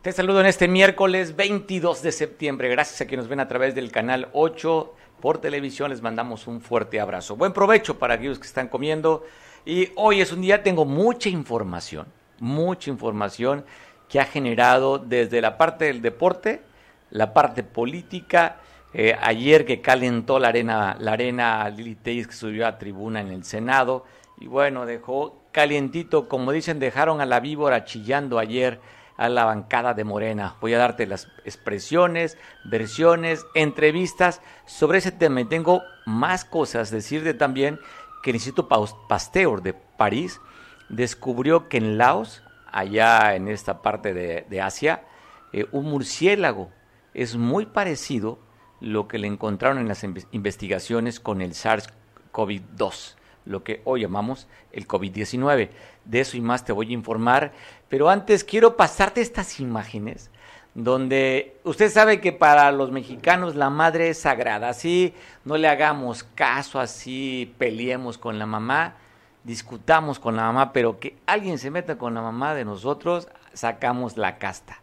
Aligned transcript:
Te 0.00 0.12
saludo 0.12 0.38
en 0.38 0.46
este 0.46 0.68
miércoles 0.68 1.34
22 1.34 2.02
de 2.02 2.12
septiembre. 2.12 2.68
Gracias 2.68 3.00
a 3.00 3.06
quienes 3.08 3.24
nos 3.24 3.30
ven 3.30 3.40
a 3.40 3.48
través 3.48 3.74
del 3.74 3.90
canal 3.90 4.28
8 4.32 4.94
por 5.20 5.38
televisión. 5.38 5.90
Les 5.90 6.02
mandamos 6.02 6.46
un 6.46 6.60
fuerte 6.60 7.00
abrazo. 7.00 7.34
Buen 7.34 7.52
provecho 7.52 7.98
para 7.98 8.14
aquellos 8.14 8.38
que 8.38 8.46
están 8.46 8.68
comiendo. 8.68 9.26
Y 9.66 9.90
hoy 9.96 10.20
es 10.20 10.30
un 10.30 10.40
día, 10.40 10.62
tengo 10.62 10.84
mucha 10.84 11.28
información, 11.30 12.06
mucha 12.38 12.90
información 12.90 13.64
que 14.08 14.20
ha 14.20 14.24
generado 14.24 14.98
desde 14.98 15.40
la 15.40 15.58
parte 15.58 15.86
del 15.86 16.00
deporte, 16.00 16.62
la 17.10 17.34
parte 17.34 17.64
política. 17.64 18.60
Eh, 18.94 19.16
ayer 19.20 19.66
que 19.66 19.80
calentó 19.80 20.38
la 20.38 20.48
arena, 20.48 20.96
la 21.00 21.14
arena 21.14 21.68
Lili 21.70 21.96
Teis 21.96 22.28
que 22.28 22.34
subió 22.34 22.68
a 22.68 22.78
tribuna 22.78 23.20
en 23.20 23.32
el 23.32 23.42
Senado. 23.42 24.04
Y 24.38 24.46
bueno, 24.46 24.86
dejó 24.86 25.42
calientito, 25.50 26.28
como 26.28 26.52
dicen, 26.52 26.78
dejaron 26.78 27.20
a 27.20 27.26
la 27.26 27.40
víbora 27.40 27.84
chillando 27.84 28.38
ayer 28.38 28.78
a 29.18 29.28
la 29.28 29.44
bancada 29.44 29.92
de 29.92 30.04
Morena. 30.04 30.56
Voy 30.60 30.72
a 30.72 30.78
darte 30.78 31.06
las 31.06 31.28
expresiones, 31.44 32.38
versiones, 32.64 33.44
entrevistas 33.54 34.40
sobre 34.64 34.98
ese 34.98 35.12
tema. 35.12 35.42
Y 35.42 35.44
tengo 35.44 35.82
más 36.06 36.44
cosas. 36.44 36.90
Decirte 36.90 37.34
también 37.34 37.78
que 38.22 38.30
el 38.30 38.36
Instituto 38.36 38.68
Pasteur 39.08 39.60
de 39.60 39.74
París 39.74 40.40
descubrió 40.88 41.68
que 41.68 41.78
en 41.78 41.98
Laos, 41.98 42.42
allá 42.70 43.34
en 43.34 43.48
esta 43.48 43.82
parte 43.82 44.14
de, 44.14 44.60
Asia, 44.62 45.04
eh, 45.52 45.66
un 45.72 45.86
murciélago 45.86 46.70
es 47.12 47.36
muy 47.36 47.66
parecido 47.66 48.38
lo 48.80 49.08
que 49.08 49.18
le 49.18 49.26
encontraron 49.26 49.78
en 49.78 49.88
las 49.88 50.04
investigaciones 50.30 51.18
con 51.18 51.42
el 51.42 51.52
SARS-CoV-2 51.54 53.18
lo 53.48 53.64
que 53.64 53.80
hoy 53.84 54.02
llamamos 54.02 54.46
el 54.72 54.86
COVID-19. 54.86 55.70
De 56.08 56.20
eso 56.20 56.36
y 56.36 56.40
más 56.40 56.64
te 56.64 56.72
voy 56.72 56.90
a 56.90 56.94
informar, 56.94 57.52
pero 57.88 58.08
antes 58.08 58.42
quiero 58.42 58.76
pasarte 58.76 59.20
estas 59.20 59.60
imágenes 59.60 60.30
donde 60.74 61.56
usted 61.64 61.90
sabe 61.90 62.20
que 62.20 62.32
para 62.32 62.70
los 62.70 62.92
mexicanos 62.92 63.56
la 63.56 63.68
madre 63.68 64.10
es 64.10 64.20
sagrada, 64.20 64.68
así 64.68 65.12
no 65.44 65.56
le 65.56 65.68
hagamos 65.68 66.22
caso, 66.22 66.78
así 66.78 67.52
peleemos 67.58 68.16
con 68.16 68.38
la 68.38 68.46
mamá, 68.46 68.94
discutamos 69.42 70.18
con 70.18 70.36
la 70.36 70.42
mamá, 70.42 70.72
pero 70.72 71.00
que 71.00 71.16
alguien 71.26 71.58
se 71.58 71.70
meta 71.70 71.98
con 71.98 72.14
la 72.14 72.22
mamá 72.22 72.54
de 72.54 72.64
nosotros, 72.64 73.28
sacamos 73.54 74.16
la 74.16 74.38
casta. 74.38 74.78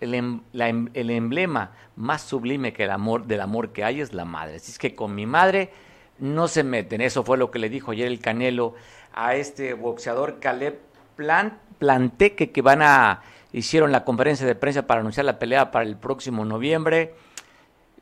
El, 0.00 0.14
em, 0.14 0.40
em, 0.52 0.90
el 0.94 1.10
emblema 1.10 1.70
más 1.96 2.22
sublime 2.22 2.72
que 2.72 2.84
el 2.84 2.90
amor 2.90 3.24
del 3.24 3.40
amor 3.40 3.70
que 3.70 3.84
hay 3.84 4.00
es 4.00 4.12
la 4.12 4.24
madre. 4.24 4.56
Así 4.56 4.72
es 4.72 4.78
que 4.78 4.94
con 4.94 5.14
mi 5.14 5.26
madre 5.26 5.72
no 6.18 6.48
se 6.48 6.62
meten. 6.64 7.00
Eso 7.00 7.24
fue 7.24 7.38
lo 7.38 7.50
que 7.50 7.58
le 7.58 7.68
dijo 7.68 7.92
ayer 7.92 8.08
el 8.08 8.20
Canelo 8.20 8.74
a 9.14 9.34
este 9.34 9.74
boxeador 9.74 10.38
Caleb 10.40 10.78
Plan, 11.16 11.58
Planteque, 11.78 12.50
que 12.50 12.62
van 12.62 12.82
a 12.82 13.22
hicieron 13.52 13.92
la 13.92 14.04
conferencia 14.04 14.46
de 14.46 14.54
prensa 14.54 14.82
para 14.86 15.00
anunciar 15.00 15.26
la 15.26 15.38
pelea 15.38 15.70
para 15.70 15.84
el 15.84 15.96
próximo 15.96 16.44
noviembre. 16.44 17.14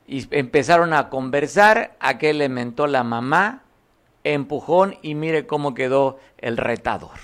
Y 0.07 0.27
empezaron 0.35 0.93
a 0.93 1.09
conversar, 1.09 1.95
a 1.99 2.17
que 2.17 2.33
le 2.33 2.49
la 2.49 3.03
mamá, 3.03 3.61
empujón 4.23 4.97
y 5.01 5.15
mire 5.15 5.45
cómo 5.45 5.73
quedó 5.73 6.19
el 6.37 6.57
retador. 6.57 7.17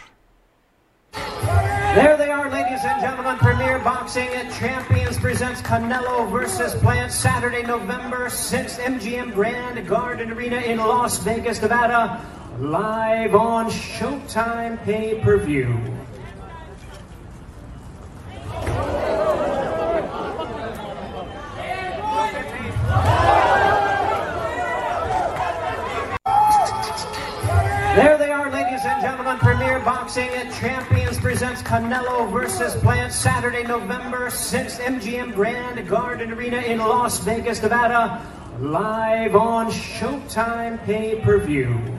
There 1.96 2.16
they 2.16 2.30
are, 2.30 2.50
ladies 2.50 2.86
and 2.86 3.02
gentlemen. 3.02 3.38
Premier 3.40 3.80
Boxing 3.80 4.30
at 4.36 4.52
Champions 4.54 5.18
presents 5.18 5.62
Canelo 5.64 6.30
versus 6.32 6.76
Plant 6.76 7.12
Saturday, 7.12 7.64
November 7.64 8.30
6th, 8.30 8.80
MGM 8.80 9.34
Grand 9.34 9.88
Garden 9.88 10.32
Arena 10.32 10.62
in 10.62 10.78
Las 10.78 11.18
Vegas, 11.24 11.60
Nevada. 11.60 12.22
Live 12.60 13.36
on 13.36 13.70
Showtime 13.70 14.84
pay 14.84 15.22
per 15.22 15.38
view. 15.38 15.68
There 27.94 28.18
they 28.18 28.32
are, 28.32 28.50
ladies 28.52 28.82
and 28.86 29.02
gentlemen. 29.04 29.38
Premier 29.38 29.80
Boxing 29.82 30.30
at 30.30 30.52
Champions 30.56 31.20
presents 31.20 31.62
Canelo 31.62 32.32
versus 32.32 32.76
Plant 32.78 33.14
Saturday, 33.14 33.62
November 33.62 34.32
6th, 34.32 34.80
MGM 34.80 35.36
Grand 35.36 35.88
Garden 35.88 36.34
Arena 36.34 36.58
in 36.58 36.80
Las 36.80 37.20
Vegas, 37.20 37.62
Nevada. 37.62 38.26
Live 38.60 39.36
on 39.36 39.70
Showtime 39.70 40.84
pay 40.86 41.22
per 41.22 41.38
view. 41.38 41.97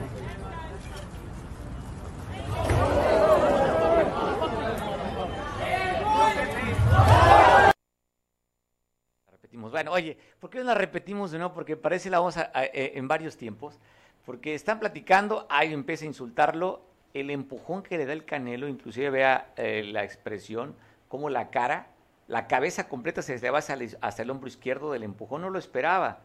Bueno, 9.79 9.93
oye, 9.93 10.17
¿por 10.41 10.49
qué 10.49 10.57
no 10.57 10.65
la 10.65 10.75
repetimos 10.75 11.31
de 11.31 11.37
nuevo? 11.37 11.53
Porque 11.53 11.77
parece 11.77 12.09
la 12.09 12.19
vamos 12.19 12.35
a, 12.35 12.51
eh, 12.53 12.91
en 12.95 13.07
varios 13.07 13.37
tiempos. 13.37 13.79
Porque 14.25 14.53
están 14.53 14.77
platicando, 14.77 15.47
ahí 15.49 15.71
empieza 15.71 16.03
a 16.03 16.07
insultarlo, 16.09 16.81
el 17.13 17.29
empujón 17.29 17.81
que 17.81 17.97
le 17.97 18.05
da 18.05 18.11
el 18.11 18.25
Canelo, 18.25 18.67
inclusive 18.67 19.09
vea 19.09 19.53
eh, 19.55 19.83
la 19.85 20.03
expresión, 20.03 20.75
como 21.07 21.29
la 21.29 21.49
cara, 21.49 21.87
la 22.27 22.47
cabeza 22.47 22.89
completa 22.89 23.21
se 23.21 23.39
le 23.39 23.49
va 23.49 23.59
hasta 23.59 24.21
el, 24.21 24.29
hombro 24.29 24.49
izquierdo 24.49 24.91
del 24.91 25.03
empujón, 25.03 25.43
no 25.43 25.49
lo 25.49 25.57
esperaba. 25.57 26.19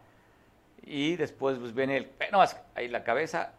Y 0.83 1.15
después 1.15 1.57
pues 1.57 1.73
viene 1.73 1.95
el, 1.95 2.11
bueno, 2.17 2.43
ahí 2.75 2.89
la 2.89 3.05
cabeza, 3.05 3.53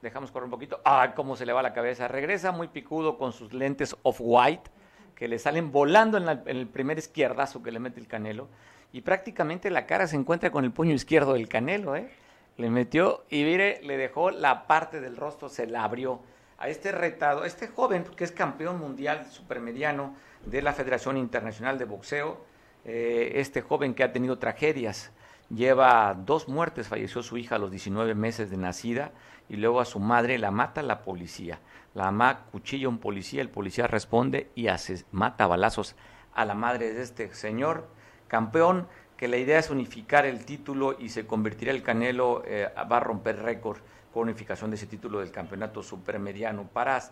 dejamos 0.00 0.30
correr 0.30 0.46
un 0.46 0.52
poquito, 0.52 0.80
ah, 0.86 1.12
cómo 1.14 1.36
se 1.36 1.44
le 1.44 1.52
va 1.52 1.62
la 1.62 1.74
cabeza, 1.74 2.08
regresa 2.08 2.50
muy 2.50 2.68
picudo 2.68 3.18
con 3.18 3.34
sus 3.34 3.52
lentes 3.52 3.94
off-white, 4.04 4.70
que 5.14 5.28
le 5.28 5.38
salen 5.38 5.70
volando 5.70 6.16
en, 6.16 6.24
la, 6.24 6.32
en, 6.32 6.56
el 6.56 6.66
primer 6.66 6.96
izquierdazo 6.96 7.62
que 7.62 7.70
le 7.70 7.78
mete 7.78 8.00
el 8.00 8.08
Canelo, 8.08 8.48
y 8.94 9.00
prácticamente 9.00 9.70
la 9.70 9.86
cara 9.86 10.06
se 10.06 10.14
encuentra 10.14 10.52
con 10.52 10.64
el 10.64 10.70
puño 10.70 10.94
izquierdo 10.94 11.32
del 11.32 11.48
Canelo, 11.48 11.96
¿eh? 11.96 12.08
Le 12.56 12.70
metió 12.70 13.24
y 13.28 13.42
mire, 13.42 13.80
le 13.82 13.96
dejó 13.96 14.30
la 14.30 14.68
parte 14.68 15.00
del 15.00 15.16
rostro, 15.16 15.48
se 15.48 15.66
la 15.66 15.82
abrió 15.82 16.20
a 16.58 16.68
este 16.68 16.92
retado, 16.92 17.44
este 17.44 17.66
joven 17.66 18.04
que 18.16 18.22
es 18.22 18.30
campeón 18.30 18.78
mundial 18.78 19.26
supermediano 19.32 20.14
de 20.46 20.62
la 20.62 20.72
Federación 20.72 21.16
Internacional 21.16 21.76
de 21.76 21.86
Boxeo, 21.86 22.44
eh, 22.84 23.32
este 23.34 23.62
joven 23.62 23.94
que 23.94 24.04
ha 24.04 24.12
tenido 24.12 24.38
tragedias, 24.38 25.10
lleva 25.50 26.14
dos 26.14 26.46
muertes, 26.46 26.86
falleció 26.86 27.24
su 27.24 27.36
hija 27.36 27.56
a 27.56 27.58
los 27.58 27.72
19 27.72 28.14
meses 28.14 28.48
de 28.48 28.58
nacida 28.58 29.10
y 29.48 29.56
luego 29.56 29.80
a 29.80 29.86
su 29.86 29.98
madre 29.98 30.38
la 30.38 30.52
mata 30.52 30.84
la 30.84 31.02
policía. 31.02 31.58
La 31.94 32.04
mamá 32.04 32.44
cuchilla 32.52 32.86
a 32.86 32.90
un 32.90 32.98
policía, 32.98 33.42
el 33.42 33.50
policía 33.50 33.88
responde 33.88 34.52
y 34.54 34.68
hace, 34.68 35.04
mata 35.10 35.48
balazos 35.48 35.96
a 36.32 36.44
la 36.44 36.54
madre 36.54 36.94
de 36.94 37.02
este 37.02 37.34
señor 37.34 37.88
campeón 38.28 38.86
que 39.16 39.28
la 39.28 39.36
idea 39.36 39.58
es 39.58 39.70
unificar 39.70 40.26
el 40.26 40.44
título 40.44 40.96
y 40.98 41.08
se 41.08 41.26
convertirá 41.26 41.72
el 41.72 41.82
Canelo, 41.82 42.42
eh, 42.46 42.68
va 42.90 42.96
a 42.96 43.00
romper 43.00 43.40
récord 43.40 43.78
con 44.12 44.24
unificación 44.24 44.70
de 44.70 44.76
ese 44.76 44.86
título 44.86 45.20
del 45.20 45.30
campeonato 45.30 45.82
supermediano 45.82 46.64
para 46.64 47.02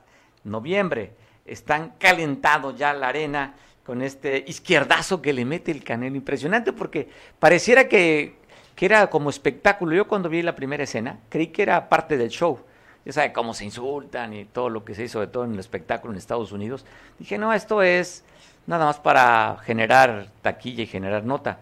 noviembre. 0.45 1.13
Están 1.45 1.95
calentados 1.99 2.77
ya 2.77 2.93
la 2.93 3.09
arena 3.09 3.55
con 3.85 4.03
este 4.03 4.45
izquierdazo 4.47 5.21
que 5.21 5.33
le 5.33 5.45
mete 5.45 5.71
el 5.71 5.83
Canelo. 5.83 6.17
Impresionante 6.17 6.73
porque 6.73 7.09
pareciera 7.39 7.89
que, 7.89 8.37
que 8.75 8.87
era 8.87 9.09
como 9.09 9.31
espectáculo. 9.31 9.95
Yo 9.95 10.07
cuando 10.07 10.29
vi 10.29 10.43
la 10.43 10.55
primera 10.55 10.85
escena 10.85 11.19
creí 11.29 11.49
que 11.49 11.63
era 11.63 11.89
parte 11.89 12.17
del 12.17 12.31
show. 12.31 12.61
Ya 13.05 13.13
sabe 13.13 13.33
cómo 13.33 13.53
se 13.53 13.65
insultan 13.65 14.33
y 14.33 14.45
todo 14.45 14.71
lo 14.71 14.85
que 14.85 14.95
se 14.95 15.05
hizo, 15.05 15.19
de 15.19 15.27
todo 15.27 15.45
en 15.45 15.55
el 15.55 15.59
espectáculo 15.59 16.13
en 16.13 16.19
Estados 16.19 16.53
Unidos. 16.53 16.85
Dije, 17.19 17.37
no, 17.37 17.53
esto 17.53 17.83
es 17.83 18.25
nada 18.67 18.87
más 18.87 18.99
para 18.99 19.59
generar 19.65 20.29
taquilla 20.43 20.83
y 20.83 20.87
generar 20.87 21.25
nota 21.25 21.59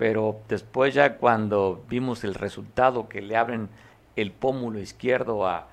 pero 0.00 0.40
después 0.48 0.94
ya 0.94 1.18
cuando 1.18 1.84
vimos 1.86 2.24
el 2.24 2.34
resultado 2.34 3.06
que 3.06 3.20
le 3.20 3.36
abren 3.36 3.68
el 4.16 4.32
pómulo 4.32 4.78
izquierdo 4.78 5.46
a, 5.46 5.68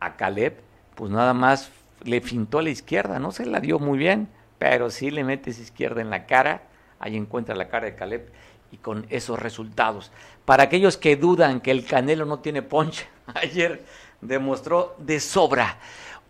a 0.00 0.16
Caleb, 0.16 0.58
pues 0.96 1.12
nada 1.12 1.32
más 1.32 1.70
le 2.02 2.20
fintó 2.20 2.58
a 2.58 2.62
la 2.62 2.70
izquierda, 2.70 3.20
no 3.20 3.30
se 3.30 3.46
la 3.46 3.60
dio 3.60 3.78
muy 3.78 3.96
bien, 3.96 4.28
pero 4.58 4.90
sí 4.90 5.12
le 5.12 5.22
mete 5.22 5.50
esa 5.50 5.62
izquierda 5.62 6.00
en 6.00 6.10
la 6.10 6.26
cara, 6.26 6.62
ahí 6.98 7.16
encuentra 7.16 7.54
la 7.54 7.68
cara 7.68 7.86
de 7.86 7.94
Caleb 7.94 8.32
y 8.72 8.78
con 8.78 9.06
esos 9.10 9.38
resultados. 9.38 10.10
Para 10.44 10.64
aquellos 10.64 10.96
que 10.96 11.14
dudan 11.14 11.60
que 11.60 11.70
el 11.70 11.86
Canelo 11.86 12.24
no 12.24 12.40
tiene 12.40 12.62
ponche, 12.62 13.06
ayer 13.32 13.84
demostró 14.20 14.96
de 14.98 15.20
sobra. 15.20 15.78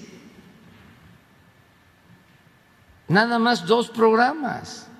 Nada 3.08 3.38
más 3.38 3.66
dos 3.66 3.88
programas. 3.88 4.90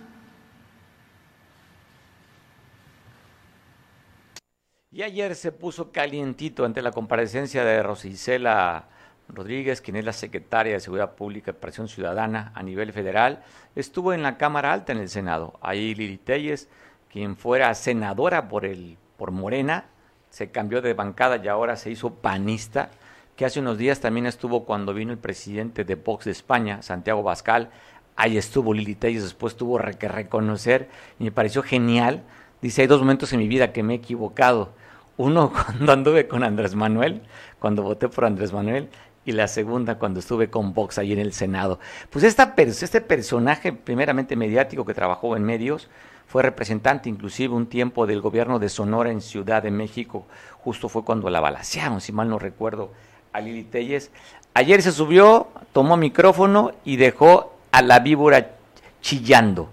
Y 4.91 5.03
ayer 5.03 5.35
se 5.35 5.53
puso 5.53 5.93
calientito 5.93 6.65
ante 6.65 6.81
la 6.81 6.93
comparecencia 6.93 7.63
de 7.63 7.83
Rosicela 7.83 8.89
Rodríguez, 9.29 9.83
quien 9.83 9.97
es 9.97 10.05
la 10.07 10.15
secretaria 10.15 10.73
de 10.73 10.81
Seguridad 10.81 11.15
Pública 11.15 11.51
y 11.51 11.55
Presión 11.55 11.89
Ciudadana 11.89 12.53
a 12.55 12.63
nivel 12.63 12.95
federal. 12.95 13.45
Estuvo 13.75 14.15
en 14.15 14.23
la 14.23 14.39
Cámara 14.39 14.73
Alta 14.73 14.93
en 14.93 14.99
el 14.99 15.11
Senado. 15.11 15.59
Ahí 15.61 15.95
Lili 15.95 16.17
Telles, 16.17 16.71
quien 17.11 17.37
fuera 17.37 17.75
senadora 17.75 18.49
por, 18.49 18.65
el, 18.65 18.97
por 19.19 19.31
Morena, 19.31 19.91
se 20.37 20.51
cambió 20.51 20.83
de 20.83 20.93
bancada 20.93 21.41
y 21.43 21.49
ahora 21.49 21.77
se 21.77 21.91
hizo 21.91 22.17
panista, 22.17 22.91
que 23.37 23.47
hace 23.47 23.61
unos 23.61 23.79
días 23.79 24.01
también 24.01 24.27
estuvo 24.27 24.67
cuando 24.67 24.93
vino 24.93 25.11
el 25.13 25.17
presidente 25.17 25.83
de 25.83 25.95
Vox 25.95 26.27
de 26.27 26.33
España, 26.33 26.83
Santiago 26.83 27.23
Bascal. 27.23 27.71
Ahí 28.17 28.37
estuvo 28.37 28.75
Lili 28.75 28.97
Telles, 28.97 29.23
después 29.23 29.57
tuvo 29.57 29.81
que 29.99 30.09
reconocer 30.09 30.91
y 31.19 31.25
me 31.25 31.31
pareció 31.31 31.63
genial. 31.63 32.23
Dice, 32.61 32.83
hay 32.83 32.87
dos 32.87 33.01
momentos 33.01 33.33
en 33.33 33.39
mi 33.39 33.49
vida 33.49 33.73
que 33.73 33.83
me 33.83 33.95
he 33.95 33.97
equivocado 33.97 34.75
uno 35.17 35.51
cuando 35.55 35.91
anduve 35.91 36.29
con 36.29 36.45
Andrés 36.45 36.75
Manuel, 36.75 37.23
cuando 37.59 37.83
voté 37.83 38.11
por 38.11 38.27
Andrés 38.27 38.53
Manuel, 38.53 38.91
y 39.25 39.33
la 39.33 39.49
segunda 39.49 39.99
cuando 39.99 40.21
estuve 40.21 40.51
con 40.51 40.75
Vox 40.75 40.99
ahí 40.99 41.15
en 41.15 41.19
el 41.19 41.33
Senado. 41.33 41.81
Pues 42.11 42.27
esta, 42.27 42.53
este 42.59 43.01
personaje 43.01 43.73
primeramente 43.73 44.37
mediático 44.37 44.85
que 44.85 44.93
trabajó 44.93 45.35
en 45.35 45.45
medios, 45.45 45.89
fue 46.27 46.43
representante 46.43 47.09
inclusive 47.09 47.55
un 47.55 47.67
tiempo 47.67 48.07
del 48.07 48.21
gobierno 48.21 48.59
de 48.59 48.69
Sonora 48.69 49.11
en 49.11 49.21
Ciudad 49.21 49.63
de 49.63 49.71
México, 49.71 50.27
justo 50.59 50.89
fue 50.89 51.05
cuando 51.05 51.31
la 51.31 51.41
balacearon, 51.41 52.01
si 52.01 52.13
mal 52.13 52.29
no 52.29 52.39
recuerdo, 52.39 52.91
a 53.33 53.41
Lili 53.41 53.65
Telles. 53.65 54.11
Ayer 54.55 54.83
se 54.83 54.93
subió, 54.93 55.49
tomó 55.73 55.97
micrófono 55.97 56.73
y 56.85 56.97
dejó 56.97 57.53
a 57.71 57.83
la 57.83 58.01
víbora 58.01 58.53
chillando. 59.01 59.71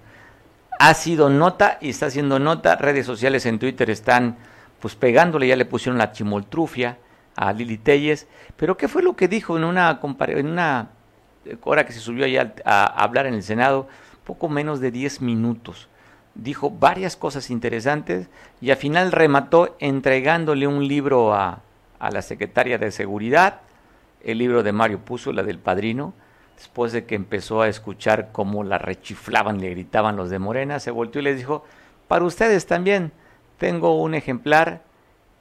Ha 0.79 0.93
sido 0.93 1.29
nota 1.29 1.77
y 1.81 1.89
está 1.89 2.07
haciendo 2.07 2.39
nota, 2.39 2.75
redes 2.75 3.05
sociales 3.05 3.45
en 3.45 3.59
Twitter 3.59 3.89
están 3.89 4.37
pues 4.79 4.95
pegándole, 4.95 5.47
ya 5.47 5.55
le 5.55 5.65
pusieron 5.65 5.97
la 5.97 6.11
chimoltrufia 6.11 6.97
a 7.35 7.53
Lili 7.53 7.77
Telles. 7.77 8.27
Pero 8.57 8.75
¿qué 8.75 8.87
fue 8.87 9.01
lo 9.01 9.15
que 9.15 9.27
dijo 9.27 9.57
en 9.57 9.63
una, 9.63 9.99
en 10.27 10.47
una 10.47 10.89
hora 11.63 11.85
que 11.85 11.93
se 11.93 11.99
subió 11.99 12.25
allá 12.25 12.53
a, 12.65 12.85
hablar 13.01 13.25
en 13.25 13.33
el 13.33 13.43
Senado? 13.43 13.87
Poco 14.25 14.49
menos 14.49 14.81
de 14.81 14.91
10 14.91 15.21
minutos. 15.21 15.87
Dijo 16.35 16.71
varias 16.71 17.15
cosas 17.15 17.49
interesantes 17.49 18.27
y 18.59 18.71
al 18.71 18.77
final 18.77 19.11
remató 19.11 19.75
entregándole 19.79 20.67
un 20.67 20.87
libro 20.87 21.33
a, 21.33 21.61
a 21.99 22.11
la 22.11 22.21
secretaria 22.21 22.77
de 22.77 22.91
Seguridad, 22.91 23.61
el 24.23 24.39
libro 24.39 24.63
de 24.63 24.71
Mario 24.71 24.99
Puzo, 24.99 25.31
la 25.31 25.43
del 25.43 25.59
padrino, 25.59 26.13
después 26.57 26.91
de 26.91 27.05
que 27.05 27.15
empezó 27.15 27.61
a 27.61 27.67
escuchar 27.67 28.31
cómo 28.31 28.63
la 28.63 28.77
rechiflaban, 28.77 29.59
le 29.59 29.69
gritaban 29.69 30.15
los 30.15 30.29
de 30.29 30.39
Morena, 30.39 30.79
se 30.79 30.91
volteó 30.91 31.21
y 31.21 31.25
les 31.25 31.37
dijo, 31.37 31.65
para 32.07 32.25
ustedes 32.25 32.65
también, 32.65 33.11
tengo 33.57 34.01
un 34.01 34.15
ejemplar, 34.15 34.81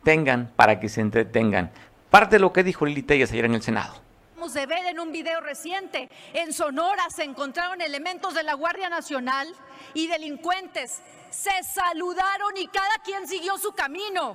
tengan 0.05 0.51
para 0.57 0.79
que 0.79 0.89
se 0.89 1.01
entretengan. 1.01 1.71
Parte 2.11 2.37
de 2.37 2.41
lo 2.41 2.53
que 2.53 2.65
dijo 2.65 2.85
Lili 2.85 3.03
Tellas 3.03 3.33
ayer 3.33 3.47
en 3.47 3.55
el 3.55 3.63
Senado 3.63 4.03
de 4.51 4.67
ver 4.67 4.85
en 4.87 4.99
un 4.99 5.13
video 5.13 5.41
reciente. 5.41 6.11
En 6.33 6.53
Sonora 6.53 7.09
se 7.11 7.23
encontraron 7.23 7.81
elementos 7.81 8.35
de 8.35 8.43
la 8.43 8.55
Guardia 8.55 8.89
Nacional 8.89 9.55
y 9.95 10.09
delincuentes. 10.09 11.01
Se 11.31 11.63
saludaron 11.63 12.57
y 12.57 12.67
cada 12.67 12.99
quien 13.05 13.29
siguió 13.29 13.57
su 13.57 13.73
camino. 13.73 14.35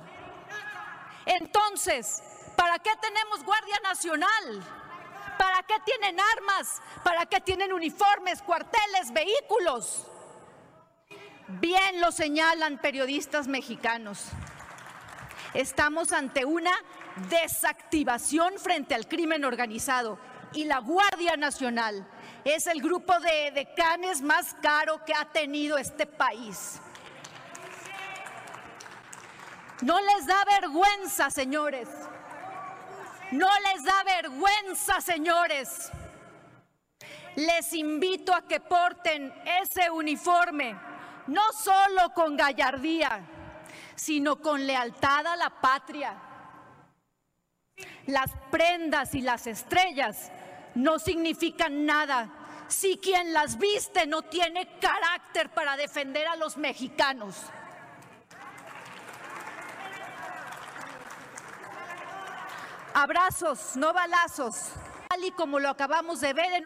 Entonces, 1.26 2.22
¿para 2.56 2.78
qué 2.78 2.90
tenemos 3.02 3.44
Guardia 3.44 3.78
Nacional? 3.82 4.62
¿Para 5.38 5.62
qué 5.64 5.74
tienen 5.84 6.18
armas? 6.36 6.80
¿Para 7.04 7.26
qué 7.26 7.40
tienen 7.42 7.72
uniformes, 7.72 8.40
cuarteles, 8.40 9.12
vehículos? 9.12 10.06
Bien 11.48 12.00
lo 12.00 12.12
señalan 12.12 12.78
periodistas 12.78 13.46
mexicanos. 13.46 14.24
Estamos 15.54 16.12
ante 16.12 16.44
una 16.44 16.72
desactivación 17.28 18.58
frente 18.58 18.94
al 18.94 19.08
crimen 19.08 19.44
organizado 19.44 20.18
y 20.52 20.64
la 20.64 20.78
Guardia 20.78 21.36
Nacional 21.36 22.06
es 22.44 22.66
el 22.66 22.80
grupo 22.80 23.18
de 23.20 23.50
decanes 23.52 24.22
más 24.22 24.54
caro 24.62 25.04
que 25.04 25.14
ha 25.14 25.24
tenido 25.26 25.78
este 25.78 26.06
país. 26.06 26.80
No 29.82 29.98
les 30.00 30.26
da 30.26 30.44
vergüenza, 30.44 31.30
señores. 31.30 31.88
No 33.30 33.48
les 33.72 33.84
da 33.84 34.02
vergüenza, 34.04 35.00
señores. 35.00 35.90
Les 37.36 37.72
invito 37.74 38.34
a 38.34 38.42
que 38.42 38.58
porten 38.58 39.32
ese 39.62 39.90
uniforme 39.90 40.76
no 41.28 41.42
solo 41.52 42.12
con 42.14 42.36
gallardía, 42.36 43.20
sino 43.94 44.36
con 44.36 44.66
lealtad 44.66 45.26
a 45.26 45.36
la 45.36 45.50
patria. 45.50 46.16
Las 48.06 48.30
prendas 48.50 49.14
y 49.14 49.20
las 49.20 49.46
estrellas 49.46 50.30
no 50.74 50.98
significan 50.98 51.84
nada 51.86 52.30
si 52.68 52.98
quien 52.98 53.32
las 53.32 53.58
viste 53.58 54.06
no 54.06 54.22
tiene 54.22 54.68
carácter 54.78 55.50
para 55.50 55.76
defender 55.76 56.26
a 56.26 56.36
los 56.36 56.56
mexicanos. 56.56 57.36
Abrazos, 62.94 63.76
no 63.76 63.92
balazos, 63.92 64.72
tal 65.08 65.24
y 65.24 65.30
como 65.30 65.58
lo 65.58 65.68
acabamos 65.68 66.20
de 66.20 66.32
ver 66.32 66.52
en 66.52 66.64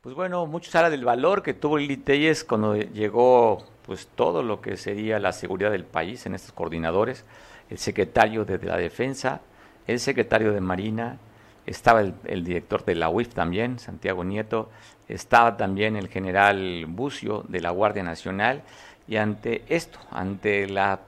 pues 0.00 0.14
bueno, 0.14 0.46
mucho 0.46 0.76
habla 0.78 0.88
del 0.88 1.04
valor 1.04 1.42
que 1.42 1.52
tuvo 1.52 1.76
Lili 1.76 1.98
Telles 1.98 2.42
cuando 2.42 2.74
llegó 2.74 3.66
pues 3.84 4.06
todo 4.06 4.42
lo 4.42 4.62
que 4.62 4.78
sería 4.78 5.18
la 5.18 5.32
seguridad 5.32 5.70
del 5.70 5.84
país 5.84 6.24
en 6.24 6.34
estos 6.34 6.52
coordinadores, 6.52 7.26
el 7.68 7.76
secretario 7.76 8.46
de 8.46 8.58
la 8.64 8.78
Defensa, 8.78 9.42
el 9.86 10.00
secretario 10.00 10.52
de 10.52 10.60
Marina, 10.60 11.18
estaba 11.66 12.00
el, 12.00 12.44
director 12.44 12.84
de 12.84 12.94
la 12.94 13.08
UIF 13.08 13.34
también, 13.34 13.78
Santiago 13.78 14.24
Nieto, 14.24 14.70
estaba 15.08 15.56
también 15.56 15.96
el 15.96 16.08
general 16.08 16.86
Bucio 16.86 17.44
de 17.48 17.60
la 17.60 17.70
Guardia 17.70 18.02
Nacional, 18.02 18.62
y 19.06 19.16
ante 19.16 19.64
esto, 19.68 19.98
ante 20.10 20.68
la 20.68 21.00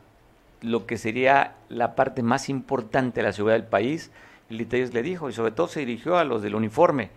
lo 0.63 0.87
que 0.87 0.97
sería 0.97 1.57
la 1.69 1.97
parte 1.97 2.23
más 2.23 2.49
importante 2.49 3.21
de 3.21 3.27
la 3.27 3.33
seguridad 3.33 3.59
del 3.59 3.67
país, 3.67 4.13
Lili 4.49 4.65
Telles 4.65 4.95
le 4.95 5.03
dijo, 5.03 5.29
y 5.29 5.33
sobre 5.33 5.51
todo 5.51 5.67
se 5.67 5.81
dirigió 5.81 6.19
a 6.19 6.25
los 6.25 6.43
del 6.43 6.55
uniforme, 6.55 7.11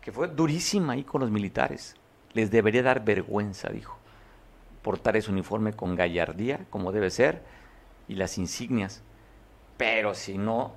que 0.00 0.10
fue 0.10 0.28
durísima 0.28 0.94
ahí 0.94 1.04
con 1.04 1.20
los 1.20 1.30
militares. 1.30 1.94
Les 2.32 2.50
debería 2.50 2.82
dar 2.82 3.04
vergüenza, 3.04 3.68
dijo, 3.68 3.98
portar 4.82 5.16
ese 5.16 5.30
uniforme 5.30 5.72
con 5.72 5.94
gallardía, 5.94 6.66
como 6.70 6.92
debe 6.92 7.10
ser, 7.10 7.42
y 8.08 8.14
las 8.14 8.38
insignias, 8.38 9.02
pero 9.76 10.14
si 10.14 10.38
no, 10.38 10.72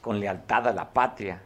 con 0.00 0.20
lealtad 0.20 0.68
a 0.68 0.72
la 0.72 0.92
patria, 0.92 1.40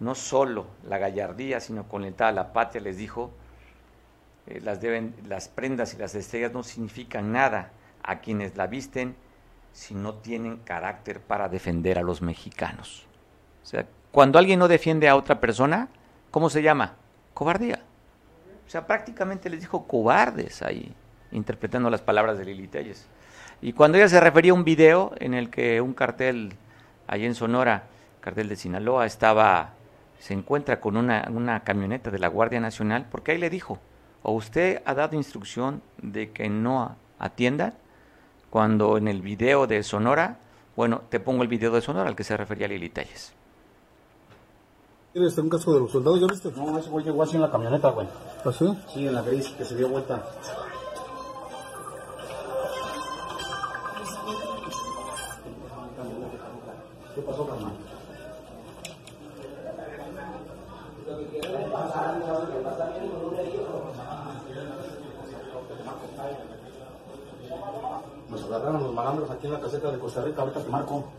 no 0.00 0.14
solo 0.14 0.66
la 0.88 0.98
gallardía, 0.98 1.60
sino 1.60 1.88
con 1.88 2.02
lealtad 2.02 2.28
a 2.28 2.32
la 2.32 2.52
patria, 2.52 2.82
les 2.82 2.96
dijo, 2.96 3.30
eh, 4.46 4.60
las, 4.62 4.80
las 5.26 5.48
prendas 5.48 5.94
y 5.94 5.98
las 5.98 6.14
estrellas 6.14 6.52
no 6.52 6.62
significan 6.62 7.32
nada 7.32 7.72
a 8.02 8.20
quienes 8.20 8.56
la 8.56 8.66
visten 8.66 9.16
si 9.72 9.94
no 9.94 10.14
tienen 10.14 10.58
carácter 10.58 11.20
para 11.20 11.48
defender 11.48 11.98
a 11.98 12.02
los 12.02 12.22
mexicanos. 12.22 13.06
O 13.62 13.66
sea, 13.66 13.86
cuando 14.10 14.38
alguien 14.38 14.58
no 14.58 14.68
defiende 14.68 15.08
a 15.08 15.16
otra 15.16 15.40
persona, 15.40 15.88
¿Cómo 16.30 16.50
se 16.50 16.62
llama? 16.62 16.94
Cobardía. 17.32 17.80
O 18.66 18.70
sea, 18.70 18.86
prácticamente 18.86 19.48
les 19.48 19.60
dijo 19.60 19.86
cobardes 19.86 20.62
ahí, 20.62 20.92
interpretando 21.32 21.88
las 21.88 22.02
palabras 22.02 22.38
de 22.38 22.44
Lili 22.44 22.68
Telles. 22.68 23.08
Y 23.62 23.72
cuando 23.72 23.96
ella 23.96 24.08
se 24.08 24.20
refería 24.20 24.52
a 24.52 24.54
un 24.54 24.64
video 24.64 25.12
en 25.18 25.32
el 25.32 25.48
que 25.48 25.80
un 25.80 25.94
cartel 25.94 26.52
ahí 27.08 27.24
en 27.24 27.34
Sonora, 27.34 27.84
cartel 28.20 28.48
de 28.48 28.56
Sinaloa, 28.56 29.06
estaba, 29.06 29.70
se 30.20 30.34
encuentra 30.34 30.80
con 30.80 30.96
una, 30.96 31.28
una 31.32 31.64
camioneta 31.64 32.10
de 32.10 32.18
la 32.20 32.28
Guardia 32.28 32.60
Nacional, 32.60 33.06
porque 33.10 33.32
ahí 33.32 33.38
le 33.38 33.50
dijo, 33.50 33.78
o 34.22 34.32
usted 34.32 34.82
ha 34.84 34.94
dado 34.94 35.16
instrucción 35.16 35.82
de 36.00 36.30
que 36.30 36.48
no 36.48 36.96
atienda, 37.18 37.74
cuando 38.50 38.96
en 38.96 39.08
el 39.08 39.22
video 39.22 39.66
de 39.66 39.82
Sonora, 39.82 40.38
bueno, 40.76 41.02
te 41.08 41.18
pongo 41.20 41.42
el 41.42 41.48
video 41.48 41.72
de 41.72 41.80
Sonora 41.80 42.08
al 42.08 42.16
que 42.16 42.24
se 42.24 42.36
refería 42.36 42.68
Lili 42.68 42.88
Telles. 42.88 43.32
¿Tienes 45.12 45.36
un 45.38 45.48
caso 45.48 45.74
de 45.74 45.80
los 45.80 45.90
soldados? 45.90 46.20
¿Ya 46.20 46.26
viste? 46.26 46.52
No, 46.54 46.78
ese 46.78 46.90
güey 46.90 47.04
llegó 47.04 47.22
así 47.22 47.36
en 47.36 47.42
la 47.42 47.50
camioneta, 47.50 47.90
güey. 47.90 48.06
¿Ah, 48.44 48.52
sí? 48.52 48.78
Sí, 48.92 49.06
en 49.06 49.14
la 49.14 49.22
gris, 49.22 49.48
que 49.48 49.64
se 49.64 49.74
dio 49.74 49.88
vuelta. 49.88 50.22
¿Qué 57.38 57.44
pasó, 57.44 57.56
carnal? 57.56 57.72
Nos 68.28 68.44
agarraron 68.44 68.82
los 68.82 68.92
malandros 68.92 69.30
aquí 69.30 69.46
en 69.46 69.52
la 69.52 69.60
caseta 69.60 69.92
de 69.92 69.98
Costa 70.00 70.24
Rica, 70.24 70.42
ahorita 70.42 70.64
te 70.64 70.68
marco. 70.68 71.12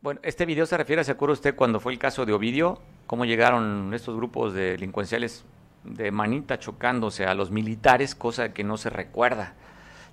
Bueno, 0.00 0.20
este 0.24 0.44
video 0.44 0.66
se 0.66 0.76
refiere, 0.76 1.04
¿se 1.04 1.12
acuerda 1.12 1.34
usted 1.34 1.54
cuando 1.54 1.78
fue 1.78 1.92
el 1.92 2.00
caso 2.00 2.26
de 2.26 2.32
Ovidio? 2.32 2.80
¿Cómo 3.06 3.24
llegaron 3.24 3.94
estos 3.94 4.16
grupos 4.16 4.54
de 4.54 4.72
delincuenciales 4.72 5.44
de 5.84 6.10
manita 6.10 6.58
chocándose 6.58 7.26
a 7.26 7.34
los 7.34 7.50
militares, 7.50 8.14
cosa 8.14 8.52
que 8.52 8.64
no 8.64 8.76
se 8.76 8.90
recuerda? 8.90 9.54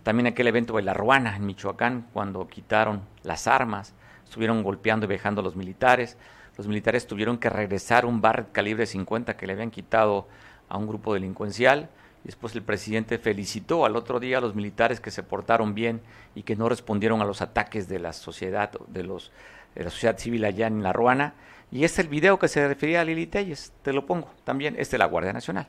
También 0.04 0.28
aquel 0.28 0.48
evento 0.48 0.76
de 0.78 0.84
La 0.84 0.94
Ruana, 0.94 1.36
en 1.36 1.46
Michoacán, 1.46 2.08
cuando 2.14 2.48
quitaron 2.48 3.02
las 3.24 3.48
armas, 3.48 3.94
estuvieron 4.24 4.64
golpeando 4.64 5.06
y 5.06 5.10
vejando 5.10 5.42
a 5.42 5.44
los 5.44 5.56
militares. 5.56 6.18
Los 6.58 6.68
militares 6.68 7.08
tuvieron 7.08 7.38
que 7.38 7.50
regresar 7.50 8.06
un 8.06 8.22
bar 8.22 8.48
calibre 8.52 8.86
50 8.86 9.36
que 9.36 9.48
le 9.48 9.54
habían 9.54 9.70
quitado 9.70 10.28
a 10.70 10.78
un 10.78 10.88
grupo 10.88 11.14
delincuencial. 11.14 11.90
Después 12.24 12.56
el 12.56 12.62
presidente 12.62 13.20
felicitó 13.20 13.86
al 13.86 13.96
otro 13.96 14.20
día 14.20 14.38
a 14.38 14.42
los 14.42 14.56
militares 14.56 15.00
que 15.00 15.12
se 15.12 15.24
portaron 15.24 15.74
bien 15.74 16.02
y 16.36 16.44
que 16.44 16.56
no 16.56 16.68
respondieron 16.68 17.22
a 17.22 17.26
los 17.26 17.42
ataques 17.42 17.88
de 17.88 18.00
la 18.00 18.14
sociedad, 18.14 18.72
de, 18.88 19.04
los, 19.04 19.32
de 19.76 19.84
la 19.84 19.90
sociedad 19.90 20.18
civil 20.18 20.44
allá 20.46 20.68
en 20.68 20.84
La 20.84 20.94
Ruana. 20.94 21.36
Y 21.72 21.84
es 21.84 22.00
el 22.00 22.08
video 22.08 22.40
que 22.40 22.48
se 22.48 22.66
refería 22.68 23.02
a 23.02 23.04
Lili 23.04 23.28
Telles, 23.28 23.74
te 23.82 23.92
lo 23.94 24.06
pongo 24.06 24.30
también, 24.44 24.76
este 24.78 24.96
de 24.96 25.00
la 25.00 25.06
Guardia 25.06 25.34
Nacional. 25.34 25.68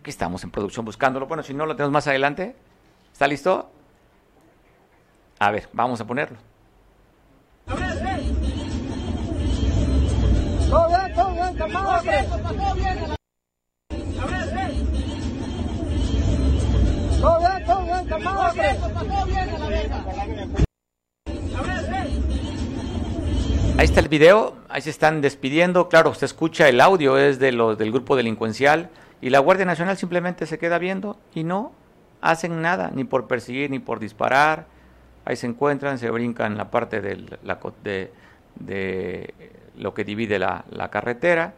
Aquí 0.00 0.10
estamos 0.10 0.44
en 0.44 0.50
producción 0.50 0.84
buscándolo. 0.84 1.26
Bueno, 1.26 1.42
si 1.42 1.54
no 1.54 1.64
lo 1.64 1.74
tenemos 1.74 1.92
más 1.92 2.06
adelante. 2.06 2.54
¿Está 3.10 3.26
listo? 3.26 3.70
A 5.38 5.50
ver, 5.50 5.68
vamos 5.72 5.98
a 6.00 6.06
ponerlo. 6.06 6.36
Ahí 23.76 23.86
está 23.86 23.98
el 24.00 24.08
video, 24.08 24.54
ahí 24.68 24.82
se 24.82 24.90
están 24.90 25.20
despidiendo. 25.20 25.88
Claro, 25.88 26.10
usted 26.10 26.26
escucha 26.26 26.68
el 26.68 26.80
audio, 26.80 27.18
es 27.18 27.40
de 27.40 27.50
los 27.50 27.76
del 27.76 27.90
grupo 27.90 28.14
delincuencial 28.14 28.88
y 29.20 29.30
la 29.30 29.40
Guardia 29.40 29.64
Nacional 29.64 29.96
simplemente 29.96 30.46
se 30.46 30.58
queda 30.58 30.78
viendo 30.78 31.18
y 31.34 31.42
no 31.42 31.72
hacen 32.20 32.62
nada, 32.62 32.92
ni 32.94 33.02
por 33.02 33.26
perseguir, 33.26 33.70
ni 33.70 33.80
por 33.80 33.98
disparar. 33.98 34.66
Ahí 35.24 35.34
se 35.34 35.48
encuentran, 35.48 35.98
se 35.98 36.08
brincan 36.10 36.56
la 36.56 36.70
parte 36.70 37.00
de, 37.00 37.16
la, 37.42 37.58
de, 37.82 38.12
de 38.54 39.34
lo 39.76 39.92
que 39.92 40.04
divide 40.04 40.38
la, 40.38 40.64
la 40.70 40.88
carretera 40.90 41.54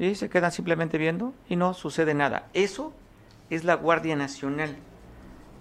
y 0.00 0.16
se 0.16 0.28
quedan 0.28 0.50
simplemente 0.50 0.98
viendo 0.98 1.34
y 1.48 1.54
no 1.54 1.72
sucede 1.72 2.14
nada. 2.14 2.48
Eso 2.52 2.92
es 3.48 3.62
la 3.62 3.74
Guardia 3.74 4.16
Nacional. 4.16 4.74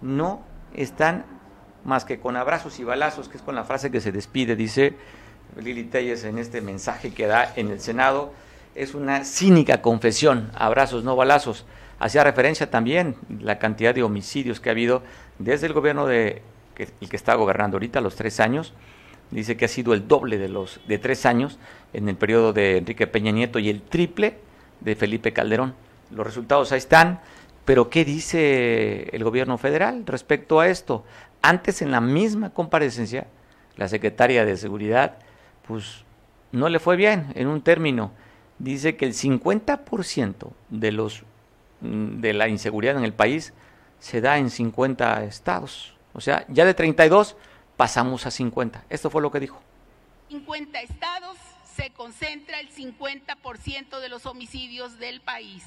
No 0.04 0.42
están 0.74 1.26
más 1.86 2.04
que 2.04 2.20
con 2.20 2.36
abrazos 2.36 2.80
y 2.80 2.84
balazos, 2.84 3.30
que 3.30 3.38
es 3.38 3.44
con 3.44 3.56
la 3.56 3.64
frase 3.64 3.90
que 3.90 4.02
se 4.02 4.12
despide, 4.12 4.56
dice 4.56 4.96
Lili 5.58 5.86
Telles 5.86 6.26
en 6.26 6.38
este 6.38 6.62
mensaje 6.62 7.14
que 7.14 7.26
da 7.26 7.54
en 7.56 7.70
el 7.72 7.80
Senado. 7.80 8.34
Es 8.76 8.96
una 8.96 9.24
cínica 9.24 9.82
confesión, 9.82 10.52
abrazos, 10.56 11.04
no 11.04 11.16
balazos. 11.16 11.66
Hacía 12.00 12.24
referencia 12.24 12.70
también 12.70 13.16
la 13.40 13.60
cantidad 13.60 13.96
de 13.96 14.04
homicidios 14.04 14.60
que 14.60 14.70
ha 14.70 14.74
habido 14.74 15.04
desde 15.40 15.68
el 15.68 15.74
gobierno 15.74 16.06
de 16.06 16.42
que, 16.76 16.90
el 17.00 17.10
que 17.10 17.16
está 17.16 17.36
gobernando 17.36 17.78
ahorita, 17.78 18.02
los 18.02 18.16
tres 18.16 18.40
años. 18.40 18.74
Dice 19.32 19.56
que 19.56 19.66
ha 19.66 19.70
sido 19.70 19.94
el 19.94 20.08
doble 20.08 20.38
de 20.38 20.50
los 20.50 20.82
de 20.88 20.98
tres 20.98 21.26
años 21.26 21.60
en 21.94 22.10
el 22.10 22.16
periodo 22.16 22.52
de 22.52 22.78
Enrique 22.78 23.08
Peña 23.08 23.32
Nieto 23.32 23.58
y 23.58 23.70
el 23.70 23.82
triple 23.82 24.38
de 24.82 24.96
Felipe 24.96 25.34
Calderón. 25.34 25.76
Los 26.12 26.26
resultados 26.26 26.72
ahí 26.72 26.78
están, 26.78 27.20
pero 27.66 27.90
¿qué 27.90 28.04
dice 28.04 29.10
el 29.16 29.24
gobierno 29.24 29.58
federal 29.58 30.06
respecto 30.06 30.60
a 30.60 30.68
esto? 30.68 31.06
Antes, 31.42 31.82
en 31.82 31.92
la 31.92 32.02
misma 32.02 32.50
comparecencia, 32.52 33.28
la 33.78 33.88
secretaria 33.88 34.46
de 34.46 34.58
Seguridad, 34.58 35.18
pues 35.68 36.04
no 36.52 36.70
le 36.70 36.80
fue 36.80 36.96
bien 36.96 37.32
en 37.36 37.48
un 37.48 37.62
término. 37.62 38.12
Dice 38.60 38.96
que 38.96 39.06
el 39.06 39.14
50% 39.14 40.52
de, 40.70 40.92
los, 40.92 41.24
mm, 41.82 42.22
de 42.22 42.34
la 42.34 42.48
inseguridad 42.48 42.98
en 42.98 43.04
el 43.04 43.14
país 43.14 43.54
se 44.00 44.22
da 44.22 44.38
en 44.38 44.50
50 44.50 45.24
estados. 45.24 45.96
O 46.14 46.22
sea, 46.22 46.46
ya 46.50 46.66
de 46.66 46.74
32 46.74 47.36
pasamos 47.78 48.26
a 48.26 48.32
50. 48.32 48.84
Esto 48.90 49.10
fue 49.10 49.22
lo 49.22 49.32
que 49.32 49.40
dijo. 49.40 49.62
50 50.30 50.82
estados 50.82 51.38
se 51.76 51.92
concentra 51.92 52.60
el 52.60 52.70
50% 52.70 54.00
de 54.00 54.10
los 54.10 54.26
homicidios 54.26 55.00
del 55.00 55.22
país. 55.22 55.64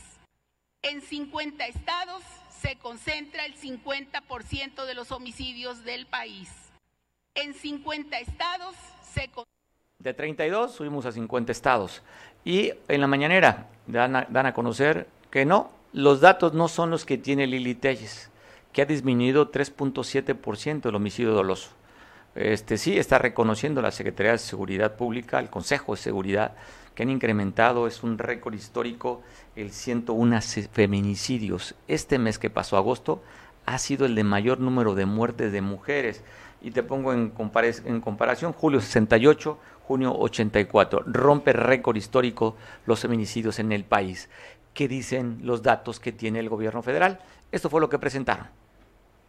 En 0.83 1.01
50 1.01 1.67
estados 1.67 2.23
se 2.61 2.77
concentra 2.77 3.45
el 3.45 3.57
50% 3.57 4.85
de 4.85 4.95
los 4.95 5.13
homicidios 5.13 5.85
del 5.85 6.07
país. 6.07 6.51
En 7.35 7.55
50 7.55 8.19
estados 8.19 8.75
se 9.13 9.31
De 9.99 10.15
32 10.15 10.73
subimos 10.73 11.07
a 11.07 11.13
50 11.13 11.53
estados. 11.53 12.03
Y 12.45 12.73
en 12.89 13.01
la 13.01 13.07
mañanera 13.07 13.67
dan 13.87 14.17
a, 14.17 14.27
dan 14.31 14.47
a 14.47 14.55
conocer 14.55 15.09
que 15.31 15.45
no, 15.45 15.71
los 15.93 16.21
datos 16.21 16.55
no 16.55 16.69
son 16.69 16.91
los 16.91 17.05
que 17.05 17.19
tiene 17.19 17.47
Lili 17.47 17.75
Telles, 17.75 18.31
que 18.73 18.83
ha 18.83 18.87
disminuido 18.87 19.51
3.7% 19.51 20.89
el 20.89 20.95
homicidio 20.95 21.33
doloso. 21.33 21.71
Este 22.35 22.77
sí 22.77 22.99
está 22.99 23.19
reconociendo 23.19 23.81
la 23.81 23.91
Secretaría 23.91 24.33
de 24.33 24.39
Seguridad 24.39 24.97
Pública, 24.97 25.39
el 25.39 25.49
Consejo 25.49 25.95
de 25.95 26.03
Seguridad, 26.03 26.55
que 26.97 27.03
han 27.03 27.11
incrementado, 27.11 27.87
es 27.87 28.03
un 28.03 28.17
récord 28.17 28.55
histórico, 28.55 29.23
el 29.55 29.71
101 29.71 30.41
feminicidios. 30.73 31.77
Este 31.87 32.19
mes 32.19 32.39
que 32.39 32.49
pasó 32.49 32.79
agosto 32.79 33.23
ha 33.67 33.79
sido 33.79 34.07
el 34.07 34.15
de 34.15 34.25
mayor 34.25 34.61
número 34.61 34.95
de 34.95 35.05
muertes 35.05 35.53
de 35.53 35.61
mujeres. 35.61 36.25
Y 36.63 36.71
te 36.71 36.83
pongo 36.83 37.13
en, 37.13 37.35
en 37.85 38.01
comparación, 38.01 38.53
julio 38.55 38.81
68, 38.81 39.59
junio 39.83 40.19
84. 40.19 41.05
Rompe 41.07 41.53
récord 41.53 41.97
histórico 41.97 42.57
los 42.87 43.01
feminicidios 43.01 43.59
en 43.59 43.73
el 43.73 43.85
país. 43.85 44.31
¿Qué 44.73 44.89
dicen 44.89 45.41
los 45.43 45.63
datos 45.63 46.01
que 46.01 46.13
tiene 46.13 46.39
el 46.39 46.49
gobierno 46.49 46.83
federal? 46.83 47.21
Esto 47.53 47.69
fue 47.69 47.83
lo 47.83 47.91
que 47.91 47.99
presentaron. 47.99 48.47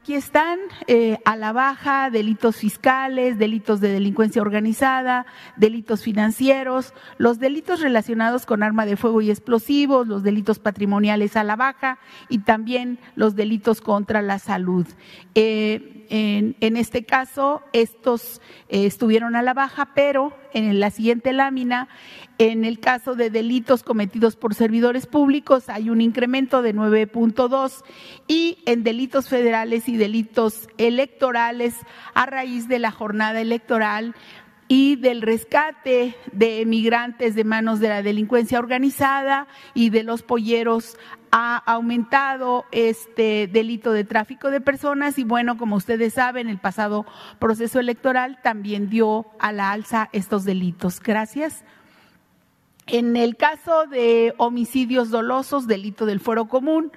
Aquí 0.07 0.15
están 0.15 0.59
eh, 0.87 1.19
a 1.25 1.35
la 1.35 1.51
baja 1.51 2.09
delitos 2.09 2.55
fiscales, 2.55 3.37
delitos 3.37 3.81
de 3.81 3.89
delincuencia 3.89 4.41
organizada, 4.41 5.25
delitos 5.57 6.01
financieros, 6.01 6.93
los 7.17 7.39
delitos 7.39 7.81
relacionados 7.81 8.45
con 8.45 8.63
arma 8.63 8.85
de 8.85 8.95
fuego 8.95 9.19
y 9.19 9.29
explosivos, 9.29 10.07
los 10.07 10.23
delitos 10.23 10.59
patrimoniales 10.59 11.35
a 11.35 11.43
la 11.43 11.57
baja 11.57 11.99
y 12.29 12.37
también 12.37 12.99
los 13.15 13.35
delitos 13.35 13.81
contra 13.81 14.21
la 14.21 14.39
salud. 14.39 14.87
Eh, 15.35 15.96
en, 16.09 16.77
este 16.77 17.05
caso, 17.05 17.61
estos 17.73 18.41
eh, 18.69 18.85
estuvieron 18.85 19.35
a 19.35 19.41
la 19.41 19.53
baja, 19.53 19.93
pero 19.93 20.33
en 20.53 20.79
la 20.79 20.89
siguiente 20.89 21.33
lámina, 21.33 21.87
en 22.37 22.65
el 22.65 22.79
caso 22.79 23.15
de 23.15 23.29
delitos 23.29 23.83
cometidos 23.83 24.35
por 24.35 24.53
servidores 24.53 25.07
públicos 25.07 25.69
hay 25.69 25.89
un 25.89 26.01
incremento 26.01 26.61
de 26.61 26.75
9.2 26.75 27.83
y 28.27 28.59
en 28.65 28.83
delitos 28.83 29.27
federales 29.27 29.89
y 29.89 29.97
delitos 29.97 30.67
electorales 30.77 31.75
a 32.13 32.25
raíz 32.25 32.67
de 32.67 32.79
la 32.79 32.91
jornada 32.91 33.41
electoral 33.41 34.15
y 34.67 34.97
del 34.97 35.21
rescate 35.21 36.15
de 36.31 36.61
emigrantes 36.61 37.35
de 37.35 37.43
manos 37.43 37.79
de 37.79 37.89
la 37.89 38.01
delincuencia 38.01 38.59
organizada 38.59 39.47
y 39.73 39.89
de 39.89 40.03
los 40.03 40.23
polleros 40.23 40.97
ha 41.31 41.57
aumentado 41.57 42.65
este 42.71 43.47
delito 43.47 43.91
de 43.91 44.03
tráfico 44.03 44.49
de 44.49 44.61
personas 44.61 45.19
y 45.19 45.23
bueno, 45.23 45.57
como 45.57 45.75
ustedes 45.75 46.13
saben, 46.13 46.49
el 46.49 46.59
pasado 46.59 47.05
proceso 47.39 47.79
electoral 47.79 48.39
también 48.41 48.89
dio 48.89 49.27
a 49.39 49.51
la 49.51 49.71
alza 49.71 50.09
estos 50.11 50.43
delitos. 50.43 50.99
Gracias. 50.99 51.63
En 52.87 53.17
el 53.17 53.35
caso 53.35 53.85
de 53.87 54.33
homicidios 54.37 55.09
dolosos, 55.09 55.67
delito 55.67 56.05
del 56.05 56.21
fuero 56.21 56.47
común, 56.47 56.91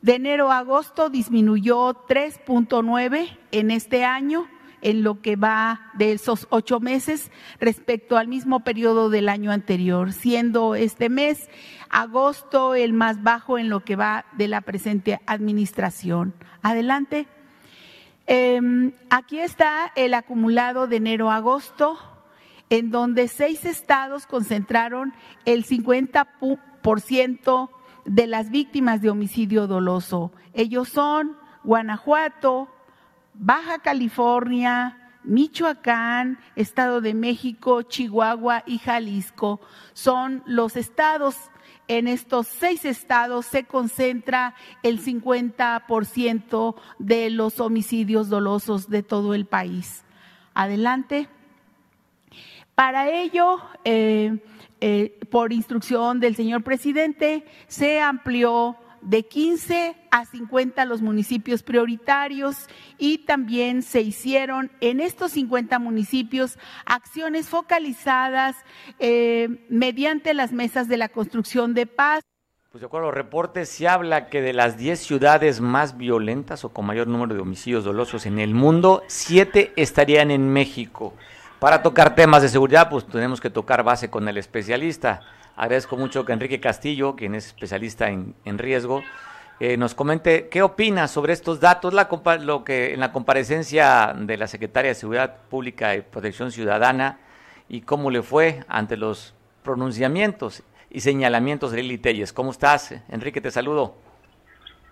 de 0.00 0.14
enero 0.14 0.52
a 0.52 0.58
agosto 0.58 1.10
disminuyó 1.10 2.06
3.9 2.06 3.36
en 3.50 3.70
este 3.70 4.04
año 4.04 4.46
en 4.84 5.02
lo 5.02 5.20
que 5.22 5.34
va 5.34 5.90
de 5.94 6.12
esos 6.12 6.46
ocho 6.50 6.78
meses 6.78 7.32
respecto 7.58 8.18
al 8.18 8.28
mismo 8.28 8.60
periodo 8.60 9.08
del 9.08 9.30
año 9.30 9.50
anterior, 9.50 10.12
siendo 10.12 10.74
este 10.74 11.08
mes, 11.08 11.48
agosto, 11.88 12.74
el 12.74 12.92
más 12.92 13.22
bajo 13.22 13.58
en 13.58 13.70
lo 13.70 13.82
que 13.82 13.96
va 13.96 14.26
de 14.36 14.46
la 14.46 14.60
presente 14.60 15.22
administración. 15.26 16.34
Adelante. 16.62 17.26
Eh, 18.26 18.60
aquí 19.10 19.38
está 19.38 19.90
el 19.96 20.12
acumulado 20.12 20.86
de 20.86 20.96
enero 20.96 21.30
a 21.30 21.36
agosto, 21.36 21.98
en 22.68 22.90
donde 22.90 23.28
seis 23.28 23.64
estados 23.64 24.26
concentraron 24.26 25.14
el 25.46 25.64
50% 25.64 27.70
de 28.04 28.26
las 28.26 28.50
víctimas 28.50 29.00
de 29.00 29.08
homicidio 29.08 29.66
doloso. 29.66 30.30
Ellos 30.52 30.90
son 30.90 31.38
Guanajuato, 31.62 32.68
Baja 33.34 33.80
California, 33.80 35.04
Michoacán, 35.24 36.38
Estado 36.54 37.00
de 37.00 37.14
México, 37.14 37.82
Chihuahua 37.82 38.62
y 38.66 38.78
Jalisco 38.78 39.60
son 39.92 40.42
los 40.46 40.76
estados. 40.76 41.50
En 41.88 42.08
estos 42.08 42.46
seis 42.46 42.84
estados 42.84 43.44
se 43.46 43.64
concentra 43.64 44.54
el 44.82 45.02
50% 45.02 46.76
de 46.98 47.30
los 47.30 47.60
homicidios 47.60 48.28
dolosos 48.28 48.88
de 48.88 49.02
todo 49.02 49.34
el 49.34 49.46
país. 49.46 50.04
Adelante. 50.54 51.28
Para 52.74 53.08
ello, 53.10 53.60
eh, 53.84 54.38
eh, 54.80 55.18
por 55.30 55.52
instrucción 55.52 56.20
del 56.20 56.36
señor 56.36 56.62
presidente, 56.62 57.46
se 57.68 58.00
amplió 58.00 58.76
de 59.04 59.24
15 59.24 59.96
a 60.10 60.24
50 60.24 60.84
los 60.86 61.02
municipios 61.02 61.62
prioritarios 61.62 62.56
y 62.98 63.18
también 63.18 63.82
se 63.82 64.00
hicieron 64.00 64.70
en 64.80 65.00
estos 65.00 65.32
50 65.32 65.78
municipios 65.78 66.58
acciones 66.86 67.48
focalizadas 67.48 68.56
eh, 68.98 69.66
mediante 69.68 70.34
las 70.34 70.52
mesas 70.52 70.88
de 70.88 70.96
la 70.96 71.08
construcción 71.08 71.74
de 71.74 71.86
paz. 71.86 72.22
Pues 72.70 72.80
de 72.80 72.86
acuerdo 72.86 73.06
a 73.06 73.10
los 73.10 73.16
reportes, 73.16 73.68
se 73.68 73.86
habla 73.86 74.26
que 74.26 74.42
de 74.42 74.52
las 74.52 74.76
10 74.76 74.98
ciudades 74.98 75.60
más 75.60 75.96
violentas 75.96 76.64
o 76.64 76.70
con 76.70 76.86
mayor 76.86 77.06
número 77.06 77.32
de 77.32 77.40
homicidios 77.40 77.84
dolosos 77.84 78.26
en 78.26 78.40
el 78.40 78.52
mundo, 78.52 79.04
7 79.06 79.74
estarían 79.76 80.32
en 80.32 80.52
México. 80.52 81.14
Para 81.60 81.82
tocar 81.82 82.16
temas 82.16 82.42
de 82.42 82.48
seguridad, 82.48 82.90
pues 82.90 83.06
tenemos 83.06 83.40
que 83.40 83.48
tocar 83.48 83.84
base 83.84 84.10
con 84.10 84.28
el 84.28 84.38
especialista. 84.38 85.20
Agradezco 85.56 85.96
mucho 85.96 86.24
que 86.24 86.32
Enrique 86.32 86.60
Castillo, 86.60 87.14
quien 87.14 87.34
es 87.34 87.46
especialista 87.46 88.08
en, 88.08 88.58
riesgo, 88.58 89.04
eh, 89.60 89.76
nos 89.76 89.94
comente 89.94 90.48
qué 90.48 90.62
opina 90.62 91.06
sobre 91.06 91.32
estos 91.32 91.60
datos, 91.60 91.94
la, 91.94 92.08
lo 92.40 92.64
que 92.64 92.94
en 92.94 93.00
la 93.00 93.12
comparecencia 93.12 94.14
de 94.16 94.36
la 94.36 94.48
Secretaria 94.48 94.88
de 94.88 94.94
Seguridad 94.96 95.36
Pública 95.48 95.94
y 95.94 96.02
Protección 96.02 96.50
Ciudadana 96.50 97.20
y 97.68 97.82
cómo 97.82 98.10
le 98.10 98.22
fue 98.22 98.64
ante 98.68 98.96
los 98.96 99.34
pronunciamientos 99.62 100.64
y 100.90 101.00
señalamientos 101.00 101.70
de 101.70 101.82
Lili 101.82 101.98
Telles. 101.98 102.32
¿Cómo 102.32 102.50
estás? 102.50 102.92
Enrique, 103.08 103.40
te 103.40 103.52
saludo. 103.52 103.96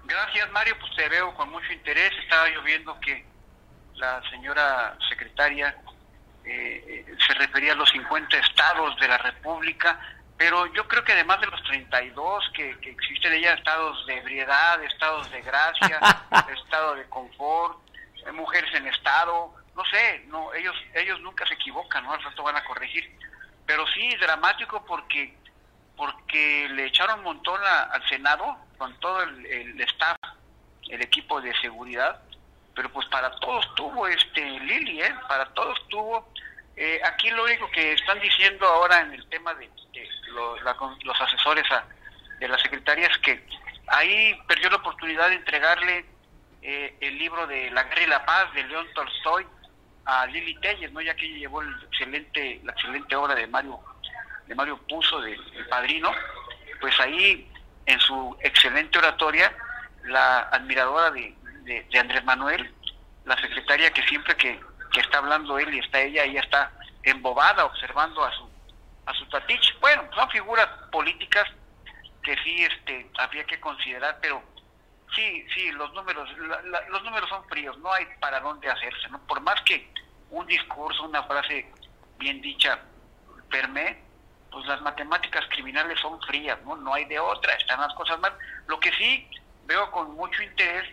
Gracias, 0.04 0.50
Mario. 0.52 0.76
Pues 0.78 0.94
te 0.96 1.08
veo 1.08 1.34
con 1.34 1.50
mucho 1.50 1.72
interés. 1.72 2.12
Estaba 2.22 2.48
yo 2.52 2.62
viendo 2.62 2.98
que 3.00 3.24
la 3.96 4.22
señora 4.30 4.96
secretaria 5.08 5.76
eh, 6.44 7.04
eh 7.08 7.16
se 7.26 7.34
refería 7.34 7.72
a 7.72 7.76
los 7.76 7.88
50 7.90 8.36
estados 8.36 8.98
de 9.00 9.08
la 9.08 9.18
República 9.18 9.98
pero 10.42 10.66
yo 10.74 10.88
creo 10.88 11.04
que 11.04 11.12
además 11.12 11.40
de 11.40 11.46
los 11.46 11.62
32 11.62 12.50
que, 12.52 12.76
que 12.80 12.90
existen 12.90 13.32
ella 13.32 13.52
estados 13.52 14.04
de 14.06 14.18
ebriedad, 14.18 14.82
estados 14.82 15.30
de 15.30 15.40
gracia, 15.40 16.00
estado 16.64 16.96
de 16.96 17.08
confort, 17.08 17.78
mujeres 18.34 18.74
en 18.74 18.88
estado, 18.88 19.54
no 19.76 19.84
sé, 19.84 20.24
no 20.26 20.52
ellos 20.52 20.74
ellos 20.94 21.20
nunca 21.20 21.46
se 21.46 21.54
equivocan, 21.54 22.02
¿no? 22.02 22.12
Al 22.12 22.22
rato 22.24 22.42
van 22.42 22.56
a 22.56 22.64
corregir. 22.64 23.08
Pero 23.66 23.86
sí 23.94 24.16
dramático 24.16 24.84
porque 24.84 25.32
porque 25.96 26.68
le 26.70 26.86
echaron 26.86 27.20
un 27.20 27.24
montón 27.24 27.60
al 27.64 28.08
Senado 28.08 28.56
con 28.78 28.98
todo 28.98 29.22
el, 29.22 29.80
staff, 29.82 30.16
el 30.88 31.02
equipo 31.02 31.40
de 31.40 31.56
seguridad, 31.60 32.20
pero 32.74 32.90
pues 32.90 33.06
para 33.10 33.30
todos 33.36 33.72
tuvo 33.76 34.08
este 34.08 34.40
Lili, 34.58 35.02
¿eh? 35.02 35.14
Para 35.28 35.44
todos 35.54 35.78
tuvo 35.88 36.32
eh, 36.76 37.00
aquí 37.04 37.30
lo 37.30 37.44
único 37.44 37.70
que 37.70 37.92
están 37.92 38.18
diciendo 38.20 38.66
ahora 38.66 39.00
en 39.00 39.12
el 39.12 39.26
tema 39.28 39.54
de, 39.54 39.70
los, 41.04 41.20
asesores 41.20 41.64
de 42.38 42.48
la 42.48 42.58
secretaria 42.58 43.08
es 43.08 43.18
que 43.18 43.44
ahí 43.88 44.34
perdió 44.48 44.70
la 44.70 44.76
oportunidad 44.76 45.28
de 45.28 45.36
entregarle 45.36 46.06
eh, 46.62 46.96
el 47.00 47.18
libro 47.18 47.46
de 47.46 47.70
La 47.70 47.84
Guerra 47.84 48.02
y 48.02 48.06
la 48.06 48.24
Paz 48.24 48.52
de 48.54 48.64
León 48.64 48.86
Tolstoy 48.94 49.46
a 50.06 50.26
Lili 50.26 50.54
Telles, 50.60 50.90
¿no? 50.92 51.00
ya 51.00 51.14
que 51.14 51.26
ella 51.26 51.38
llevó 51.38 51.62
el 51.62 51.74
excelente, 51.84 52.60
la 52.64 52.72
excelente 52.72 53.14
obra 53.14 53.34
de 53.34 53.46
Mario, 53.46 53.78
de 54.46 54.54
Mario 54.54 54.78
Puzo, 54.88 55.20
de, 55.20 55.34
El 55.34 55.66
Padrino, 55.68 56.10
pues 56.80 56.98
ahí 57.00 57.48
en 57.86 58.00
su 58.00 58.36
excelente 58.40 58.98
oratoria, 58.98 59.54
la 60.04 60.40
admiradora 60.40 61.10
de, 61.10 61.36
de 61.64 61.98
Andrés 61.98 62.24
Manuel, 62.24 62.72
la 63.24 63.36
secretaria 63.40 63.92
que 63.92 64.02
siempre 64.02 64.34
que 64.36 64.58
que 64.92 65.00
está 65.00 65.18
hablando 65.18 65.58
él 65.58 65.74
y 65.74 65.78
está 65.78 66.00
ella, 66.00 66.24
ella 66.24 66.40
está 66.40 66.72
embobada 67.02 67.64
observando 67.64 68.24
a 68.24 68.32
su 68.32 68.52
a 69.06 69.14
su 69.14 69.26
tatich. 69.26 69.78
Bueno, 69.80 70.04
son 70.14 70.28
figuras 70.30 70.68
políticas 70.90 71.48
que 72.22 72.36
sí 72.44 72.64
este 72.64 73.10
había 73.18 73.44
que 73.44 73.58
considerar, 73.60 74.18
pero 74.20 74.42
sí, 75.14 75.44
sí, 75.54 75.72
los 75.72 75.92
números 75.92 76.28
los 76.88 77.02
números 77.02 77.28
son 77.28 77.44
fríos, 77.48 77.76
no 77.78 77.92
hay 77.92 78.06
para 78.20 78.40
dónde 78.40 78.70
hacerse, 78.70 79.08
¿no? 79.08 79.18
Por 79.26 79.40
más 79.40 79.60
que 79.62 79.92
un 80.30 80.46
discurso, 80.46 81.04
una 81.04 81.22
frase 81.24 81.70
bien 82.18 82.40
dicha 82.40 82.78
perme, 83.50 83.98
pues 84.50 84.66
las 84.66 84.80
matemáticas 84.82 85.44
criminales 85.48 85.98
son 86.00 86.20
frías, 86.22 86.58
¿no? 86.64 86.76
No 86.76 86.94
hay 86.94 87.04
de 87.06 87.18
otra, 87.18 87.54
están 87.54 87.80
las 87.80 87.94
cosas 87.94 88.18
mal. 88.20 88.32
Lo 88.66 88.78
que 88.78 88.92
sí 88.92 89.28
veo 89.64 89.90
con 89.90 90.14
mucho 90.14 90.42
interés 90.42 90.88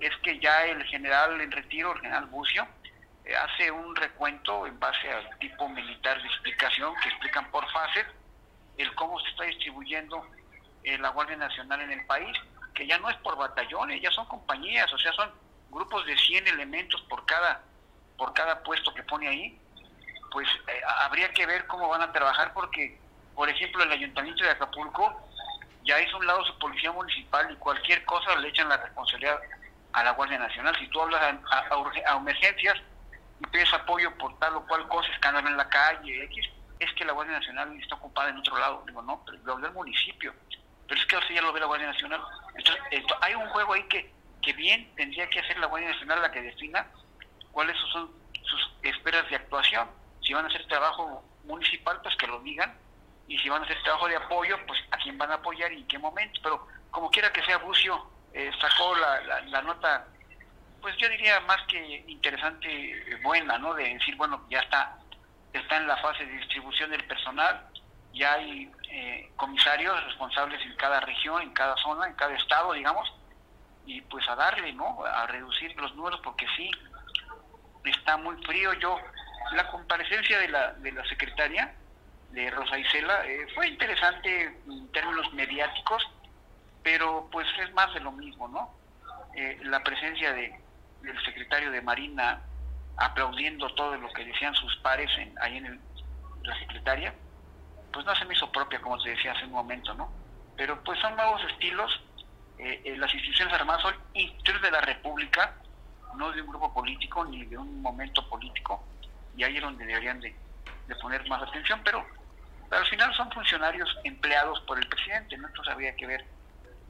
es 0.00 0.14
que 0.18 0.38
ya 0.38 0.66
el 0.66 0.82
general 0.84 1.40
en 1.40 1.50
retiro, 1.50 1.92
el 1.92 2.00
general 2.00 2.26
Bucio, 2.26 2.66
hace 3.34 3.70
un 3.70 3.96
recuento 3.96 4.66
en 4.66 4.78
base 4.78 5.10
al 5.10 5.38
tipo 5.38 5.68
militar 5.68 6.20
de 6.20 6.28
explicación 6.28 6.94
que 7.02 7.08
explican 7.08 7.50
por 7.50 7.68
fases 7.70 8.06
el 8.78 8.94
cómo 8.94 9.18
se 9.20 9.28
está 9.30 9.44
distribuyendo 9.44 10.24
eh, 10.84 10.98
la 10.98 11.08
Guardia 11.08 11.36
Nacional 11.36 11.80
en 11.80 11.92
el 11.92 12.06
país, 12.06 12.36
que 12.74 12.86
ya 12.86 12.98
no 12.98 13.10
es 13.10 13.16
por 13.18 13.36
batallones, 13.36 14.00
ya 14.00 14.10
son 14.10 14.26
compañías, 14.26 14.92
o 14.92 14.98
sea, 14.98 15.12
son 15.12 15.30
grupos 15.70 16.04
de 16.06 16.16
100 16.16 16.46
elementos 16.48 17.00
por 17.02 17.24
cada 17.26 17.62
por 18.16 18.32
cada 18.32 18.62
puesto 18.62 18.94
que 18.94 19.02
pone 19.02 19.28
ahí, 19.28 19.58
pues 20.30 20.48
eh, 20.68 20.80
habría 21.00 21.30
que 21.32 21.44
ver 21.46 21.66
cómo 21.66 21.88
van 21.88 22.02
a 22.02 22.12
trabajar 22.12 22.52
porque, 22.54 22.98
por 23.34 23.48
ejemplo, 23.48 23.82
el 23.82 23.92
Ayuntamiento 23.92 24.42
de 24.42 24.50
Acapulco 24.50 25.28
ya 25.84 26.00
hizo 26.00 26.16
un 26.16 26.26
lado 26.26 26.44
su 26.44 26.58
policía 26.58 26.92
municipal 26.92 27.50
y 27.50 27.56
cualquier 27.56 28.04
cosa 28.04 28.34
le 28.36 28.48
echan 28.48 28.68
la 28.68 28.78
responsabilidad 28.78 29.38
a 29.92 30.02
la 30.02 30.12
Guardia 30.12 30.38
Nacional. 30.38 30.74
Si 30.78 30.88
tú 30.88 31.00
hablas 31.00 31.36
a, 31.50 31.68
a 31.70 32.16
emergencias, 32.16 32.80
y 33.40 33.46
pides 33.48 33.72
apoyo 33.72 34.16
por 34.18 34.38
tal 34.38 34.56
o 34.56 34.66
cual 34.66 34.88
cosa, 34.88 35.08
escándalo 35.12 35.48
en 35.48 35.56
la 35.56 35.68
calle, 35.68 36.24
X, 36.24 36.48
es 36.78 36.92
que 36.94 37.04
la 37.04 37.12
Guardia 37.12 37.38
Nacional 37.38 37.78
está 37.80 37.94
ocupada 37.94 38.30
en 38.30 38.38
otro 38.38 38.58
lado. 38.58 38.82
Digo, 38.86 39.02
no, 39.02 39.22
pero 39.24 39.38
lo 39.44 39.56
del 39.58 39.72
municipio. 39.72 40.34
Pero 40.86 41.00
es 41.00 41.06
que 41.06 41.16
así 41.16 41.34
ya 41.34 41.42
lo 41.42 41.52
ve 41.52 41.60
la 41.60 41.66
Guardia 41.66 41.88
Nacional. 41.88 42.20
Entonces, 42.54 42.82
hay 43.20 43.34
un 43.34 43.48
juego 43.48 43.72
ahí 43.72 43.82
que, 43.84 44.12
que 44.42 44.52
bien 44.52 44.94
tendría 44.94 45.28
que 45.28 45.40
hacer 45.40 45.58
la 45.58 45.66
Guardia 45.66 45.90
Nacional 45.90 46.22
la 46.22 46.30
que 46.30 46.42
defina 46.42 46.86
cuáles 47.52 47.76
son 47.92 48.10
sus 48.42 48.72
esperas 48.82 49.28
de 49.30 49.36
actuación. 49.36 49.88
Si 50.22 50.32
van 50.32 50.44
a 50.44 50.48
hacer 50.48 50.66
trabajo 50.66 51.24
municipal, 51.44 52.00
pues 52.02 52.16
que 52.16 52.26
lo 52.26 52.40
digan. 52.40 52.78
Y 53.28 53.38
si 53.38 53.48
van 53.48 53.62
a 53.62 53.64
hacer 53.64 53.82
trabajo 53.82 54.08
de 54.08 54.16
apoyo, 54.16 54.56
pues 54.66 54.80
a 54.90 54.98
quién 54.98 55.18
van 55.18 55.30
a 55.32 55.34
apoyar 55.34 55.72
y 55.72 55.78
en 55.78 55.86
qué 55.88 55.98
momento. 55.98 56.40
Pero 56.42 56.66
como 56.90 57.10
quiera 57.10 57.32
que 57.32 57.42
sea, 57.42 57.58
Bucio 57.58 58.10
eh, 58.32 58.50
sacó 58.60 58.94
la, 58.96 59.40
la 59.42 59.62
nota 59.62 60.06
pues 60.80 60.96
yo 60.98 61.08
diría 61.08 61.40
más 61.40 61.60
que 61.68 62.04
interesante, 62.06 62.68
eh, 62.68 63.16
buena, 63.22 63.58
¿no? 63.58 63.74
De 63.74 63.94
decir, 63.94 64.16
bueno, 64.16 64.44
ya 64.50 64.60
está, 64.60 64.98
está 65.52 65.76
en 65.76 65.86
la 65.86 65.96
fase 65.98 66.24
de 66.24 66.32
distribución 66.38 66.90
del 66.90 67.04
personal, 67.04 67.68
ya 68.12 68.34
hay 68.34 68.70
eh, 68.90 69.30
comisarios 69.36 70.04
responsables 70.04 70.60
en 70.62 70.76
cada 70.76 71.00
región, 71.00 71.42
en 71.42 71.52
cada 71.52 71.76
zona, 71.76 72.06
en 72.06 72.14
cada 72.14 72.34
estado, 72.34 72.72
digamos, 72.72 73.12
y 73.84 74.00
pues 74.02 74.28
a 74.28 74.36
darle, 74.36 74.72
¿no? 74.72 75.04
A 75.04 75.26
reducir 75.26 75.76
los 75.76 75.94
números 75.94 76.20
porque 76.22 76.46
sí, 76.56 76.70
está 77.84 78.16
muy 78.16 78.36
frío. 78.44 78.72
Yo, 78.74 78.98
la 79.52 79.68
comparecencia 79.70 80.38
de 80.38 80.48
la, 80.48 80.72
de 80.74 80.92
la 80.92 81.04
secretaria, 81.06 81.74
de 82.30 82.50
Rosa 82.50 82.78
Isela, 82.78 83.26
eh, 83.26 83.46
fue 83.54 83.68
interesante 83.68 84.60
en 84.66 84.92
términos 84.92 85.32
mediáticos, 85.32 86.08
pero 86.82 87.28
pues 87.30 87.46
es 87.60 87.72
más 87.72 87.92
de 87.94 88.00
lo 88.00 88.12
mismo, 88.12 88.48
¿no? 88.48 88.74
la 89.64 89.82
presencia 89.82 90.32
de, 90.32 90.58
el 91.08 91.24
secretario 91.24 91.70
de 91.70 91.80
Marina 91.82 92.42
aplaudiendo 92.96 93.68
todo 93.74 93.96
lo 93.96 94.12
que 94.12 94.24
decían 94.24 94.54
sus 94.54 94.74
pares 94.76 95.10
en, 95.18 95.34
ahí 95.40 95.58
en 95.58 95.80
la 96.42 96.58
secretaria, 96.58 97.14
pues 97.92 98.04
no 98.06 98.14
se 98.16 98.24
me 98.24 98.34
hizo 98.34 98.50
propia, 98.50 98.80
como 98.80 98.98
se 99.00 99.10
decía 99.10 99.32
hace 99.32 99.44
un 99.44 99.52
momento, 99.52 99.94
¿no? 99.94 100.10
Pero 100.56 100.82
pues 100.82 100.98
son 101.00 101.14
nuevos 101.16 101.42
estilos. 101.50 102.00
Eh, 102.58 102.80
eh, 102.84 102.96
las 102.96 103.12
instituciones 103.12 103.52
armadas 103.52 103.82
son 103.82 103.94
instituciones 104.14 104.62
de 104.62 104.70
la 104.70 104.80
República, 104.80 105.54
no 106.16 106.32
de 106.32 106.40
un 106.40 106.48
grupo 106.48 106.72
político 106.72 107.24
ni 107.26 107.44
de 107.44 107.58
un 107.58 107.82
momento 107.82 108.26
político, 108.28 108.82
y 109.36 109.44
ahí 109.44 109.56
es 109.56 109.62
donde 109.62 109.84
deberían 109.84 110.20
de, 110.20 110.34
poner 111.02 111.28
más 111.28 111.42
atención, 111.42 111.80
pero, 111.84 112.06
al 112.70 112.86
final 112.86 113.14
son 113.14 113.30
funcionarios 113.30 113.88
empleados 114.04 114.60
por 114.62 114.78
el 114.78 114.88
presidente, 114.88 115.36
¿no? 115.36 115.46
Entonces 115.46 115.72
habría 115.72 115.94
que 115.94 116.06
ver 116.06 116.24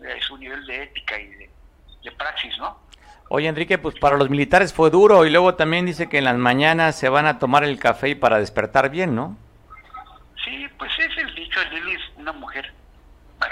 eh, 0.05 0.18
su 0.20 0.38
nivel 0.38 0.64
de 0.66 0.85
ética 0.85 1.18
y 1.18 1.26
de 1.26 2.12
praxis, 2.16 2.57
¿no? 2.59 2.86
Oye, 3.28 3.48
Enrique, 3.48 3.78
pues 3.78 3.98
para 3.98 4.16
los 4.16 4.30
militares 4.30 4.72
fue 4.72 4.90
duro 4.90 5.24
y 5.24 5.30
luego 5.30 5.56
también 5.56 5.84
dice 5.84 6.08
que 6.08 6.18
en 6.18 6.24
las 6.24 6.36
mañanas 6.36 6.96
se 6.96 7.08
van 7.08 7.26
a 7.26 7.38
tomar 7.40 7.64
el 7.64 7.78
café 7.78 8.10
y 8.10 8.14
para 8.14 8.38
despertar 8.38 8.88
bien, 8.88 9.16
¿no? 9.16 9.36
Sí, 10.44 10.68
pues 10.78 10.92
es 10.96 11.18
el 11.18 11.34
dicho, 11.34 11.60
Lili 11.72 11.96
es 11.96 12.02
una 12.16 12.32
mujer, 12.32 12.72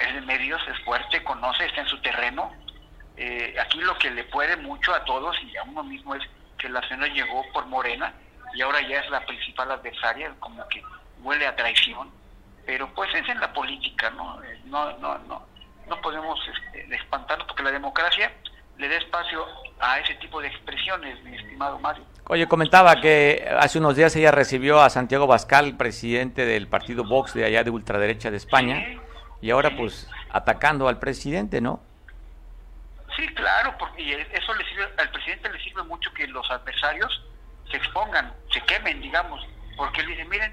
es 0.00 0.14
de 0.14 0.20
medios, 0.20 0.62
es 0.68 0.78
fuerte, 0.84 1.22
conoce, 1.24 1.66
está 1.66 1.80
en 1.80 1.88
su 1.88 2.00
terreno. 2.02 2.52
Eh, 3.16 3.56
aquí 3.60 3.80
lo 3.80 3.98
que 3.98 4.10
le 4.10 4.22
puede 4.24 4.56
mucho 4.58 4.94
a 4.94 5.04
todos 5.04 5.36
y 5.42 5.56
a 5.56 5.64
uno 5.64 5.82
mismo 5.82 6.14
es 6.14 6.22
que 6.56 6.68
la 6.68 6.80
señora 6.88 7.12
llegó 7.12 7.44
por 7.52 7.66
Morena 7.66 8.12
y 8.54 8.62
ahora 8.62 8.80
ya 8.88 9.00
es 9.00 9.10
la 9.10 9.26
principal 9.26 9.72
adversaria, 9.72 10.32
como 10.38 10.66
que 10.68 10.82
huele 11.20 11.48
a 11.48 11.56
traición, 11.56 12.10
pero 12.64 12.88
pues 12.94 13.12
es 13.12 13.28
en 13.28 13.40
la 13.40 13.52
política, 13.52 14.10
¿no? 14.10 14.40
Eh, 14.44 14.60
no, 14.66 14.96
no, 14.98 15.18
no, 15.18 15.42
no 15.88 16.00
podemos 16.00 16.38
este, 16.46 16.94
espantarnos 16.94 17.48
porque 17.48 17.64
la 17.64 17.72
democracia 17.72 18.30
le 18.78 18.88
da 18.88 18.96
espacio 18.96 19.44
a 19.80 19.98
ese 20.00 20.14
tipo 20.16 20.40
de 20.40 20.48
expresiones, 20.48 21.22
mi 21.24 21.36
estimado 21.36 21.78
Mario. 21.78 22.04
Oye, 22.26 22.46
comentaba 22.48 23.00
que 23.00 23.46
hace 23.58 23.78
unos 23.78 23.96
días 23.96 24.14
ella 24.16 24.30
recibió 24.30 24.80
a 24.80 24.90
Santiago 24.90 25.26
Bascal, 25.26 25.76
presidente 25.76 26.44
del 26.46 26.68
partido 26.68 27.04
Vox 27.04 27.34
de 27.34 27.44
allá 27.44 27.62
de 27.64 27.70
ultraderecha 27.70 28.30
de 28.30 28.38
España, 28.38 28.82
Sí, 28.86 29.00
y 29.42 29.50
ahora 29.50 29.70
sí. 29.70 29.76
pues 29.76 30.08
atacando 30.30 30.88
al 30.88 30.98
presidente, 30.98 31.60
¿no? 31.60 31.80
Sí, 33.16 33.26
claro, 33.34 33.74
porque 33.78 34.02
y 34.02 34.12
eso 34.12 34.54
le 34.54 34.64
sirve, 34.68 34.88
al 34.96 35.10
presidente 35.10 35.52
le 35.52 35.60
sirve 35.62 35.82
mucho 35.84 36.12
que 36.14 36.26
los 36.26 36.50
adversarios 36.50 37.22
se 37.70 37.76
expongan, 37.76 38.32
se 38.52 38.60
quemen, 38.62 39.00
digamos, 39.00 39.46
porque 39.76 40.00
él 40.00 40.08
dice, 40.08 40.24
miren, 40.24 40.52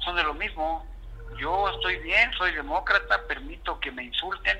son 0.00 0.16
de 0.16 0.22
lo 0.24 0.34
mismo, 0.34 0.84
yo 1.38 1.68
estoy 1.70 1.98
bien, 1.98 2.32
soy 2.32 2.52
demócrata, 2.52 3.20
permito 3.28 3.78
que 3.80 3.92
me 3.92 4.02
insulten 4.04 4.58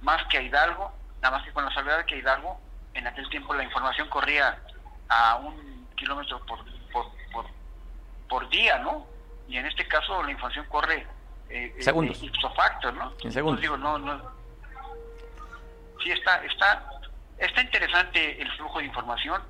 más 0.00 0.24
que 0.28 0.38
a 0.38 0.42
Hidalgo, 0.42 0.92
nada 1.22 1.38
más 1.38 1.46
que 1.46 1.52
con 1.52 1.64
la 1.64 1.72
salvedad 1.72 1.98
de 1.98 2.06
que 2.06 2.18
Hidalgo, 2.18 2.60
en 2.94 3.06
aquel 3.06 3.28
tiempo 3.30 3.54
la 3.54 3.62
información 3.62 4.08
corría 4.08 4.58
a 5.08 5.36
un 5.36 5.86
kilómetro 5.96 6.44
por, 6.44 6.58
por, 6.90 7.06
por, 7.32 7.46
por 8.28 8.48
día, 8.50 8.78
¿no? 8.78 9.06
Y 9.48 9.56
en 9.56 9.66
este 9.66 9.86
caso 9.86 10.22
la 10.22 10.32
información 10.32 10.66
corre 10.68 11.06
eh, 11.48 11.74
eh, 11.76 11.82
Segundos. 11.82 12.22
ipso 12.22 12.50
facto, 12.54 12.90
¿no? 12.92 13.12
En 13.22 13.32
segundos. 13.32 13.62
Entonces 13.62 13.62
digo, 13.62 13.76
no, 13.76 13.98
no, 13.98 14.20
sí 16.02 16.10
está 16.10 16.44
está 16.44 16.90
está 17.38 17.62
interesante 17.62 18.40
el 18.42 18.50
flujo 18.56 18.80
de 18.80 18.86
información 18.86 19.42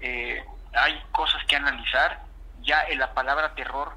eh, 0.00 0.44
hay 0.72 1.00
cosas 1.12 1.44
que 1.46 1.56
analizar 1.56 2.22
ya 2.62 2.82
en 2.84 2.98
la 2.98 3.14
palabra 3.14 3.54
terror 3.54 3.92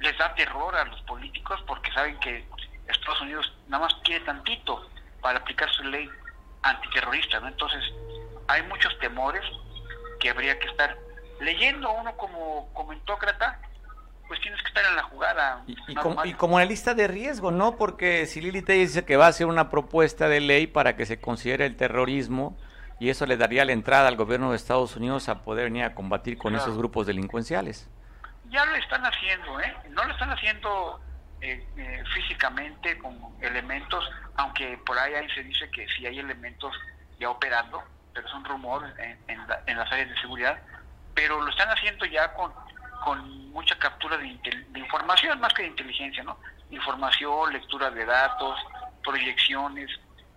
les 0.00 0.16
da 0.18 0.34
terror 0.34 0.74
a 0.74 0.84
los 0.84 1.00
políticos 1.02 1.62
porque 1.66 1.92
saben 1.92 2.18
que 2.18 2.44
Estados 2.88 3.20
Unidos 3.20 3.52
nada 3.68 3.84
más 3.84 3.94
quiere 4.02 4.24
tantito 4.24 4.88
para 5.20 5.38
aplicar 5.38 5.70
su 5.70 5.84
ley 5.84 6.10
antiterrorista 6.62 7.40
¿no? 7.40 7.48
entonces 7.48 7.82
hay 8.48 8.62
muchos 8.64 8.96
temores 8.98 9.42
que 10.20 10.30
habría 10.30 10.58
que 10.58 10.68
estar 10.68 10.96
leyendo 11.40 11.90
uno 11.92 12.16
como 12.16 12.72
comentócrata 12.72 13.58
pues 14.28 14.40
tienes 14.40 14.60
que 14.62 14.68
estar 14.68 14.84
en 14.84 14.96
la 14.96 15.02
jugada 15.02 15.62
Y, 15.66 15.76
y 15.88 15.94
como, 15.94 16.24
y 16.24 16.32
como 16.34 16.58
en 16.58 16.64
la 16.66 16.70
lista 16.70 16.94
de 16.94 17.06
riesgo, 17.06 17.50
¿no? 17.50 17.76
Porque 17.76 18.24
si 18.26 18.40
Lili 18.40 18.62
Telles 18.62 18.94
dice 18.94 19.04
que 19.04 19.16
va 19.18 19.26
a 19.26 19.28
hacer 19.28 19.46
una 19.46 19.68
propuesta 19.68 20.26
de 20.28 20.40
ley 20.40 20.66
para 20.66 20.96
que 20.96 21.04
se 21.04 21.20
considere 21.20 21.66
el 21.66 21.76
terrorismo 21.76 22.56
y 22.98 23.10
eso 23.10 23.26
le 23.26 23.36
daría 23.36 23.64
la 23.66 23.72
entrada 23.72 24.08
al 24.08 24.16
gobierno 24.16 24.50
de 24.50 24.56
Estados 24.56 24.96
Unidos 24.96 25.28
a 25.28 25.42
poder 25.42 25.64
venir 25.64 25.84
a 25.84 25.94
combatir 25.94 26.38
con 26.38 26.52
Claro. 26.52 26.64
esos 26.64 26.78
grupos 26.78 27.06
delincuenciales. 27.06 27.90
ya 28.48 28.64
lo 28.64 28.74
están 28.76 29.04
haciendo, 29.04 29.60
¿eh? 29.60 29.74
No 29.90 30.02
lo 30.04 30.12
están 30.12 30.30
haciendo 30.30 31.00
eh, 31.42 31.68
eh, 31.76 32.04
físicamente 32.14 32.96
con 32.98 33.18
elementos, 33.40 34.08
aunque 34.36 34.78
por 34.86 34.98
ahí, 34.98 35.14
ahí 35.14 35.28
se 35.30 35.42
dice 35.42 35.68
que 35.70 35.86
sí 35.88 36.06
hay 36.06 36.18
elementos 36.20 36.74
ya 37.18 37.28
operando, 37.30 37.82
pero 38.14 38.28
son 38.28 38.44
rumores 38.44 38.92
en, 38.98 39.18
en 39.28 39.46
la- 39.48 39.60
en 39.66 39.76
las 39.78 39.90
áreas 39.92 40.08
de 40.08 40.20
seguridad, 40.20 40.60
pero 41.14 41.40
lo 41.40 41.50
están 41.50 41.68
haciendo 41.68 42.04
ya 42.06 42.32
con, 42.34 42.52
con 43.04 43.50
mucha 43.50 43.76
captura 43.78 44.16
de 44.16 44.38
información, 44.78 45.40
más 45.40 45.52
que 45.52 45.62
de 45.62 45.68
inteligencia, 45.68 46.22
¿no? 46.22 46.38
Información, 46.70 47.52
lectura 47.52 47.90
de 47.90 48.04
datos, 48.04 48.58
proyecciones, 49.02 49.90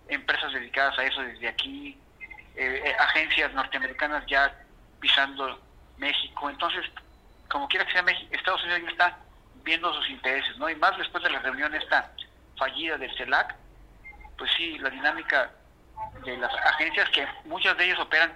empresas 0.08 0.52
dedicadas 0.52 0.98
a 0.98 1.04
eso 1.04 1.20
desde 1.22 1.48
aquí, 1.48 2.02
eh, 2.56 2.82
eh, 2.84 2.96
agencias 2.98 3.52
norteamericanas 3.54 4.24
ya 4.26 4.52
pisando 5.00 5.60
México, 5.98 6.50
entonces 6.50 6.84
como 7.48 7.68
quiera 7.68 7.86
que 7.86 7.92
sea 7.92 8.02
México, 8.02 8.28
Estados 8.32 8.62
Unidos 8.64 8.82
ya 8.82 8.90
está 8.90 9.18
viendo 9.66 9.92
sus 9.92 10.08
intereses, 10.08 10.56
¿no? 10.56 10.70
Y 10.70 10.76
más 10.76 10.96
después 10.96 11.22
de 11.22 11.28
la 11.30 11.40
reunión 11.40 11.74
esta 11.74 12.10
fallida 12.56 12.96
del 12.96 13.14
CELAC, 13.18 13.54
pues 14.38 14.50
sí, 14.56 14.78
la 14.78 14.88
dinámica 14.88 15.50
de 16.24 16.36
las 16.38 16.52
agencias 16.54 17.10
que 17.10 17.26
muchas 17.44 17.76
de 17.76 17.84
ellas 17.84 17.98
operan 18.00 18.32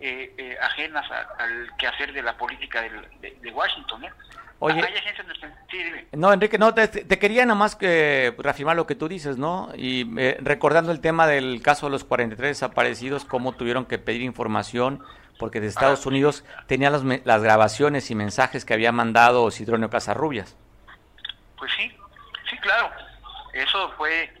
eh, 0.00 0.32
eh, 0.38 0.56
ajenas 0.62 1.04
a- 1.10 1.42
al 1.42 1.70
quehacer 1.76 2.12
de 2.12 2.22
la 2.22 2.36
política 2.36 2.80
del- 2.82 3.08
de, 3.20 3.36
de 3.42 3.50
Washington, 3.50 4.04
¿eh? 4.04 4.12
Oye. 4.60 4.80
Hay 4.80 4.94
agencias 4.96 5.26
norte- 5.26 5.52
sí, 5.70 5.82
dime. 5.82 6.06
No, 6.12 6.32
Enrique, 6.32 6.56
no, 6.58 6.72
te, 6.74 6.86
te 6.88 7.18
quería 7.18 7.44
nada 7.44 7.58
más 7.58 7.74
que 7.76 8.32
reafirmar 8.38 8.76
lo 8.76 8.86
que 8.86 8.94
tú 8.94 9.08
dices, 9.08 9.38
¿no? 9.38 9.70
Y 9.76 10.06
eh, 10.20 10.36
recordando 10.40 10.92
el 10.92 11.00
tema 11.00 11.26
del 11.26 11.60
caso 11.62 11.86
de 11.86 11.90
los 11.92 12.04
43 12.04 12.50
desaparecidos, 12.50 13.24
cómo 13.24 13.52
tuvieron 13.52 13.86
que 13.86 13.98
pedir 13.98 14.22
información, 14.22 15.02
porque 15.38 15.60
de 15.60 15.66
Estados 15.68 16.06
Unidos 16.06 16.44
tenían 16.66 16.92
las, 16.92 17.02
las 17.24 17.42
grabaciones 17.42 18.10
y 18.10 18.14
mensajes 18.14 18.64
que 18.64 18.74
había 18.74 18.92
mandado 18.92 19.50
Sidronio 19.50 19.90
Casarrubias. 19.90 20.56
Pues 21.58 21.72
sí, 21.72 21.94
sí, 22.48 22.56
claro. 22.58 22.90
Eso 23.52 23.92
fue, 23.96 24.32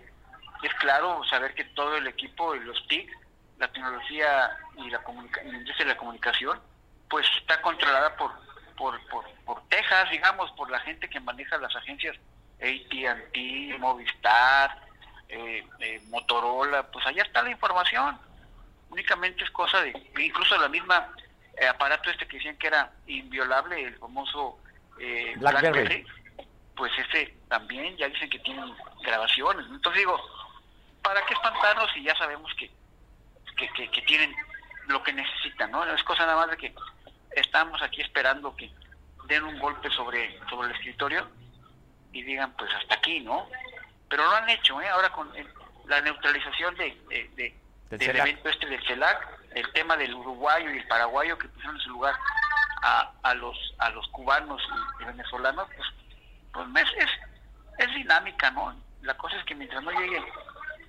es 0.62 0.74
claro 0.74 1.22
saber 1.24 1.54
que 1.54 1.64
todo 1.64 1.96
el 1.96 2.06
equipo, 2.06 2.54
los 2.54 2.86
TIC, 2.88 3.10
la 3.58 3.68
tecnología 3.72 4.56
y 4.76 4.90
la, 4.90 5.02
comunica- 5.02 5.42
y 5.44 5.50
la 5.50 5.58
industria 5.58 5.86
de 5.86 5.92
la 5.94 5.98
comunicación, 5.98 6.60
pues 7.08 7.26
está 7.38 7.60
controlada 7.62 8.14
por, 8.16 8.30
por, 8.76 9.00
por, 9.08 9.24
por 9.44 9.62
Texas, 9.68 10.10
digamos, 10.10 10.50
por 10.52 10.70
la 10.70 10.78
gente 10.80 11.08
que 11.08 11.18
maneja 11.20 11.56
las 11.58 11.74
agencias 11.74 12.16
AT&T, 12.60 13.76
Movistar, 13.78 14.80
eh, 15.28 15.66
eh, 15.80 16.00
Motorola, 16.08 16.84
pues 16.90 17.06
allá 17.06 17.22
está 17.22 17.42
la 17.42 17.50
información. 17.50 18.18
Únicamente 18.90 19.44
es 19.44 19.50
cosa 19.50 19.80
de, 19.82 19.90
incluso 20.18 20.56
la 20.58 20.68
misma 20.68 21.12
eh, 21.56 21.66
aparato 21.66 22.10
este 22.10 22.26
que 22.26 22.36
decían 22.36 22.56
que 22.56 22.68
era 22.68 22.90
inviolable, 23.06 23.82
el 23.82 23.96
famoso 23.98 24.58
eh, 25.00 25.34
Blackberry. 25.36 25.70
Blackberry, 25.70 26.06
pues 26.78 26.92
ese 26.96 27.34
también 27.48 27.96
ya 27.96 28.08
dicen 28.08 28.30
que 28.30 28.38
tienen 28.38 28.72
grabaciones. 29.02 29.66
Entonces 29.68 29.98
digo, 30.00 30.18
¿para 31.02 31.20
qué 31.26 31.34
espantarnos 31.34 31.90
si 31.92 32.02
ya 32.04 32.16
sabemos 32.16 32.50
que, 32.54 32.70
que, 33.56 33.68
que, 33.72 33.90
que 33.90 34.02
tienen 34.02 34.32
lo 34.86 35.02
que 35.02 35.12
necesitan? 35.12 35.72
¿no? 35.72 35.84
Es 35.92 36.02
cosa 36.04 36.24
nada 36.24 36.36
más 36.36 36.50
de 36.50 36.56
que 36.56 36.74
estamos 37.32 37.82
aquí 37.82 38.00
esperando 38.00 38.54
que 38.56 38.70
den 39.24 39.42
un 39.42 39.58
golpe 39.58 39.90
sobre, 39.90 40.38
sobre 40.48 40.68
el 40.70 40.74
escritorio 40.76 41.28
y 42.12 42.22
digan, 42.22 42.52
pues 42.56 42.72
hasta 42.72 42.94
aquí, 42.94 43.20
¿no? 43.20 43.48
Pero 44.08 44.24
lo 44.24 44.36
han 44.36 44.48
hecho, 44.48 44.80
¿eh? 44.80 44.88
Ahora 44.88 45.10
con 45.10 45.34
el- 45.36 45.52
la 45.86 46.00
neutralización 46.00 46.74
de, 46.76 46.94
de- 47.08 47.28
de- 47.36 47.58
Del 47.98 48.16
evento 48.28 48.48
este 48.50 48.66
del 48.66 48.86
CELAC, 48.86 49.26
el 49.54 49.72
tema 49.72 49.96
del 49.96 50.14
uruguayo 50.14 50.70
y 50.72 50.78
el 50.78 50.86
paraguayo 50.88 51.36
que 51.38 51.48
pusieron 51.48 51.76
en 51.76 51.82
su 51.82 51.88
lugar 51.90 52.14
a, 52.82 53.10
a 53.22 53.34
los 53.34 53.56
a 53.78 53.88
los 53.90 54.06
cubanos 54.08 54.62
y, 55.00 55.02
y 55.02 55.06
venezolanos, 55.06 55.66
pues, 55.74 55.88
pues 56.52 56.66
es, 56.98 57.04
es, 57.04 57.86
es 57.88 57.94
dinámica, 57.94 58.50
¿no? 58.50 58.74
La 59.02 59.16
cosa 59.16 59.36
es 59.36 59.44
que 59.44 59.54
mientras 59.54 59.82
no 59.82 59.90
llegue 59.92 60.20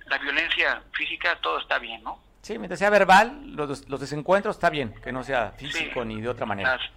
la 0.06 0.18
violencia 0.18 0.82
física, 0.92 1.36
todo 1.40 1.58
está 1.60 1.78
bien, 1.78 2.02
¿no? 2.02 2.18
Sí, 2.42 2.58
mientras 2.58 2.78
sea 2.78 2.90
verbal, 2.90 3.54
los, 3.54 3.88
los 3.88 4.00
desencuentros 4.00 4.56
está 4.56 4.70
bien, 4.70 4.94
que 5.02 5.12
no 5.12 5.22
sea 5.22 5.52
físico 5.52 6.02
Sí. 6.02 6.08
ni 6.08 6.20
de 6.20 6.28
otra 6.28 6.46
manera. 6.46 6.74
As- 6.74 6.90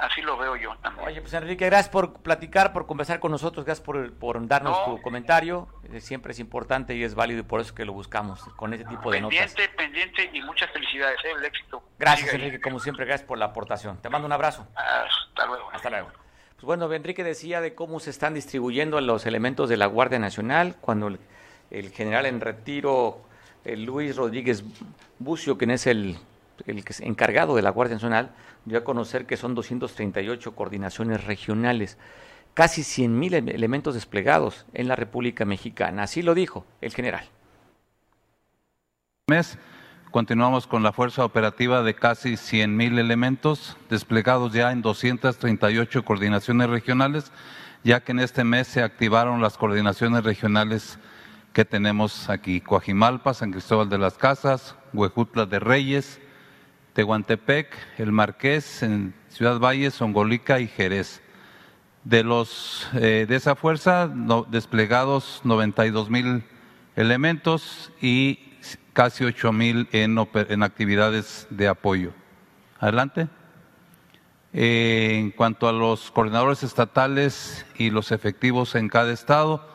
Así 0.00 0.22
lo 0.22 0.36
veo 0.36 0.56
yo 0.56 0.74
también. 0.78 1.06
Oye, 1.06 1.20
pues 1.20 1.32
Enrique, 1.34 1.66
gracias 1.66 1.88
por 1.88 2.14
platicar, 2.20 2.72
por 2.72 2.84
conversar 2.84 3.20
con 3.20 3.30
nosotros, 3.30 3.64
gracias 3.64 3.84
por, 3.86 4.12
por 4.14 4.44
darnos 4.48 4.76
No. 4.76 4.96
tu 4.96 5.02
comentario. 5.02 5.68
Eh, 5.84 6.00
Siempre 6.00 6.32
es 6.32 6.40
importante 6.40 6.96
y 6.96 7.04
es 7.04 7.14
válido 7.14 7.38
y 7.40 7.42
por 7.44 7.60
eso 7.60 7.68
es 7.68 7.76
que 7.76 7.84
lo 7.84 7.92
buscamos 7.92 8.42
con 8.56 8.74
ese 8.74 8.84
tipo 8.86 9.12
de 9.12 9.20
notas. 9.20 9.38
pendiente, 9.54 9.68
pendiente 9.76 10.30
y 10.36 10.42
muchas 10.42 10.68
felicidades, 10.72 11.16
¿eh? 11.24 11.30
el 11.38 11.44
éxito. 11.44 11.80
Gracias, 11.96 12.28
ahí. 12.30 12.40
Enrique, 12.40 12.60
como 12.60 12.80
siempre, 12.80 13.04
gracias 13.06 13.26
por 13.28 13.38
la 13.38 13.44
aportación. 13.46 14.02
Te 14.02 14.08
mando 14.10 14.26
un 14.26 14.32
abrazo. 14.32 14.66
Hasta 14.74 15.46
luego. 15.46 15.70
Hasta 15.72 15.90
luego. 15.90 16.10
Bueno, 16.64 16.90
Enrique 16.92 17.22
decía 17.24 17.60
de 17.60 17.74
cómo 17.74 18.00
se 18.00 18.10
están 18.10 18.34
distribuyendo 18.34 19.00
los 19.00 19.26
elementos 19.26 19.68
de 19.68 19.76
la 19.76 19.86
Guardia 19.86 20.18
Nacional 20.18 20.76
cuando 20.80 21.08
el, 21.70 21.90
general 21.90 22.24
en 22.26 22.40
retiro, 22.40 23.20
el 23.64 23.84
Luis 23.84 24.16
Rodríguez 24.16 24.64
Bucio, 25.18 25.58
quien 25.58 25.70
es 25.70 25.86
el, 25.86 26.16
encargado 27.00 27.54
de 27.56 27.62
la 27.62 27.70
Guardia 27.70 27.96
Nacional, 27.96 28.30
dio 28.64 28.78
a 28.78 28.84
conocer 28.84 29.26
que 29.26 29.36
son 29.36 29.54
238 29.54 30.54
coordinaciones 30.54 31.24
regionales, 31.24 31.98
casi 32.54 32.80
100.000 32.82 33.34
ele- 33.34 33.54
elementos 33.54 33.94
desplegados 33.94 34.64
en 34.72 34.88
la 34.88 34.96
República 34.96 35.44
Mexicana. 35.44 36.04
Así 36.04 36.22
lo 36.22 36.34
dijo 36.34 36.64
el 36.80 36.94
general. 36.94 37.28
mes 39.28 39.58
continuamos 40.14 40.68
con 40.68 40.84
la 40.84 40.92
fuerza 40.92 41.24
operativa 41.24 41.82
de 41.82 41.96
casi 41.96 42.34
100.000 42.34 43.00
elementos 43.00 43.76
desplegados 43.90 44.52
ya 44.52 44.70
en 44.70 44.80
238 44.80 46.04
coordinaciones 46.04 46.70
regionales, 46.70 47.32
ya 47.82 47.98
que 47.98 48.12
en 48.12 48.20
este 48.20 48.44
mes 48.44 48.68
se 48.68 48.84
activaron 48.84 49.42
las 49.42 49.58
coordinaciones 49.58 50.22
regionales 50.22 51.00
que 51.52 51.64
tenemos 51.64 52.30
aquí, 52.30 52.60
Coajimalpa, 52.60 53.34
San 53.34 53.50
Cristóbal 53.50 53.88
de 53.88 53.98
las 53.98 54.16
Casas, 54.16 54.76
Huejutla 54.92 55.46
de 55.46 55.58
Reyes, 55.58 56.20
Tehuantepec, 56.92 57.76
El 57.98 58.12
Marqués, 58.12 58.84
en 58.84 59.14
Ciudad 59.30 59.58
Valles, 59.58 59.94
Songolica 59.94 60.60
y 60.60 60.68
Jerez. 60.68 61.22
De 62.04 62.22
los 62.22 62.88
eh, 62.94 63.26
de 63.28 63.34
esa 63.34 63.56
fuerza 63.56 64.08
desplegados 64.48 65.40
92 65.42 66.08
mil 66.08 66.44
elementos 66.94 67.90
y 68.00 68.53
casi 68.94 69.24
8 69.24 69.52
mil 69.52 69.88
en, 69.92 70.62
actividades 70.62 71.46
de 71.50 71.68
apoyo. 71.68 72.12
Adelante. 72.78 73.28
Eh, 74.54 75.16
en 75.18 75.30
cuanto 75.32 75.68
a 75.68 75.72
los 75.72 76.12
coordinadores 76.12 76.62
estatales 76.62 77.66
y 77.76 77.90
los 77.90 78.12
efectivos 78.12 78.76
en 78.76 78.88
cada 78.88 79.12
estado, 79.12 79.68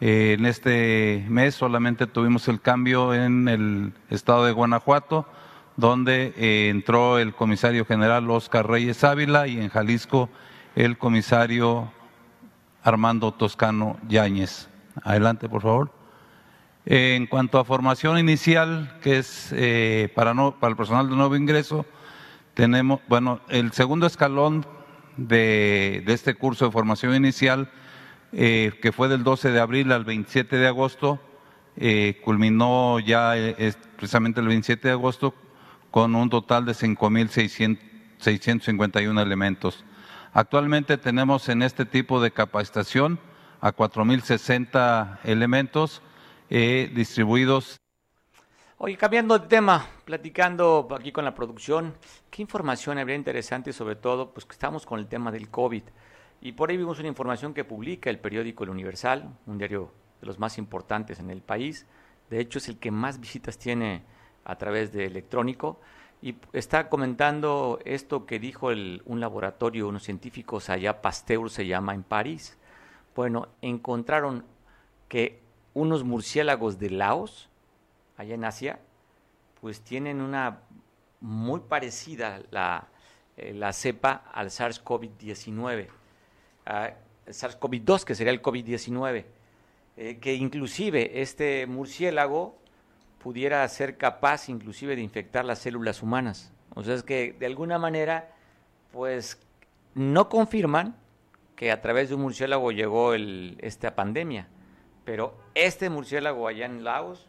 eh, 0.00 0.34
en 0.38 0.44
este 0.46 1.24
mes 1.28 1.54
solamente 1.54 2.08
tuvimos 2.08 2.48
el 2.48 2.60
cambio 2.60 3.14
en 3.14 3.48
el 3.48 3.92
estado 4.10 4.44
de 4.44 4.52
Guanajuato, 4.52 5.26
donde 5.76 6.34
eh, 6.36 6.68
entró 6.68 7.18
el 7.18 7.34
comisario 7.34 7.84
general 7.84 8.28
Oscar 8.30 8.68
Reyes 8.68 9.04
Ávila 9.04 9.46
y 9.46 9.60
en 9.60 9.68
Jalisco 9.68 10.28
el 10.74 10.98
comisario 10.98 11.92
Armando 12.82 13.32
Toscano 13.32 13.96
Yáñez. 14.08 14.68
Adelante, 15.04 15.48
por 15.48 15.62
favor. 15.62 15.95
En 16.88 17.26
cuanto 17.26 17.58
a 17.58 17.64
formación 17.64 18.16
inicial, 18.16 18.96
que 19.02 19.18
es 19.18 19.52
eh, 19.52 20.08
para, 20.14 20.34
no, 20.34 20.60
para 20.60 20.70
el 20.70 20.76
personal 20.76 21.10
de 21.10 21.16
nuevo 21.16 21.34
ingreso, 21.34 21.84
tenemos, 22.54 23.00
bueno, 23.08 23.40
el 23.48 23.72
segundo 23.72 24.06
escalón 24.06 24.64
de, 25.16 26.04
este 26.06 26.34
curso 26.34 26.66
de 26.66 26.70
formación 26.70 27.16
inicial, 27.16 27.72
eh, 28.32 28.72
que 28.80 28.92
fue 28.92 29.08
del 29.08 29.24
12 29.24 29.50
de 29.50 29.60
abril 29.60 29.90
al 29.90 30.04
27 30.04 30.56
de 30.56 30.68
agosto, 30.68 31.18
eh, 31.76 32.20
culminó 32.24 33.00
ya 33.00 33.36
eh, 33.36 33.74
precisamente 33.96 34.38
el 34.40 34.46
27 34.46 34.86
de 34.88 34.94
agosto 34.94 35.34
con 35.90 36.14
un 36.14 36.30
total 36.30 36.64
de 36.64 36.72
5.651 36.72 39.20
elementos. 39.20 39.84
Actualmente 40.32 40.98
tenemos 40.98 41.48
en 41.48 41.62
este 41.62 41.84
tipo 41.84 42.22
de 42.22 42.30
capacitación 42.30 43.18
a 43.60 43.74
4.060 43.74 45.18
elementos 45.24 46.00
eh, 46.50 46.90
distribuidos. 46.94 47.80
Oye, 48.78 48.96
cambiando 48.96 49.38
de 49.38 49.48
tema, 49.48 49.86
platicando 50.04 50.86
aquí 50.94 51.10
con 51.10 51.24
la 51.24 51.34
producción, 51.34 51.94
¿qué 52.30 52.42
información 52.42 52.98
habría 52.98 53.16
interesante 53.16 53.72
sobre 53.72 53.96
todo? 53.96 54.34
Pues 54.34 54.44
que 54.44 54.52
estamos 54.52 54.84
con 54.84 54.98
el 55.00 55.06
tema 55.06 55.32
del 55.32 55.48
COVID. 55.48 55.82
Y 56.42 56.52
por 56.52 56.68
ahí 56.68 56.76
vimos 56.76 56.98
una 56.98 57.08
información 57.08 57.54
que 57.54 57.64
publica 57.64 58.10
el 58.10 58.18
periódico 58.18 58.64
El 58.64 58.70
Universal, 58.70 59.34
un 59.46 59.56
diario 59.56 59.92
de 60.20 60.26
los 60.26 60.38
más 60.38 60.58
importantes 60.58 61.18
en 61.20 61.30
el 61.30 61.40
país. 61.40 61.86
De 62.28 62.38
hecho, 62.38 62.58
es 62.58 62.68
el 62.68 62.78
que 62.78 62.90
más 62.90 63.18
visitas 63.18 63.56
tiene 63.56 64.02
a 64.44 64.56
través 64.56 64.92
de 64.92 65.06
electrónico. 65.06 65.80
Y 66.20 66.36
está 66.52 66.88
comentando 66.88 67.78
esto 67.84 68.26
que 68.26 68.38
dijo 68.38 68.70
el, 68.70 69.02
un 69.06 69.20
laboratorio, 69.20 69.88
unos 69.88 70.02
científicos 70.02 70.68
allá, 70.68 71.00
Pasteur 71.00 71.50
se 71.50 71.66
llama, 71.66 71.94
en 71.94 72.02
París. 72.02 72.58
Bueno, 73.14 73.48
encontraron 73.62 74.44
que 75.08 75.45
unos 75.76 76.04
murciélagos 76.04 76.78
de 76.78 76.88
Laos, 76.88 77.50
allá 78.16 78.34
en 78.34 78.44
Asia, 78.44 78.78
pues 79.60 79.82
tienen 79.82 80.22
una 80.22 80.60
muy 81.20 81.60
parecida 81.60 82.40
la, 82.50 82.88
eh, 83.36 83.52
la 83.52 83.74
cepa 83.74 84.24
al 84.32 84.48
SARS-CoV-19, 84.48 85.88
uh, 85.88 87.30
SARS-CoV-2, 87.30 88.04
que 88.04 88.14
sería 88.14 88.32
el 88.32 88.40
COVID-19, 88.40 89.26
eh, 89.98 90.18
que 90.18 90.34
inclusive 90.34 91.20
este 91.20 91.66
murciélago 91.66 92.56
pudiera 93.22 93.68
ser 93.68 93.98
capaz 93.98 94.48
inclusive 94.48 94.96
de 94.96 95.02
infectar 95.02 95.44
las 95.44 95.58
células 95.58 96.02
humanas. 96.02 96.54
O 96.74 96.84
sea, 96.84 96.94
es 96.94 97.02
que 97.02 97.36
de 97.38 97.44
alguna 97.44 97.78
manera, 97.78 98.34
pues 98.92 99.38
no 99.94 100.30
confirman 100.30 100.96
que 101.54 101.70
a 101.70 101.82
través 101.82 102.08
de 102.08 102.14
un 102.14 102.22
murciélago 102.22 102.72
llegó 102.72 103.12
esta 103.12 103.94
pandemia, 103.94 104.48
pero 105.06 105.32
este 105.54 105.88
murciélago 105.88 106.48
allá 106.48 106.66
en 106.66 106.84
Laos, 106.84 107.26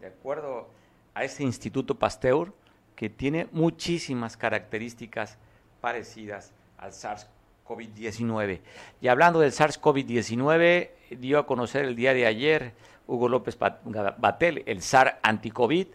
de 0.00 0.08
acuerdo 0.08 0.66
a 1.14 1.22
ese 1.24 1.44
Instituto 1.44 1.94
Pasteur, 1.96 2.52
que 2.96 3.10
tiene 3.10 3.48
muchísimas 3.52 4.36
características 4.36 5.38
parecidas 5.82 6.52
al 6.78 6.90
SARS-CoV-19. 6.90 8.60
Y 9.02 9.08
hablando 9.08 9.40
del 9.40 9.52
SARS-CoV-19, 9.52 10.90
dio 11.18 11.38
a 11.38 11.46
conocer 11.46 11.84
el 11.84 11.94
día 11.94 12.14
de 12.14 12.26
ayer 12.26 12.72
Hugo 13.06 13.28
López 13.28 13.58
Batel, 13.58 14.62
el 14.66 14.80
SAR 14.80 15.20
anticovid, 15.22 15.88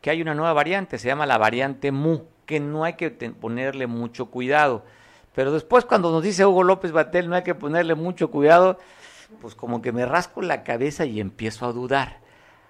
que 0.00 0.10
hay 0.10 0.22
una 0.22 0.34
nueva 0.34 0.54
variante, 0.54 0.98
se 0.98 1.08
llama 1.08 1.26
la 1.26 1.36
variante 1.36 1.92
MU, 1.92 2.24
que 2.46 2.60
no 2.60 2.84
hay 2.84 2.94
que 2.94 3.10
ponerle 3.10 3.86
mucho 3.86 4.26
cuidado. 4.26 4.84
Pero 5.34 5.52
después 5.52 5.84
cuando 5.84 6.10
nos 6.10 6.22
dice 6.22 6.46
Hugo 6.46 6.64
López 6.64 6.92
Batel 6.92 7.28
no 7.28 7.36
hay 7.36 7.42
que 7.42 7.54
ponerle 7.54 7.94
mucho 7.94 8.30
cuidado, 8.30 8.78
pues 9.40 9.54
como 9.54 9.82
que 9.82 9.92
me 9.92 10.06
rasco 10.06 10.42
la 10.42 10.62
cabeza 10.64 11.04
y 11.04 11.20
empiezo 11.20 11.66
a 11.66 11.72
dudar. 11.72 12.18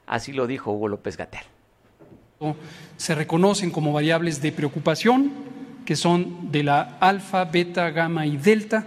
Así 0.07 0.33
lo 0.33 0.47
dijo 0.47 0.73
Hugo 0.73 0.89
López 0.89 1.17
Gatel. 1.17 1.43
Se 2.97 3.15
reconocen 3.15 3.71
como 3.71 3.93
variables 3.93 4.41
de 4.41 4.53
preocupación, 4.53 5.33
que 5.85 5.97
son 5.97 6.53
de 6.53 6.63
la 6.63 6.99
alfa, 7.01 7.45
beta, 7.45 7.91
gamma 7.91 8.27
y 8.27 8.37
delta, 8.37 8.87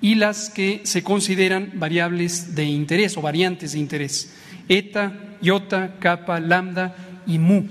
y 0.00 0.14
las 0.14 0.50
que 0.50 0.80
se 0.84 1.04
consideran 1.04 1.72
variables 1.74 2.54
de 2.54 2.64
interés 2.64 3.16
o 3.16 3.22
variantes 3.22 3.72
de 3.72 3.78
interés, 3.78 4.34
eta, 4.68 5.12
iota, 5.42 5.96
kappa, 5.98 6.40
lambda 6.40 6.96
y 7.26 7.38
mu. 7.38 7.64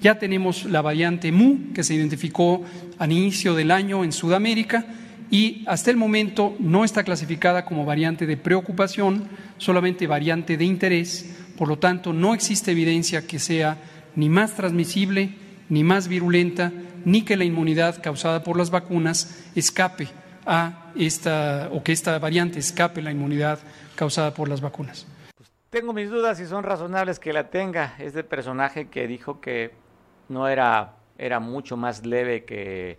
Ya 0.00 0.18
tenemos 0.18 0.64
la 0.64 0.82
variante 0.82 1.32
mu, 1.32 1.72
que 1.72 1.84
se 1.84 1.94
identificó 1.94 2.64
al 2.98 3.12
inicio 3.12 3.54
del 3.54 3.70
año 3.70 4.04
en 4.04 4.12
Sudamérica 4.12 4.84
y 5.30 5.64
hasta 5.66 5.90
el 5.90 5.96
momento 5.96 6.54
no 6.58 6.84
está 6.84 7.02
clasificada 7.02 7.64
como 7.64 7.84
variante 7.84 8.26
de 8.26 8.36
preocupación, 8.36 9.28
solamente 9.58 10.06
variante 10.06 10.56
de 10.56 10.64
interés, 10.64 11.36
por 11.56 11.68
lo 11.68 11.78
tanto 11.78 12.12
no 12.12 12.34
existe 12.34 12.72
evidencia 12.72 13.26
que 13.26 13.38
sea 13.38 13.78
ni 14.14 14.28
más 14.28 14.54
transmisible, 14.54 15.34
ni 15.68 15.82
más 15.82 16.08
virulenta, 16.08 16.72
ni 17.04 17.22
que 17.22 17.36
la 17.36 17.44
inmunidad 17.44 18.02
causada 18.02 18.42
por 18.42 18.56
las 18.56 18.70
vacunas 18.70 19.44
escape 19.54 20.08
a 20.46 20.92
esta 20.96 21.70
o 21.72 21.82
que 21.82 21.92
esta 21.92 22.18
variante 22.18 22.58
escape 22.58 23.02
la 23.02 23.10
inmunidad 23.10 23.58
causada 23.96 24.32
por 24.32 24.48
las 24.48 24.60
vacunas. 24.60 25.06
Tengo 25.70 25.92
mis 25.92 26.08
dudas 26.08 26.38
si 26.38 26.46
son 26.46 26.62
razonables 26.62 27.18
que 27.18 27.32
la 27.32 27.50
tenga. 27.50 27.94
Este 27.98 28.22
personaje 28.22 28.88
que 28.88 29.06
dijo 29.08 29.40
que 29.40 29.72
no 30.28 30.48
era, 30.48 30.94
era 31.18 31.40
mucho 31.40 31.76
más 31.76 32.06
leve 32.06 32.44
que, 32.44 32.98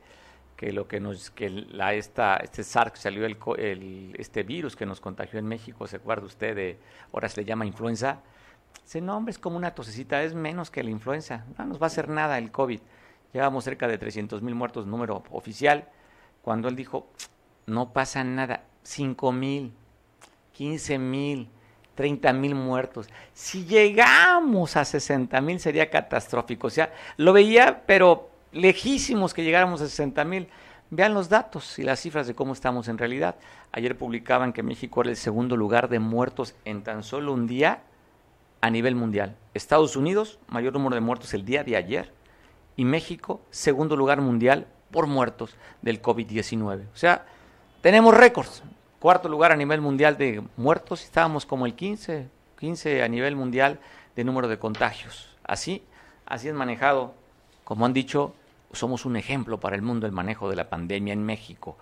que 0.58 0.74
lo 0.74 0.88
que 0.88 1.00
nos 1.00 1.30
que 1.30 1.50
la 1.50 1.94
esta 1.94 2.38
este 2.38 2.64
SARS 2.64 3.00
salió 3.00 3.26
el, 3.26 3.38
el, 3.60 4.16
este 4.18 4.42
virus 4.42 4.76
que 4.76 4.88
nos 4.88 5.00
contagió 5.00 5.40
en 5.40 5.48
México, 5.48 5.88
se 5.88 5.98
acuerda 5.98 6.26
usted 6.26 6.56
de 6.56 6.80
ahora 7.14 7.30
se 7.30 7.42
le 7.42 7.46
llama 7.46 7.66
influenza. 7.66 8.20
Ese 8.84 9.00
nombre 9.00 9.32
es 9.32 9.38
como 9.38 9.56
una 9.56 9.76
tosecita, 9.76 10.24
es 10.24 10.34
menos 10.34 10.72
que 10.72 10.84
la 10.84 10.90
influenza. 10.90 11.46
No 11.58 11.66
nos 11.66 11.80
va 11.80 11.86
a 11.86 11.88
hacer 11.88 12.10
nada 12.10 12.38
el 12.38 12.52
COVID. 12.52 12.80
Llevamos 13.34 13.64
cerca 13.66 13.88
de 13.88 13.98
300 13.98 14.42
mil 14.42 14.56
muertos, 14.56 14.88
número 14.88 15.24
oficial. 15.32 15.88
Cuando 16.42 16.70
él 16.70 16.76
dijo, 16.76 17.08
no 17.66 17.92
pasa 17.92 18.24
nada, 18.24 18.64
5 18.84 19.32
mil, 19.34 19.74
15 20.54 20.98
mil, 20.98 21.50
30 21.96 22.34
mil 22.34 22.56
muertos. 22.56 23.10
Si 23.34 23.66
llegamos 23.66 24.78
a 24.78 24.86
60 24.86 25.40
mil 25.42 25.60
sería 25.60 25.90
catastrófico. 25.90 26.68
O 26.68 26.72
sea, 26.72 26.94
lo 27.18 27.34
veía, 27.34 27.84
pero 27.86 28.30
lejísimos 28.52 29.34
que 29.34 29.44
llegáramos 29.44 29.82
a 29.82 29.88
60 29.88 30.24
mil. 30.26 30.48
Vean 30.90 31.14
los 31.14 31.28
datos 31.28 31.80
y 31.80 31.84
las 31.84 32.00
cifras 32.00 32.28
de 32.28 32.36
cómo 32.36 32.54
estamos 32.54 32.88
en 32.88 32.98
realidad. 32.98 33.36
Ayer 33.72 33.98
publicaban 33.98 34.54
que 34.54 34.64
México 34.64 35.02
era 35.02 35.10
el 35.10 35.18
segundo 35.18 35.58
lugar 35.58 35.90
de 35.90 36.00
muertos 36.00 36.56
en 36.66 36.84
tan 36.84 37.04
solo 37.04 37.34
un 37.34 37.48
día 37.48 37.82
a 38.62 38.70
nivel 38.70 38.96
mundial. 38.96 39.36
Estados 39.54 39.96
Unidos, 39.96 40.40
mayor 40.48 40.74
número 40.74 40.96
de 40.96 41.02
muertos 41.02 41.34
el 41.34 41.46
día 41.46 41.64
de 41.64 41.76
ayer. 41.76 42.14
Y 42.76 42.86
México, 42.86 43.42
segundo 43.50 43.96
lugar 43.96 44.22
mundial 44.22 44.68
por 44.92 45.08
muertos 45.08 45.56
del 45.82 46.02
COVID-19. 46.02 46.86
O 46.94 46.98
sea, 46.98 47.26
tenemos 47.82 48.16
récords. 48.16 48.64
Cuarto 49.00 49.30
lugar 49.30 49.52
a 49.52 49.56
nivel 49.56 49.82
mundial 49.82 50.18
de 50.18 50.42
muertos. 50.56 51.04
Estábamos 51.04 51.46
como 51.46 51.66
el 51.66 51.76
15, 51.76 52.28
15 52.60 53.04
a 53.04 53.08
nivel 53.08 53.36
mundial 53.36 53.80
de 54.16 54.24
número 54.24 54.48
de 54.48 54.58
contagios. 54.58 55.36
Así, 55.44 55.84
así 56.26 56.48
es 56.48 56.54
manejado. 56.54 57.14
Como 57.68 57.86
han 57.86 57.92
dicho, 57.92 58.34
somos 58.72 59.04
un 59.04 59.18
ejemplo 59.18 59.60
para 59.60 59.76
el 59.76 59.82
mundo 59.82 60.06
el 60.06 60.14
manejo 60.14 60.50
de 60.50 60.56
la 60.56 60.70
pandemia 60.70 61.12
en 61.12 61.26
México. 61.26 61.78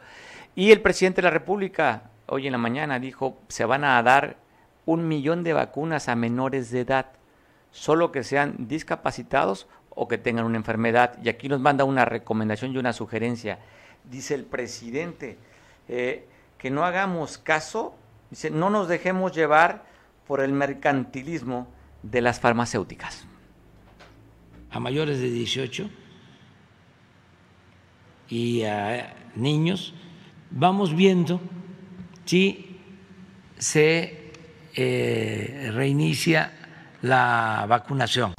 Y 0.56 0.72
el 0.72 0.82
presidente 0.82 1.22
de 1.22 1.28
la 1.28 1.30
República 1.30 2.10
hoy 2.26 2.48
en 2.48 2.54
la 2.54 2.58
mañana 2.58 2.98
dijo, 2.98 3.38
se 3.50 3.66
van 3.66 3.84
a 3.84 4.02
dar 4.02 4.38
un 4.88 5.08
millón 5.08 5.44
de 5.44 5.54
vacunas 5.54 6.10
a 6.10 6.16
menores 6.16 6.72
de 6.72 6.80
edad, 6.80 7.12
solo 7.70 8.12
que 8.12 8.24
sean 8.24 8.56
discapacitados 8.68 9.68
o 9.92 10.08
que 10.08 10.18
tengan 10.18 10.46
una 10.46 10.58
enfermedad. 10.58 11.20
Y 11.22 11.30
aquí 11.30 11.50
nos 11.50 11.60
manda 11.60 11.84
una 11.84 12.04
recomendación 12.04 12.74
y 12.74 12.80
una 12.80 12.92
sugerencia. 12.92 13.60
Dice 14.06 14.34
el 14.34 14.46
presidente 14.46 15.38
eh, 15.88 16.28
que 16.58 16.72
no 16.72 16.84
hagamos 16.84 17.38
caso, 17.38 17.94
dice, 18.32 18.50
no 18.50 18.72
nos 18.72 18.88
dejemos 18.88 19.34
llevar 19.34 19.84
por 20.26 20.42
el 20.42 20.52
mercantilismo 20.52 21.68
de 22.02 22.22
las 22.22 22.40
farmacéuticas. 22.40 23.28
A 24.76 24.80
mayores 24.82 25.20
de 25.20 25.32
18 25.32 25.90
y 28.28 28.64
a 28.64 29.16
niños, 29.38 29.94
vamos 30.52 30.94
viendo 30.94 31.40
si 32.26 32.78
se 33.58 34.34
eh, 34.76 35.72
reinicia 35.74 36.52
la 37.04 37.66
vacunación. 37.70 38.34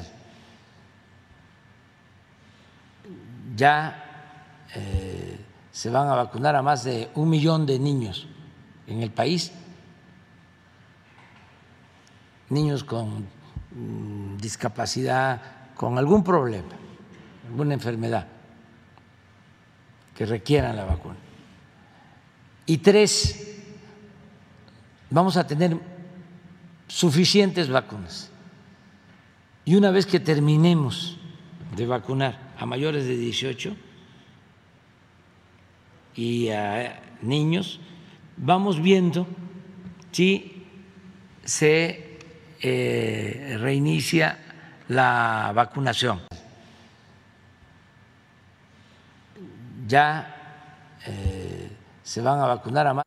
Ya 3.55 4.35
eh, 4.75 5.39
se 5.71 5.89
van 5.89 6.07
a 6.07 6.13
vacunar 6.13 6.55
a 6.55 6.61
más 6.61 6.83
de 6.83 7.09
un 7.15 7.31
millón 7.31 7.65
de 7.65 7.79
niños 7.79 8.27
en 8.85 9.01
el 9.01 9.09
país, 9.09 9.51
niños 12.49 12.83
con 12.83 13.27
mm, 13.71 14.37
discapacidad, 14.37 15.56
con 15.77 15.97
algún 15.97 16.23
problema, 16.23 16.73
alguna 17.47 17.75
enfermedad 17.75 18.27
que 20.15 20.25
requieran 20.25 20.75
la 20.75 20.85
vacuna. 20.85 21.17
Y 22.65 22.79
tres, 22.79 23.55
vamos 25.11 25.37
a 25.37 25.45
tener 25.45 25.77
suficientes 26.87 27.69
vacunas. 27.69 28.31
Y 29.65 29.75
una 29.75 29.91
vez 29.91 30.07
que 30.07 30.19
terminemos 30.19 31.19
de 31.75 31.85
vacunar 31.85 32.53
a 32.57 32.65
mayores 32.65 33.05
de 33.05 33.15
18 33.15 33.75
y 36.15 36.49
a 36.49 36.99
niños, 37.21 37.79
vamos 38.35 38.81
viendo 38.81 39.27
si 40.11 40.65
se 41.43 42.17
eh, 42.61 43.57
reinicia 43.59 44.39
la 44.87 45.51
vacunación. 45.53 46.21
Ya 49.87 50.35
eh, 51.05 51.71
se 52.03 52.21
van 52.21 52.39
a 52.39 52.45
vacunar 52.45 52.87
a 52.87 52.93
más. 52.93 53.03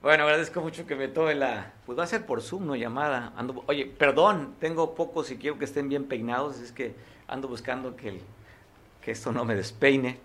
Bueno, 0.00 0.24
agradezco 0.24 0.60
mucho 0.60 0.84
que 0.86 0.96
me 0.96 1.08
tome 1.08 1.34
la. 1.34 1.72
Pues 1.86 1.96
va 1.96 2.04
a 2.04 2.06
ser 2.08 2.26
por 2.26 2.42
Zoom, 2.42 2.66
no 2.66 2.74
llamada. 2.74 3.32
Ando... 3.36 3.62
Oye, 3.66 3.86
perdón, 3.86 4.56
tengo 4.58 4.94
pocos 4.94 5.30
y 5.30 5.36
quiero 5.36 5.58
que 5.58 5.64
estén 5.64 5.88
bien 5.88 6.04
peinados. 6.04 6.58
Es 6.58 6.72
que 6.72 6.96
ando 7.28 7.46
buscando 7.46 7.94
que, 7.94 8.08
el... 8.08 8.20
que 9.00 9.12
esto 9.12 9.30
no 9.30 9.44
me 9.44 9.54
despeine. 9.54 10.18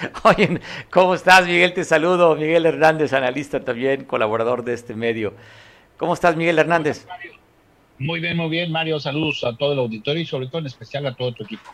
Oye, 0.24 0.60
¿cómo 0.90 1.14
estás, 1.14 1.46
Miguel? 1.46 1.74
Te 1.74 1.84
saludo. 1.84 2.34
Miguel 2.36 2.64
Hernández, 2.64 3.12
analista 3.12 3.62
también, 3.62 4.04
colaborador 4.04 4.64
de 4.64 4.72
este 4.72 4.94
medio. 4.94 5.34
¿Cómo 5.98 6.14
estás, 6.14 6.36
Miguel 6.36 6.58
Hernández? 6.58 7.06
Muy 8.00 8.18
bien, 8.18 8.36
muy 8.36 8.48
bien, 8.48 8.72
Mario. 8.72 8.98
Saludos 8.98 9.44
a 9.44 9.54
todo 9.54 9.74
el 9.74 9.78
auditorio 9.78 10.22
y 10.22 10.26
sobre 10.26 10.46
todo 10.46 10.58
en 10.58 10.66
especial 10.66 11.06
a 11.06 11.14
todo 11.14 11.32
tu 11.32 11.44
equipo. 11.44 11.70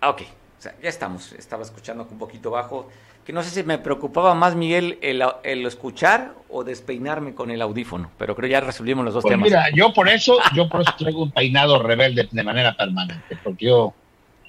Ok, 0.00 0.22
o 0.22 0.62
sea, 0.62 0.76
ya 0.80 0.88
estamos. 0.88 1.32
Estaba 1.32 1.64
escuchando 1.64 2.06
un 2.08 2.16
poquito 2.16 2.52
bajo. 2.52 2.88
Que 3.24 3.32
no 3.32 3.42
sé 3.42 3.50
si 3.50 3.64
me 3.64 3.78
preocupaba 3.78 4.36
más, 4.36 4.54
Miguel, 4.54 5.00
el, 5.02 5.24
el 5.42 5.66
escuchar 5.66 6.34
o 6.48 6.62
despeinarme 6.62 7.34
con 7.34 7.50
el 7.50 7.60
audífono, 7.60 8.12
pero 8.16 8.36
creo 8.36 8.48
ya 8.48 8.60
resolvimos 8.60 9.04
los 9.04 9.14
dos 9.14 9.22
pues 9.22 9.32
temas. 9.32 9.48
Mira, 9.48 9.64
yo 9.74 9.92
por 9.92 10.08
eso, 10.08 10.38
yo 10.54 10.68
por 10.68 10.82
eso 10.82 10.92
traigo 10.96 11.24
un 11.24 11.32
peinado 11.32 11.82
rebelde 11.82 12.28
de 12.30 12.42
manera 12.44 12.76
permanente, 12.76 13.36
porque 13.42 13.66
yo 13.66 13.92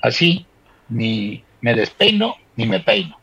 así 0.03 0.45
ni 0.89 1.43
me 1.61 1.73
despeino 1.73 2.35
ni 2.55 2.67
me 2.67 2.79
peino. 2.79 3.17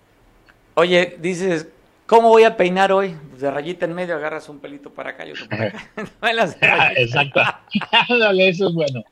Oye, 0.75 1.17
dices, 1.21 1.69
¿cómo 2.07 2.29
voy 2.29 2.45
a 2.45 2.57
peinar 2.57 2.93
hoy? 2.93 3.17
Pues 3.31 3.41
de 3.41 3.51
rayita 3.51 3.87
en 3.87 3.95
medio 3.95 4.15
agarras 4.17 4.49
un 4.49 4.59
pelito 4.59 4.91
para 4.91 5.11
acá 5.11 5.27
y 5.27 5.33
otro 5.33 5.49
para 5.49 5.67
acá. 5.69 5.89
Ah, 6.63 6.93
exacto. 6.97 7.41
Dale, 8.09 8.49
eso 8.49 8.69
es 8.69 8.75
bueno. 8.75 9.05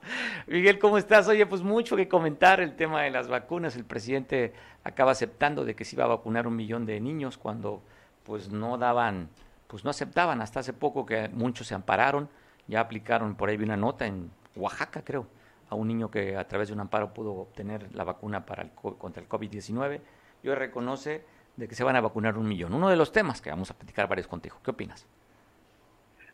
Miguel, 0.47 0.79
¿cómo 0.79 0.99
estás? 0.99 1.29
Oye, 1.29 1.47
pues 1.47 1.63
mucho 1.63 1.97
que 1.97 2.09
comentar 2.09 2.61
el 2.61 2.77
tema 2.77 3.03
de 3.03 3.11
las 3.11 3.29
vacunas. 3.29 3.77
El 3.77 3.85
presidente 3.85 4.53
acaba 4.85 5.13
aceptando 5.13 5.65
de 5.65 5.75
que 5.75 5.85
se 5.85 5.97
iba 5.97 6.05
a 6.05 6.09
vacunar 6.09 6.47
un 6.47 6.57
millón 6.57 6.87
de 6.87 7.01
niños 7.01 7.39
cuando 7.39 7.83
pues 8.25 8.51
no 8.51 8.79
daban, 8.79 9.29
pues 9.67 9.85
no 9.85 9.91
aceptaban. 9.91 10.41
Hasta 10.43 10.61
hace 10.61 10.73
poco 10.73 11.07
que 11.07 11.29
muchos 11.29 11.67
se 11.67 11.75
ampararon, 11.75 12.29
ya 12.67 12.81
aplicaron, 12.81 13.35
por 13.35 13.49
ahí 13.49 13.57
vi 13.57 13.65
una 13.65 13.77
nota 13.77 14.07
en 14.07 14.31
Oaxaca, 14.57 15.03
creo, 15.05 15.27
a 15.69 15.75
un 15.75 15.89
niño 15.89 16.11
que 16.11 16.37
a 16.37 16.47
través 16.47 16.69
de 16.69 16.75
un 16.75 16.81
amparo 16.81 17.13
pudo 17.15 17.33
obtener 17.33 17.95
la 17.95 18.05
vacuna 18.05 18.45
para 18.47 18.63
el, 18.63 18.71
contra 18.71 19.23
el 19.23 19.29
COVID-19 19.29 20.01
y 20.43 20.49
hoy 20.49 20.55
reconoce 20.55 21.25
de 21.63 21.69
que 21.69 21.77
se 21.77 21.85
van 21.85 21.95
a 21.95 22.01
vacunar 22.01 22.37
un 22.37 22.49
millón. 22.49 22.75
Uno 22.75 22.91
de 22.91 22.97
los 22.97 23.13
temas 23.13 23.41
que 23.41 23.49
vamos 23.49 23.71
a 23.71 23.75
platicar 23.75 24.09
varios 24.09 24.27
contigo. 24.27 24.59
¿Qué 24.65 24.73
opinas? 24.73 25.07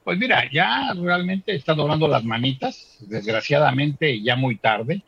Pues 0.03 0.19
mira, 0.19 0.51
ya 0.51 0.95
realmente 0.95 1.55
está 1.55 1.75
doblando 1.75 2.09
las 2.09 2.25
manitas, 2.25 2.97
desgraciadamente 3.01 4.23
ya 4.23 4.37
muy 4.37 4.57
tarde, 4.57 5.03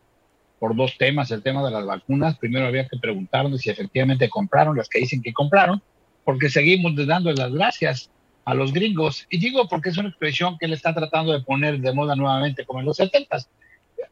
por 0.58 0.76
dos 0.76 0.98
temas, 0.98 1.30
el 1.30 1.42
tema 1.42 1.64
de 1.64 1.70
las 1.70 1.86
vacunas. 1.86 2.36
Primero 2.36 2.66
había 2.66 2.86
que 2.86 2.98
preguntarnos 2.98 3.62
si 3.62 3.70
efectivamente 3.70 4.28
compraron 4.28 4.76
las 4.76 4.90
que 4.90 4.98
dicen 4.98 5.22
que 5.22 5.32
compraron, 5.32 5.80
porque 6.22 6.50
seguimos 6.50 6.94
dando 7.06 7.32
las 7.32 7.50
gracias 7.50 8.10
a 8.44 8.52
los 8.52 8.74
gringos. 8.74 9.26
Y 9.30 9.38
digo 9.38 9.68
porque 9.68 9.88
es 9.88 9.96
una 9.96 10.10
expresión 10.10 10.58
que 10.58 10.66
él 10.66 10.74
está 10.74 10.94
tratando 10.94 11.32
de 11.32 11.40
poner 11.40 11.80
de 11.80 11.94
moda 11.94 12.14
nuevamente 12.14 12.66
como 12.66 12.80
en 12.80 12.86
los 12.86 12.98
70 12.98 13.38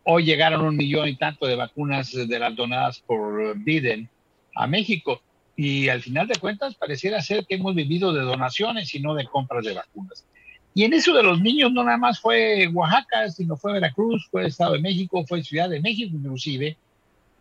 Hoy 0.05 0.25
llegaron 0.25 0.65
un 0.65 0.75
millón 0.75 1.07
y 1.09 1.17
tanto 1.17 1.47
de 1.47 1.55
vacunas 1.55 2.13
de 2.13 2.39
las 2.39 2.57
donadas 2.57 3.01
por 3.01 3.59
Biden 3.59 4.09
a 4.55 4.67
México. 4.67 5.21
Y 5.59 5.89
al 5.89 6.01
final 6.03 6.29
de 6.29 6.37
cuentas 6.37 6.77
pareciera 6.77 7.21
ser 7.21 7.45
que 7.45 7.57
hemos 7.57 7.75
vivido 7.75 8.13
de 8.13 8.21
donaciones 8.23 8.95
y 8.95 9.01
no 9.01 9.13
de 9.15 9.25
compras 9.25 9.65
de 9.65 9.75
vacunas. 9.75 10.25
Y 10.73 10.85
en 10.85 10.93
eso 10.93 11.13
de 11.13 11.25
los 11.25 11.41
niños 11.41 11.73
no 11.73 11.83
nada 11.83 11.99
más 11.99 12.21
fue 12.21 12.69
Oaxaca, 12.69 13.29
sino 13.29 13.57
fue 13.57 13.73
Veracruz, 13.73 14.29
fue 14.31 14.47
Estado 14.47 14.75
de 14.75 14.79
México, 14.79 15.27
fue 15.27 15.43
Ciudad 15.43 15.69
de 15.69 15.81
México 15.81 16.15
inclusive. 16.15 16.77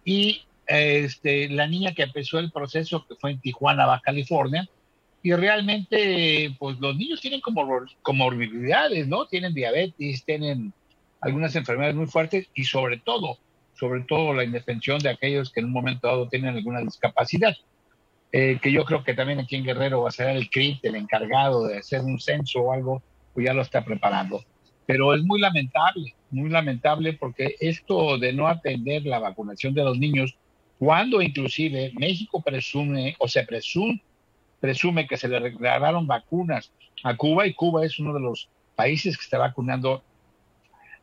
Y 0.03 0.41
este, 0.65 1.47
la 1.49 1.67
niña 1.67 1.93
que 1.93 2.01
empezó 2.01 2.39
el 2.39 2.51
proceso, 2.51 3.05
que 3.07 3.13
fue 3.13 3.29
en 3.29 3.39
Tijuana, 3.39 3.85
Baja 3.85 4.01
California, 4.05 4.67
y 5.21 5.33
realmente, 5.33 6.55
pues 6.57 6.79
los 6.79 6.97
niños 6.97 7.21
tienen 7.21 7.41
como 7.41 7.67
comorbilidades, 8.01 9.07
¿no? 9.07 9.27
Tienen 9.27 9.53
diabetes, 9.53 10.25
tienen 10.25 10.73
algunas 11.21 11.55
enfermedades 11.55 11.95
muy 11.95 12.07
fuertes 12.07 12.47
y 12.55 12.63
sobre 12.63 12.97
todo, 12.97 13.37
sobre 13.75 14.01
todo 14.01 14.33
la 14.33 14.43
indefensión 14.43 14.97
de 14.97 15.09
aquellos 15.09 15.51
que 15.51 15.59
en 15.59 15.67
un 15.67 15.73
momento 15.73 16.07
dado 16.07 16.27
tienen 16.29 16.55
alguna 16.55 16.81
discapacidad. 16.81 17.55
Eh, 18.31 18.59
que 18.61 18.71
yo 18.71 18.83
creo 18.83 19.03
que 19.03 19.13
también 19.13 19.39
aquí 19.39 19.55
en 19.55 19.63
Guerrero 19.63 20.01
va 20.01 20.09
a 20.09 20.11
ser 20.11 20.35
el 20.35 20.49
CRIT 20.49 20.83
el 20.83 20.95
encargado 20.95 21.65
de 21.65 21.77
hacer 21.77 22.01
un 22.01 22.19
censo 22.19 22.59
o 22.59 22.73
algo, 22.73 23.01
pues 23.33 23.45
ya 23.45 23.53
lo 23.53 23.61
está 23.61 23.85
preparando. 23.85 24.43
Pero 24.85 25.13
es 25.13 25.23
muy 25.23 25.39
lamentable, 25.39 26.13
muy 26.29 26.49
lamentable 26.49 27.13
porque 27.13 27.55
esto 27.59 28.17
de 28.17 28.33
no 28.33 28.47
atender 28.47 29.05
la 29.05 29.19
vacunación 29.19 29.73
de 29.73 29.83
los 29.83 29.97
niños, 29.97 30.35
cuando 30.77 31.21
inclusive 31.21 31.91
México 31.95 32.41
presume 32.41 33.15
o 33.19 33.27
se 33.27 33.43
presume, 33.43 34.01
presume 34.59 35.07
que 35.07 35.17
se 35.17 35.27
le 35.27 35.39
regalaron 35.39 36.05
vacunas 36.05 36.71
a 37.03 37.15
Cuba 37.15 37.47
y 37.47 37.53
Cuba 37.53 37.85
es 37.85 37.97
uno 37.99 38.13
de 38.13 38.19
los 38.19 38.49
países 38.75 39.17
que 39.17 39.23
está 39.23 39.37
vacunando 39.37 40.03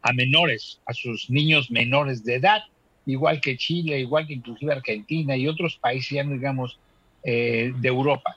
a 0.02 0.12
menores, 0.12 0.80
a 0.86 0.92
sus 0.92 1.30
niños 1.30 1.70
menores 1.70 2.24
de 2.24 2.34
edad, 2.36 2.62
igual 3.06 3.40
que 3.40 3.56
Chile, 3.56 4.00
igual 4.00 4.26
que 4.26 4.34
inclusive 4.34 4.72
Argentina 4.72 5.36
y 5.36 5.48
otros 5.48 5.76
países, 5.76 6.10
ya 6.10 6.24
no 6.24 6.32
digamos 6.32 6.78
eh, 7.24 7.72
de 7.76 7.88
Europa. 7.88 8.36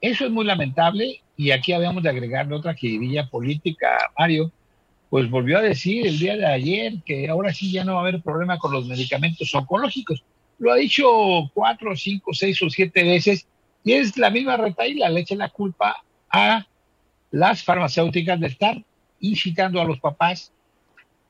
Eso 0.00 0.26
es 0.26 0.30
muy 0.30 0.44
lamentable 0.44 1.22
y 1.36 1.50
aquí 1.50 1.72
habíamos 1.72 2.02
de 2.02 2.10
agregarle 2.10 2.54
otra 2.54 2.74
jiribilla 2.74 3.28
política. 3.28 4.10
Mario, 4.18 4.52
pues 5.08 5.30
volvió 5.30 5.58
a 5.58 5.62
decir 5.62 6.06
el 6.06 6.18
día 6.18 6.36
de 6.36 6.46
ayer 6.46 6.94
que 7.04 7.28
ahora 7.28 7.52
sí 7.52 7.72
ya 7.72 7.84
no 7.84 7.94
va 7.94 8.00
a 8.00 8.02
haber 8.02 8.22
problema 8.22 8.58
con 8.58 8.72
los 8.72 8.86
medicamentos 8.86 9.54
oncológicos. 9.54 10.22
Lo 10.58 10.72
ha 10.72 10.76
dicho 10.76 11.06
cuatro, 11.54 11.96
cinco, 11.96 12.32
seis 12.32 12.60
o 12.62 12.70
siete 12.70 13.04
veces 13.04 13.46
y 13.84 13.92
es 13.92 14.16
la 14.16 14.30
misma 14.30 14.56
retaíla, 14.56 15.08
le 15.08 15.20
echa 15.20 15.34
la 15.34 15.48
culpa 15.48 16.02
a 16.30 16.66
las 17.30 17.62
farmacéuticas 17.62 18.40
de 18.40 18.48
estar 18.48 18.84
incitando 19.20 19.80
a 19.80 19.84
los 19.84 20.00
papás 20.00 20.52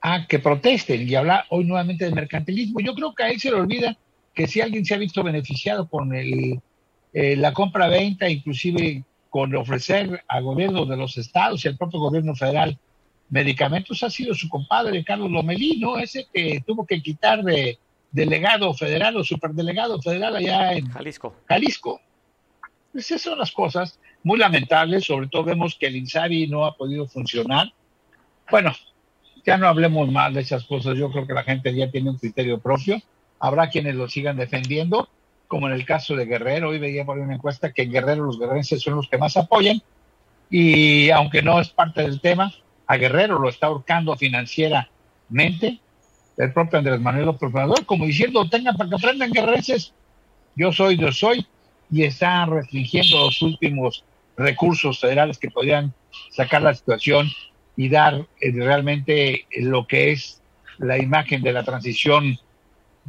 a 0.01 0.27
que 0.27 0.38
protesten 0.38 1.09
y 1.09 1.14
habla 1.14 1.47
hoy 1.51 1.64
nuevamente 1.64 2.05
de 2.05 2.12
mercantilismo. 2.12 2.81
Yo 2.81 2.95
creo 2.95 3.14
que 3.14 3.23
a 3.25 3.31
él 3.31 3.40
se 3.40 3.51
le 3.51 3.57
olvida 3.57 3.97
que 4.35 4.47
si 4.47 4.61
alguien 4.61 4.85
se 4.85 4.95
ha 4.95 4.99
visto 4.99 5.23
beneficiado 5.23 5.88
con 5.88 6.14
el 6.14 6.61
eh, 7.19 7.35
la 7.35 7.55
compra-venta, 7.55 8.29
inclusive 8.29 9.03
con 9.31 9.57
ofrecer 9.57 10.23
a 10.29 10.39
gobiernos 10.41 10.87
de 10.87 10.99
los 10.99 11.17
estados 11.17 11.65
y 11.65 11.69
al 11.69 11.79
propio 11.79 11.99
gobierno 11.99 12.35
federal 12.35 12.79
medicamentos, 13.31 14.03
ha 14.03 14.11
sido 14.11 14.35
su 14.35 14.51
compadre 14.51 15.03
Carlos 15.03 15.31
Lomelino, 15.31 15.97
ese 15.97 16.27
que 16.31 16.62
tuvo 16.67 16.85
que 16.85 17.01
quitar 17.01 17.43
de 17.43 17.79
delegado 18.12 18.75
federal 18.75 19.17
o 19.17 19.25
superdelegado 19.25 20.01
federal 20.03 20.37
allá 20.37 20.75
en 20.75 20.91
Jalisco. 20.91 21.35
Jalisco. 21.49 22.03
Pues 22.93 23.07
esas 23.07 23.23
son 23.23 23.39
las 23.39 23.51
cosas 23.51 23.99
muy 24.23 24.39
lamentables, 24.39 25.07
sobre 25.07 25.29
todo 25.29 25.45
vemos 25.45 25.75
que 25.75 25.87
el 25.87 25.97
INSABI 25.97 26.49
no 26.49 26.67
ha 26.67 26.77
podido 26.77 27.09
funcionar. 27.09 27.73
Bueno, 28.51 28.75
ya 29.43 29.57
no 29.57 29.69
hablemos 29.69 30.12
más 30.12 30.35
de 30.35 30.43
esas 30.43 30.64
cosas, 30.64 30.99
yo 30.99 31.11
creo 31.11 31.27
que 31.27 31.33
la 31.33 31.45
gente 31.45 31.75
ya 31.75 31.91
tiene 31.91 32.11
un 32.11 32.19
criterio 32.19 32.61
propio, 32.61 33.01
habrá 33.41 33.71
quienes 33.71 33.95
lo 33.95 34.07
sigan 34.07 34.37
defendiendo, 34.37 35.09
como 35.49 35.66
en 35.68 35.74
el 35.74 35.84
caso 35.84 36.16
de 36.16 36.26
Guerrero. 36.26 36.70
Hoy 36.70 36.78
veía 36.78 37.05
por 37.05 37.18
una 37.18 37.34
encuesta 37.34 37.72
que 37.72 37.82
en 37.82 37.92
Guerrero 37.92 38.24
los 38.24 38.38
guerrerenses 38.38 38.82
son 38.82 38.97
los 38.97 39.09
que 39.09 39.18
más 39.18 39.36
apoyan 39.36 39.82
y 40.51 41.11
aunque 41.11 41.42
no 41.42 41.61
es 41.61 41.68
parte 41.70 42.03
del 42.03 42.20
tema, 42.20 42.53
a 42.86 42.97
Guerrero 42.97 43.38
lo 43.38 43.49
está 43.49 43.66
ahorcando 43.66 44.16
financieramente 44.16 45.80
el 46.36 46.53
propio 46.53 46.78
Andrés 46.78 47.01
Manuel 47.01 47.26
López 47.26 47.49
Obrador, 47.51 47.86
como 47.86 48.05
diciendo, 48.05 48.49
tengan 48.49 48.76
para 48.76 48.90
que 48.90 48.97
aprendan 48.97 49.32
guerrerenses, 49.32 49.92
yo 50.55 50.72
soy, 50.72 50.97
yo 50.97 51.11
soy, 51.11 51.47
y 51.90 52.03
está 52.05 52.44
restringiendo 52.47 53.24
los 53.24 53.40
últimos 53.42 54.05
recursos 54.36 55.01
federales 55.01 55.38
que 55.38 55.51
podrían 55.51 55.94
sacar 56.30 56.62
la 56.62 56.74
situación 56.74 57.28
y 57.76 57.88
dar 57.88 58.26
eh, 58.40 58.53
realmente 58.53 59.47
lo 59.57 59.86
que 59.86 60.12
es 60.12 60.42
la 60.78 60.99
imagen 60.99 61.42
de 61.42 61.53
la 61.53 61.62
transición 61.62 62.38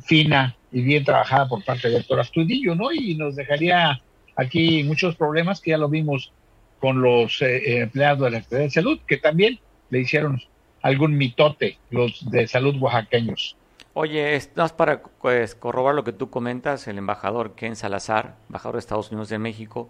fina 0.05 0.57
y 0.72 0.82
bien 0.82 1.03
trabajada 1.03 1.47
por 1.47 1.63
parte 1.63 1.89
de 1.89 1.97
Héctor 1.97 2.20
Astudillo, 2.20 2.76
¿no? 2.76 2.91
Y 2.91 3.15
nos 3.15 3.36
dejaría 3.36 4.01
aquí 4.36 4.84
muchos 4.84 5.15
problemas 5.15 5.61
que 5.61 5.72
ya 5.72 5.78
lo 5.78 5.89
vimos 5.89 6.32
con 6.80 7.01
los 7.01 7.41
eh, 7.41 7.57
eh, 7.57 7.82
empleados 7.82 8.20
de 8.20 8.32
la 8.32 8.38
Secretaría 8.38 8.65
de 8.65 8.72
Salud, 8.72 8.99
que 9.07 9.18
también 9.18 9.59
le 9.89 9.99
hicieron 9.99 10.41
algún 10.82 11.18
mitote 11.18 11.78
los 11.89 12.30
de 12.30 12.47
salud 12.47 12.76
oaxaqueños. 12.80 13.55
Oye, 13.93 14.36
es 14.36 14.51
más 14.55 14.74
para 14.74 15.01
pues, 15.01 15.55
corroborar 15.55 15.95
lo 15.95 16.03
que 16.03 16.13
tú 16.13 16.30
comentas, 16.30 16.88
el 16.88 16.99
embajador 16.99 17.55
Ken 17.55 17.76
Salazar, 17.76 18.36
embajador 18.47 18.76
de 18.76 18.80
Estados 18.80 19.09
Unidos 19.11 19.30
de 19.30 19.39
México, 19.39 19.89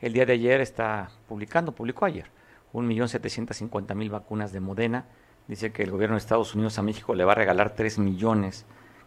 el 0.00 0.12
día 0.12 0.26
de 0.26 0.34
ayer 0.34 0.60
está 0.60 1.10
publicando, 1.26 1.72
publicó 1.72 2.04
ayer, 2.04 2.26
1.750.000 2.74 4.10
vacunas 4.10 4.52
de 4.52 4.60
Modena. 4.60 5.06
Dice 5.48 5.72
que 5.72 5.84
el 5.84 5.90
gobierno 5.90 6.16
de 6.16 6.18
Estados 6.18 6.54
Unidos 6.54 6.78
a 6.78 6.82
México 6.82 7.14
le 7.14 7.24
va 7.24 7.32
a 7.32 7.36
regalar 7.36 7.74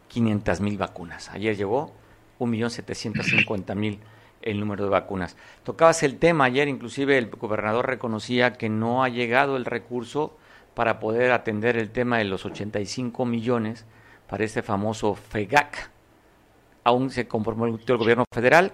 3.500.000 0.10 0.78
vacunas. 0.78 1.30
Ayer 1.30 1.56
llegó 1.56 1.92
1.750.000 2.40 4.00
el 4.42 4.60
número 4.60 4.86
de 4.86 4.90
vacunas. 4.90 5.36
Tocabas 5.64 6.04
el 6.04 6.18
tema 6.18 6.46
ayer, 6.46 6.68
inclusive 6.68 7.18
el 7.18 7.30
gobernador 7.30 7.88
reconocía 7.88 8.54
que 8.54 8.70
no 8.70 9.04
ha 9.04 9.10
llegado 9.10 9.58
el 9.58 9.66
recurso 9.66 10.38
para 10.74 11.00
poder 11.00 11.32
atender 11.32 11.78
el 11.78 11.92
tema 11.92 12.20
de 12.20 12.24
los 12.26 12.46
85 12.46 13.26
millones 13.26 13.86
para 14.30 14.46
este 14.46 14.62
famoso 14.62 15.16
FEGAC. 15.16 15.90
Aún 16.86 17.10
se 17.10 17.28
conformó 17.28 17.66
el 17.66 17.78
gobierno 17.98 18.24
federal, 18.34 18.72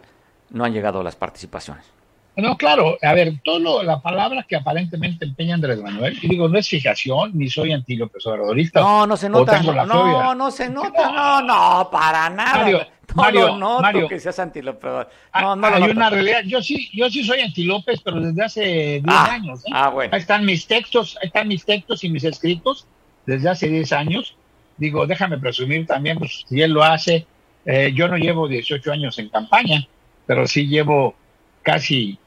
no 0.52 0.64
han 0.64 0.74
llegado 0.74 1.02
las 1.02 1.16
participaciones. 1.16 1.95
No, 2.38 2.58
claro, 2.58 2.98
a 3.02 3.14
ver, 3.14 3.34
todo 3.44 3.82
la 3.84 4.02
palabra 4.02 4.46
que 4.48 4.56
aparentemente 4.58 5.24
empeña 5.26 5.56
Andrés 5.56 5.80
Manuel, 5.82 6.18
y 6.22 6.28
digo, 6.28 6.50
no 6.50 6.58
es 6.58 6.68
fijación, 6.68 7.32
ni 7.34 7.48
soy 7.50 7.72
anti 7.72 7.96
López 7.96 8.26
Obradorista. 8.28 8.82
No, 8.82 9.08
no 9.08 9.16
se 9.16 9.30
nota, 9.30 9.62
no, 9.62 9.86
no, 9.86 10.36
no, 10.36 10.52
se 10.52 10.70
nota, 10.70 11.12
no, 11.12 11.42
no, 11.42 11.90
para 11.90 12.30
nada. 12.30 12.58
Mario, 12.58 12.80
no 12.80 13.16
Mario, 13.16 13.58
noto 13.58 13.82
Mario, 13.82 14.08
que 14.10 14.20
seas 14.20 14.38
anti 14.40 14.62
López. 14.62 14.92
Ah, 15.32 15.42
No, 15.42 15.56
no 15.56 15.68
hay 15.68 15.74
lo 15.74 15.80
noto. 15.80 15.92
una 15.94 16.10
realidad, 16.10 16.42
yo 16.46 16.62
sí, 16.62 16.90
yo 16.94 17.10
sí 17.10 17.24
soy 17.24 17.40
anti 17.40 17.64
López, 17.64 18.02
pero 18.04 18.20
desde 18.20 18.44
hace 18.44 18.64
10 18.64 19.04
Ah, 19.08 19.32
años. 19.32 19.60
¿eh? 19.66 19.70
ah, 19.74 19.90
bueno. 19.90 20.14
Ahí 20.14 20.20
están 20.20 20.44
mis 20.46 20.68
textos, 20.68 21.18
ahí 21.22 21.28
están 21.28 21.48
mis 21.48 21.64
textos 21.64 22.04
y 22.04 22.10
mis 22.10 22.24
escritos 22.26 22.86
desde 23.26 23.48
hace 23.50 23.70
10 23.70 23.94
años. 23.94 24.36
Digo, 24.78 25.08
déjame 25.08 25.38
presumir 25.38 25.88
también, 25.88 26.18
pues 26.20 26.44
si 26.50 26.62
él 26.62 26.72
lo 26.72 26.84
hace, 26.84 27.26
eh, 27.66 27.94
yo 27.96 28.10
no 28.10 28.18
llevo 28.18 28.50
18 28.50 28.92
años 28.92 29.18
en 29.20 29.30
campaña, 29.30 29.88
pero 30.28 30.46
sí 30.48 30.68
llevo 30.68 31.16
casi 31.64 32.20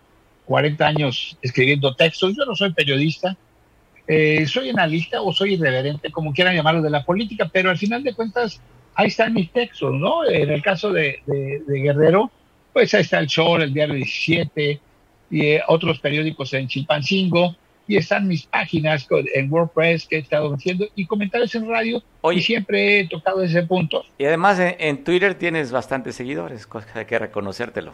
40 0.48 0.86
años 0.86 1.36
escribiendo 1.42 1.94
textos. 1.94 2.34
Yo 2.36 2.44
no 2.46 2.56
soy 2.56 2.72
periodista, 2.72 3.36
eh, 4.06 4.46
soy 4.46 4.70
analista 4.70 5.20
o 5.20 5.32
soy 5.32 5.54
irreverente, 5.54 6.10
como 6.10 6.32
quieran 6.32 6.54
llamarlo, 6.56 6.80
de 6.82 6.90
la 6.90 7.04
política, 7.04 7.48
pero 7.52 7.68
al 7.70 7.76
final 7.76 8.02
de 8.02 8.14
cuentas, 8.14 8.60
ahí 8.94 9.08
están 9.08 9.34
mis 9.34 9.52
textos, 9.52 9.92
¿no? 9.94 10.24
En 10.24 10.50
el 10.50 10.62
caso 10.62 10.90
de, 10.92 11.20
de- 11.26 11.62
de 11.66 11.80
Guerrero, 11.80 12.30
pues 12.72 12.94
ahí 12.94 13.02
está 13.02 13.18
El 13.18 13.28
Sol, 13.28 13.62
el 13.62 13.74
Diario 13.74 13.94
17, 13.94 14.80
y 15.30 15.40
eh, 15.46 15.62
otros 15.68 16.00
periódicos 16.00 16.54
en 16.54 16.66
Chilpancingo, 16.68 17.54
y 17.86 17.96
están 17.96 18.26
mis 18.28 18.44
páginas 18.44 19.06
en 19.34 19.50
WordPress 19.52 20.06
que 20.06 20.16
he 20.16 20.20
estado 20.20 20.54
haciendo, 20.54 20.86
y 20.94 21.04
comentarios 21.06 21.54
en 21.54 21.68
radio, 21.68 22.02
y 22.32 22.40
siempre 22.40 23.00
he 23.00 23.08
tocado 23.08 23.42
ese 23.42 23.62
punto. 23.64 24.04
Y 24.18 24.24
además 24.24 24.58
en, 24.58 24.76
en 24.78 25.04
Twitter 25.04 25.34
tienes 25.34 25.70
bastantes 25.70 26.14
seguidores, 26.14 26.66
cosa 26.66 26.90
que 26.92 26.98
hay 27.00 27.04
que 27.04 27.18
reconocértelo. 27.18 27.92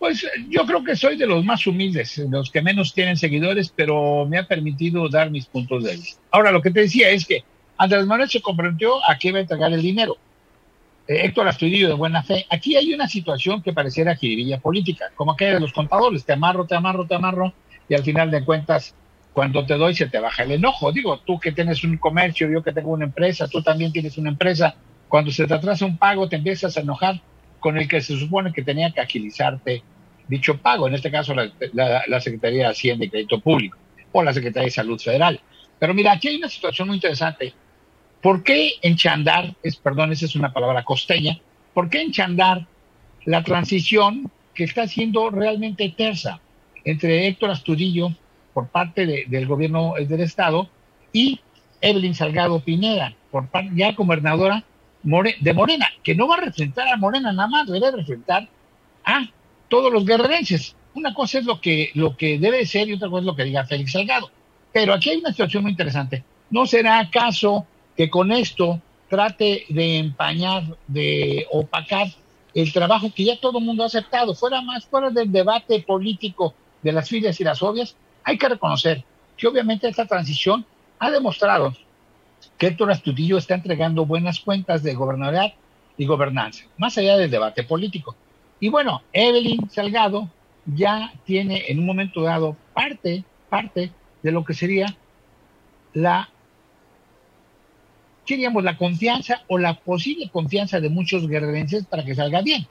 Pues 0.00 0.24
eh, 0.24 0.28
yo 0.48 0.64
creo 0.64 0.82
que 0.82 0.96
soy 0.96 1.16
de 1.16 1.26
los 1.26 1.44
más 1.44 1.66
humildes, 1.66 2.16
los 2.30 2.50
que 2.50 2.62
menos 2.62 2.94
tienen 2.94 3.18
seguidores, 3.18 3.68
pero 3.68 4.24
me 4.26 4.38
ha 4.38 4.48
permitido 4.48 5.08
dar 5.10 5.30
mis 5.30 5.44
puntos 5.44 5.84
de 5.84 5.92
vista. 5.92 6.20
Ahora, 6.30 6.50
lo 6.50 6.62
que 6.62 6.70
te 6.70 6.80
decía 6.80 7.10
es 7.10 7.26
que 7.26 7.44
Andrés 7.76 8.06
Manuel 8.06 8.30
se 8.30 8.40
comprometió 8.40 8.94
a 9.08 9.18
que 9.18 9.28
iba 9.28 9.38
a 9.38 9.42
entregar 9.42 9.70
el 9.72 9.82
dinero. 9.82 10.16
Eh, 11.06 11.26
Héctor 11.26 11.48
Astudillo 11.48 11.88
de 11.88 11.94
buena 11.94 12.22
fe. 12.22 12.46
Aquí 12.48 12.76
hay 12.76 12.94
una 12.94 13.08
situación 13.08 13.62
que 13.62 13.74
pareciera 13.74 14.16
jiribilla 14.16 14.58
política, 14.58 15.10
como 15.14 15.32
aquella 15.32 15.54
de 15.54 15.60
los 15.60 15.72
contadores, 15.74 16.24
te 16.24 16.32
amarro, 16.32 16.66
te 16.66 16.74
amarro, 16.74 17.06
te 17.06 17.14
amarro, 17.14 17.52
y 17.86 17.94
al 17.94 18.02
final 18.02 18.30
de 18.30 18.42
cuentas, 18.42 18.94
cuando 19.34 19.66
te 19.66 19.74
doy 19.74 19.94
se 19.94 20.06
te 20.06 20.18
baja 20.18 20.44
el 20.44 20.52
enojo. 20.52 20.92
Digo, 20.92 21.18
tú 21.26 21.38
que 21.38 21.52
tienes 21.52 21.84
un 21.84 21.98
comercio, 21.98 22.48
yo 22.48 22.62
que 22.62 22.72
tengo 22.72 22.90
una 22.92 23.04
empresa, 23.04 23.48
tú 23.48 23.62
también 23.62 23.92
tienes 23.92 24.16
una 24.16 24.30
empresa, 24.30 24.74
cuando 25.08 25.30
se 25.30 25.46
te 25.46 25.52
atrasa 25.52 25.84
un 25.84 25.98
pago 25.98 26.26
te 26.26 26.36
empiezas 26.36 26.74
a 26.78 26.80
enojar 26.80 27.20
con 27.60 27.78
el 27.78 27.86
que 27.88 28.00
se 28.00 28.18
supone 28.18 28.52
que 28.52 28.62
tenía 28.62 28.90
que 28.90 29.00
agilizarte 29.00 29.82
dicho 30.28 30.56
pago, 30.58 30.88
en 30.88 30.94
este 30.94 31.10
caso 31.10 31.34
la, 31.34 31.50
la- 31.72 32.20
Secretaría 32.20 32.64
de 32.64 32.70
Hacienda 32.72 33.04
y 33.04 33.10
Crédito 33.10 33.40
Público 33.40 33.78
o 34.12 34.22
la 34.22 34.32
Secretaría 34.32 34.66
de 34.66 34.70
Salud 34.72 35.00
Federal. 35.00 35.40
Pero 35.78 35.94
mira, 35.94 36.12
aquí 36.12 36.28
hay 36.28 36.36
una 36.36 36.48
situación 36.48 36.88
muy 36.88 36.96
interesante. 36.96 37.52
¿Por 38.22 38.42
qué 38.42 38.72
enchandar, 38.82 39.54
es, 39.62 39.76
perdón, 39.76 40.12
esa 40.12 40.26
es 40.26 40.34
una 40.36 40.52
palabra 40.52 40.82
costeña, 40.84 41.38
por 41.74 41.88
qué 41.88 42.02
enchandar 42.02 42.66
la 43.24 43.42
transición 43.42 44.30
que 44.54 44.64
está 44.64 44.86
siendo 44.86 45.30
realmente 45.30 45.92
tersa 45.96 46.40
entre 46.84 47.26
Héctor 47.28 47.50
Astudillo 47.50 48.10
por 48.52 48.68
parte 48.68 49.06
de- 49.06 49.24
del 49.28 49.46
gobierno 49.46 49.94
del 49.98 50.20
Estado 50.20 50.68
y 51.12 51.40
Evelyn 51.80 52.14
Salgado 52.14 52.60
Pineda, 52.60 53.14
por 53.30 53.48
parte 53.48 53.70
ya 53.74 53.92
gobernadora 53.92 54.64
De 55.02 55.54
Morena, 55.54 55.88
que 56.02 56.14
no 56.14 56.28
va 56.28 56.34
a 56.34 56.40
representar 56.40 56.86
a 56.88 56.96
Morena 56.96 57.32
nada 57.32 57.48
más, 57.48 57.66
debe 57.66 57.90
representar 57.90 58.48
a 59.04 59.26
todos 59.68 59.90
los 59.92 60.04
guerrerenses. 60.04 60.76
Una 60.94 61.14
cosa 61.14 61.38
es 61.38 61.46
lo 61.46 61.60
que, 61.60 61.90
lo 61.94 62.16
que 62.16 62.38
debe 62.38 62.66
ser 62.66 62.88
y 62.88 62.94
otra 62.94 63.08
cosa 63.08 63.20
es 63.20 63.26
lo 63.26 63.36
que 63.36 63.44
diga 63.44 63.64
Félix 63.64 63.92
Salgado. 63.92 64.30
Pero 64.72 64.92
aquí 64.92 65.10
hay 65.10 65.18
una 65.18 65.30
situación 65.30 65.62
muy 65.62 65.72
interesante. 65.72 66.22
¿No 66.50 66.66
será 66.66 66.98
acaso 66.98 67.66
que 67.96 68.10
con 68.10 68.30
esto 68.30 68.80
trate 69.08 69.64
de 69.68 69.98
empañar, 69.98 70.64
de 70.86 71.46
opacar 71.50 72.08
el 72.54 72.72
trabajo 72.72 73.12
que 73.14 73.24
ya 73.24 73.40
todo 73.40 73.58
el 73.58 73.64
mundo 73.64 73.84
ha 73.84 73.86
aceptado? 73.86 74.34
Fuera 74.34 74.60
más, 74.60 74.84
fuera 74.84 75.10
del 75.10 75.32
debate 75.32 75.80
político 75.80 76.54
de 76.82 76.92
las 76.92 77.08
filias 77.08 77.40
y 77.40 77.44
las 77.44 77.62
obvias, 77.62 77.96
hay 78.24 78.36
que 78.36 78.48
reconocer 78.48 79.04
que 79.36 79.46
obviamente 79.46 79.88
esta 79.88 80.06
transición 80.06 80.64
ha 80.98 81.10
demostrado 81.10 81.74
que 82.58 82.68
Héctor 82.68 82.90
Astudillo 82.90 83.38
está 83.38 83.54
entregando 83.54 84.06
buenas 84.06 84.40
cuentas 84.40 84.82
de 84.82 84.94
gobernabilidad 84.94 85.54
y 85.96 86.06
gobernanza, 86.06 86.64
más 86.78 86.96
allá 86.98 87.16
del 87.16 87.30
debate 87.30 87.62
político. 87.62 88.16
Y 88.60 88.68
bueno, 88.68 89.02
Evelyn 89.12 89.68
Salgado 89.70 90.28
ya 90.66 91.12
tiene 91.24 91.64
en 91.68 91.78
un 91.78 91.86
momento 91.86 92.22
dado 92.22 92.56
parte, 92.74 93.24
parte 93.48 93.90
de 94.22 94.32
lo 94.32 94.44
que 94.44 94.54
sería 94.54 94.94
la, 95.92 96.28
¿qué 98.26 98.34
diríamos? 98.34 98.62
La 98.62 98.76
confianza 98.76 99.42
o 99.48 99.58
la 99.58 99.74
posible 99.74 100.28
confianza 100.30 100.80
de 100.80 100.90
muchos 100.90 101.26
guerrerenses 101.26 101.86
para 101.86 102.04
que 102.04 102.14
salga 102.14 102.42
bien. 102.42 102.66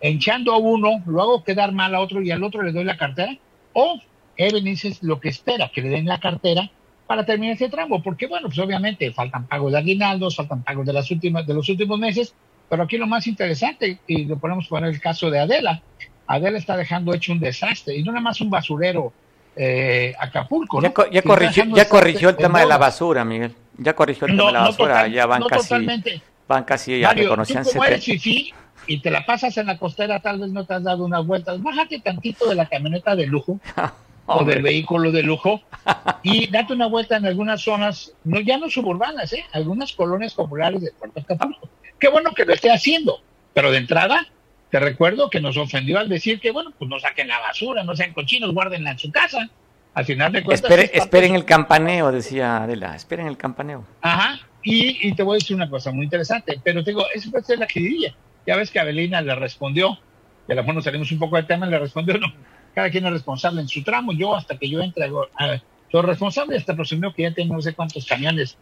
Enchando 0.00 0.52
a 0.52 0.58
uno, 0.58 1.02
lo 1.06 1.22
hago 1.22 1.44
quedar 1.44 1.72
mal 1.72 1.94
a 1.94 2.00
otro 2.00 2.22
y 2.22 2.30
al 2.30 2.44
otro 2.44 2.62
le 2.62 2.72
doy 2.72 2.84
la 2.84 2.96
cartera, 2.96 3.36
o 3.72 4.00
Evelyn 4.36 4.78
es 4.82 5.02
lo 5.02 5.20
que 5.20 5.28
espera 5.28 5.70
que 5.74 5.82
le 5.82 5.88
den 5.88 6.06
la 6.06 6.20
cartera 6.20 6.70
para 7.08 7.24
terminar 7.24 7.54
ese 7.56 7.70
tramo, 7.70 8.02
porque 8.02 8.26
bueno, 8.26 8.48
pues 8.48 8.58
obviamente 8.58 9.10
faltan 9.12 9.46
pagos 9.46 9.72
de 9.72 9.78
aguinaldos, 9.78 10.36
faltan 10.36 10.62
pagos 10.62 10.84
de 10.86 10.92
las 10.92 11.10
últimas, 11.10 11.46
de 11.46 11.54
los 11.54 11.66
últimos 11.70 11.98
meses, 11.98 12.34
pero 12.68 12.82
aquí 12.82 12.98
lo 12.98 13.06
más 13.06 13.26
interesante, 13.26 13.98
y 14.06 14.26
lo 14.26 14.36
ponemos 14.38 14.68
poner 14.68 14.90
el 14.90 15.00
caso 15.00 15.30
de 15.30 15.38
Adela, 15.40 15.80
Adela 16.26 16.58
está 16.58 16.76
dejando 16.76 17.14
hecho 17.14 17.32
un 17.32 17.40
desastre, 17.40 17.96
y 17.96 18.02
no 18.04 18.12
nada 18.12 18.20
más 18.22 18.42
un 18.42 18.50
basurero 18.50 19.10
eh, 19.56 20.14
Acapulco, 20.20 20.82
Ya, 20.82 20.88
¿no? 20.90 20.94
ya 21.10 21.18
está 21.20 21.22
corrigió, 21.22 21.64
ya 21.74 21.88
corrigió 21.88 22.28
el 22.28 22.36
tema 22.36 22.60
de 22.60 22.66
la 22.66 22.76
basura, 22.76 23.24
Miguel. 23.24 23.54
Ya 23.78 23.94
corrigió 23.94 24.26
el 24.26 24.36
No, 24.36 24.44
tema 24.44 24.48
de 24.48 24.52
la 24.52 24.58
no 24.60 24.66
basura. 24.66 24.94
total- 24.94 25.12
ya 25.12 25.26
van 25.26 25.40
no 25.40 25.46
casi, 25.46 25.62
totalmente. 25.68 26.20
van 26.46 26.64
casi 26.64 27.02
a 27.02 27.08
Mario, 27.08 27.22
tú 27.24 27.28
como 27.30 27.84
eres 27.84 28.04
70. 28.04 28.20
fifí 28.20 28.52
y 28.86 29.00
te 29.00 29.10
la 29.10 29.24
pasas 29.24 29.56
en 29.56 29.66
la 29.66 29.78
costera, 29.78 30.20
tal 30.20 30.38
vez 30.40 30.50
no 30.50 30.64
te 30.66 30.74
has 30.74 30.82
dado 30.84 31.04
unas 31.06 31.26
vueltas, 31.26 31.60
bájate 31.62 32.00
tantito 32.00 32.48
de 32.48 32.54
la 32.54 32.66
camioneta 32.66 33.16
de 33.16 33.26
lujo 33.26 33.58
o 34.28 34.44
del 34.44 34.62
vehículo 34.62 35.10
de 35.10 35.22
lujo 35.22 35.62
y 36.22 36.46
date 36.48 36.72
una 36.72 36.86
vuelta 36.86 37.16
en 37.16 37.26
algunas 37.26 37.62
zonas, 37.62 38.12
no 38.24 38.40
ya 38.40 38.58
no 38.58 38.68
suburbanas, 38.70 39.32
¿eh? 39.32 39.44
algunas 39.52 39.92
colonias 39.92 40.34
populares 40.34 40.80
de 40.82 40.92
Puerto 40.92 41.20
Acapulco. 41.20 41.68
Qué 41.98 42.08
bueno 42.08 42.30
que 42.32 42.44
lo 42.44 42.52
esté 42.54 42.70
haciendo, 42.70 43.20
pero 43.54 43.70
de 43.70 43.78
entrada 43.78 44.26
te 44.70 44.78
recuerdo 44.78 45.30
que 45.30 45.40
nos 45.40 45.56
ofendió 45.56 45.98
al 45.98 46.08
decir 46.08 46.40
que, 46.40 46.50
bueno, 46.50 46.72
pues 46.78 46.88
no 46.90 47.00
saquen 47.00 47.28
la 47.28 47.38
basura, 47.40 47.82
no 47.84 47.96
sean 47.96 48.12
cochinos, 48.12 48.52
guárdenla 48.52 48.90
en 48.92 48.98
su 48.98 49.10
casa. 49.10 49.48
Al 49.94 50.04
final 50.04 50.30
de 50.30 50.42
cuentas... 50.44 50.70
Espere- 50.70 50.90
esperen 50.92 51.34
el 51.34 51.44
campaneo, 51.46 52.12
decía 52.12 52.58
Adela. 52.64 52.94
Esperen 52.94 53.26
el 53.26 53.38
campaneo. 53.38 53.84
Ajá, 54.02 54.38
y, 54.62 55.08
y 55.08 55.14
te 55.14 55.22
voy 55.22 55.36
a 55.36 55.38
decir 55.38 55.56
una 55.56 55.70
cosa 55.70 55.90
muy 55.90 56.04
interesante, 56.04 56.60
pero 56.62 56.84
te 56.84 56.90
digo, 56.90 57.02
eso 57.14 57.30
puede 57.30 57.44
ser 57.44 57.58
la 57.58 57.66
jiribilla. 57.66 58.14
Ya 58.46 58.56
ves 58.56 58.70
que 58.70 58.78
Abelina 58.78 59.22
le 59.22 59.34
respondió, 59.34 59.98
y 60.46 60.52
a 60.52 60.54
lo 60.54 60.62
mejor 60.62 60.74
nos 60.76 60.84
salimos 60.84 61.10
un 61.10 61.18
poco 61.18 61.36
del 61.36 61.46
tema, 61.46 61.64
le 61.66 61.78
respondió, 61.78 62.18
no, 62.18 62.26
cada 62.74 62.90
quien 62.90 63.06
es 63.06 63.12
responsable 63.12 63.60
en 63.60 63.68
su 63.68 63.82
tramo, 63.82 64.12
yo 64.12 64.34
hasta 64.36 64.56
que 64.56 64.68
yo 64.68 64.80
entre, 64.80 65.04
hago- 65.04 65.28
ah, 65.38 65.58
soy 65.90 66.02
responsable, 66.02 66.56
hasta 66.56 66.74
presumió 66.76 67.12
que 67.12 67.22
ya 67.22 67.32
tengo 67.34 67.54
no 67.54 67.62
sé 67.62 67.74
cuántos 67.74 68.04
camiones 68.06 68.56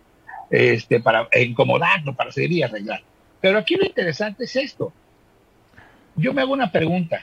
este, 0.51 1.01
para 1.01 1.29
incomodarlo, 1.41 2.15
para 2.15 2.31
seguir 2.33 2.53
y 2.53 2.63
arreglar. 2.63 3.03
Pero 3.41 3.59
aquí 3.59 3.75
lo 3.77 3.85
interesante 3.85 4.45
es 4.45 4.57
esto. 4.57 4.93
Yo 6.17 6.33
me 6.33 6.43
hago 6.43 6.53
una 6.53 6.71
pregunta. 6.71 7.21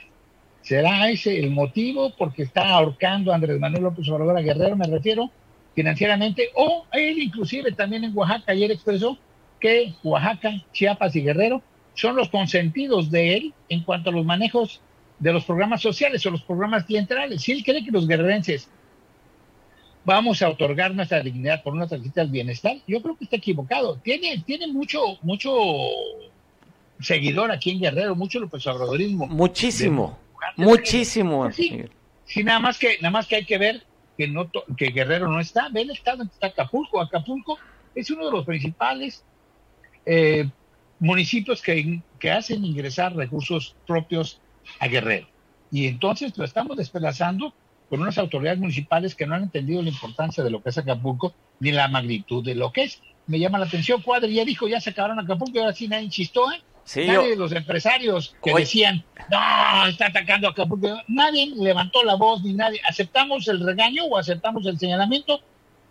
¿Será 0.61 1.09
ese 1.09 1.39
el 1.39 1.49
motivo 1.49 2.13
porque 2.17 2.43
está 2.43 2.69
ahorcando 2.69 3.31
a 3.31 3.35
Andrés 3.35 3.59
Manuel 3.59 3.83
López 3.83 4.07
Obrador 4.09 4.37
a 4.37 4.41
Guerrero, 4.41 4.75
me 4.77 4.87
refiero, 4.87 5.29
financieramente? 5.75 6.49
O 6.55 6.85
él 6.93 7.19
inclusive 7.19 7.71
también 7.73 8.03
en 8.05 8.15
Oaxaca 8.15 8.51
ayer 8.53 8.71
expresó 8.71 9.17
que 9.59 9.93
Oaxaca, 10.03 10.51
Chiapas 10.71 11.15
y 11.15 11.21
Guerrero 11.21 11.61
son 11.95 12.15
los 12.15 12.29
consentidos 12.29 13.11
de 13.11 13.35
él 13.35 13.53
en 13.69 13.83
cuanto 13.83 14.09
a 14.09 14.13
los 14.13 14.25
manejos 14.25 14.81
de 15.23 15.31
los 15.31 15.45
programas 15.45 15.81
sociales 15.81 16.25
o 16.25 16.31
los 16.31 16.41
programas 16.41 16.83
clientelares. 16.83 17.41
Si 17.41 17.53
él 17.53 17.63
cree 17.63 17.83
que 17.83 17.91
los 17.91 18.05
guerrerenses 18.05 18.67
vamos 20.03 20.41
a 20.41 20.49
otorgar 20.49 20.93
nuestra 20.93 21.21
dignidad 21.21 21.63
por 21.63 21.71
una 21.71 21.87
tarjeta 21.87 22.19
del 22.19 22.29
bienestar, 22.29 22.75
yo 22.85 23.01
creo 23.01 23.15
que 23.15 23.23
está 23.23 23.37
equivocado. 23.37 23.95
Tiene, 24.03 24.43
tiene 24.45 24.67
mucho, 24.67 24.99
mucho 25.21 25.49
seguidor 26.99 27.51
aquí 27.51 27.71
en 27.71 27.79
Guerrero, 27.79 28.17
mucho 28.17 28.41
López 28.41 28.67
Obradorismo. 28.67 29.25
Muchísimo, 29.27 30.19
muchísimo. 30.57 31.49
Sí, 31.53 31.85
sí, 32.25 32.43
nada 32.43 32.59
más 32.59 32.77
que, 32.77 32.97
nada 32.99 33.11
más 33.11 33.25
que 33.25 33.37
hay 33.37 33.45
que 33.45 33.57
ver 33.57 33.81
que 34.17 34.27
no 34.27 34.51
que 34.75 34.87
Guerrero 34.87 35.29
no 35.29 35.39
está, 35.39 35.69
ve 35.69 35.83
el 35.83 35.91
estado 35.91 36.23
está 36.23 36.47
Acapulco. 36.47 36.99
Acapulco 36.99 37.57
es 37.95 38.11
uno 38.11 38.25
de 38.25 38.31
los 38.31 38.45
principales 38.45 39.23
eh, 40.05 40.49
municipios 40.99 41.61
que, 41.61 42.01
que 42.19 42.29
hacen 42.29 42.65
ingresar 42.65 43.15
recursos 43.15 43.77
propios 43.87 44.41
a 44.79 44.87
Guerrero. 44.87 45.27
Y 45.71 45.87
entonces 45.87 46.37
lo 46.37 46.45
estamos 46.45 46.77
despedazando 46.77 47.53
con 47.89 48.01
unas 48.01 48.17
autoridades 48.17 48.59
municipales 48.59 49.15
que 49.15 49.25
no 49.25 49.35
han 49.35 49.43
entendido 49.43 49.81
la 49.81 49.89
importancia 49.89 50.43
de 50.43 50.49
lo 50.49 50.61
que 50.61 50.69
es 50.69 50.77
Acapulco 50.77 51.33
ni 51.59 51.71
la 51.71 51.87
magnitud 51.87 52.43
de 52.43 52.55
lo 52.55 52.71
que 52.71 52.83
es. 52.83 53.01
Me 53.27 53.39
llama 53.39 53.57
la 53.57 53.65
atención, 53.65 54.01
Cuadri 54.01 54.33
ya 54.33 54.45
dijo, 54.45 54.67
ya 54.67 54.81
se 54.81 54.91
acabaron 54.91 55.19
Acapulco 55.19 55.57
y 55.57 55.59
ahora 55.59 55.73
sí 55.73 55.87
nadie 55.87 56.09
chistó, 56.09 56.51
¿eh? 56.51 56.61
nadie 57.07 57.29
de 57.29 57.35
los 57.35 57.51
empresarios 57.53 58.35
que 58.43 58.53
decían, 58.53 59.03
no, 59.29 59.87
está 59.87 60.07
atacando 60.07 60.47
Acapulco, 60.47 61.01
nadie 61.07 61.53
levantó 61.55 62.03
la 62.03 62.15
voz 62.15 62.43
ni 62.43 62.53
nadie. 62.53 62.81
¿Aceptamos 62.87 63.47
el 63.47 63.65
regaño 63.65 64.05
o 64.05 64.17
aceptamos 64.17 64.65
el 64.65 64.77
señalamiento? 64.77 65.39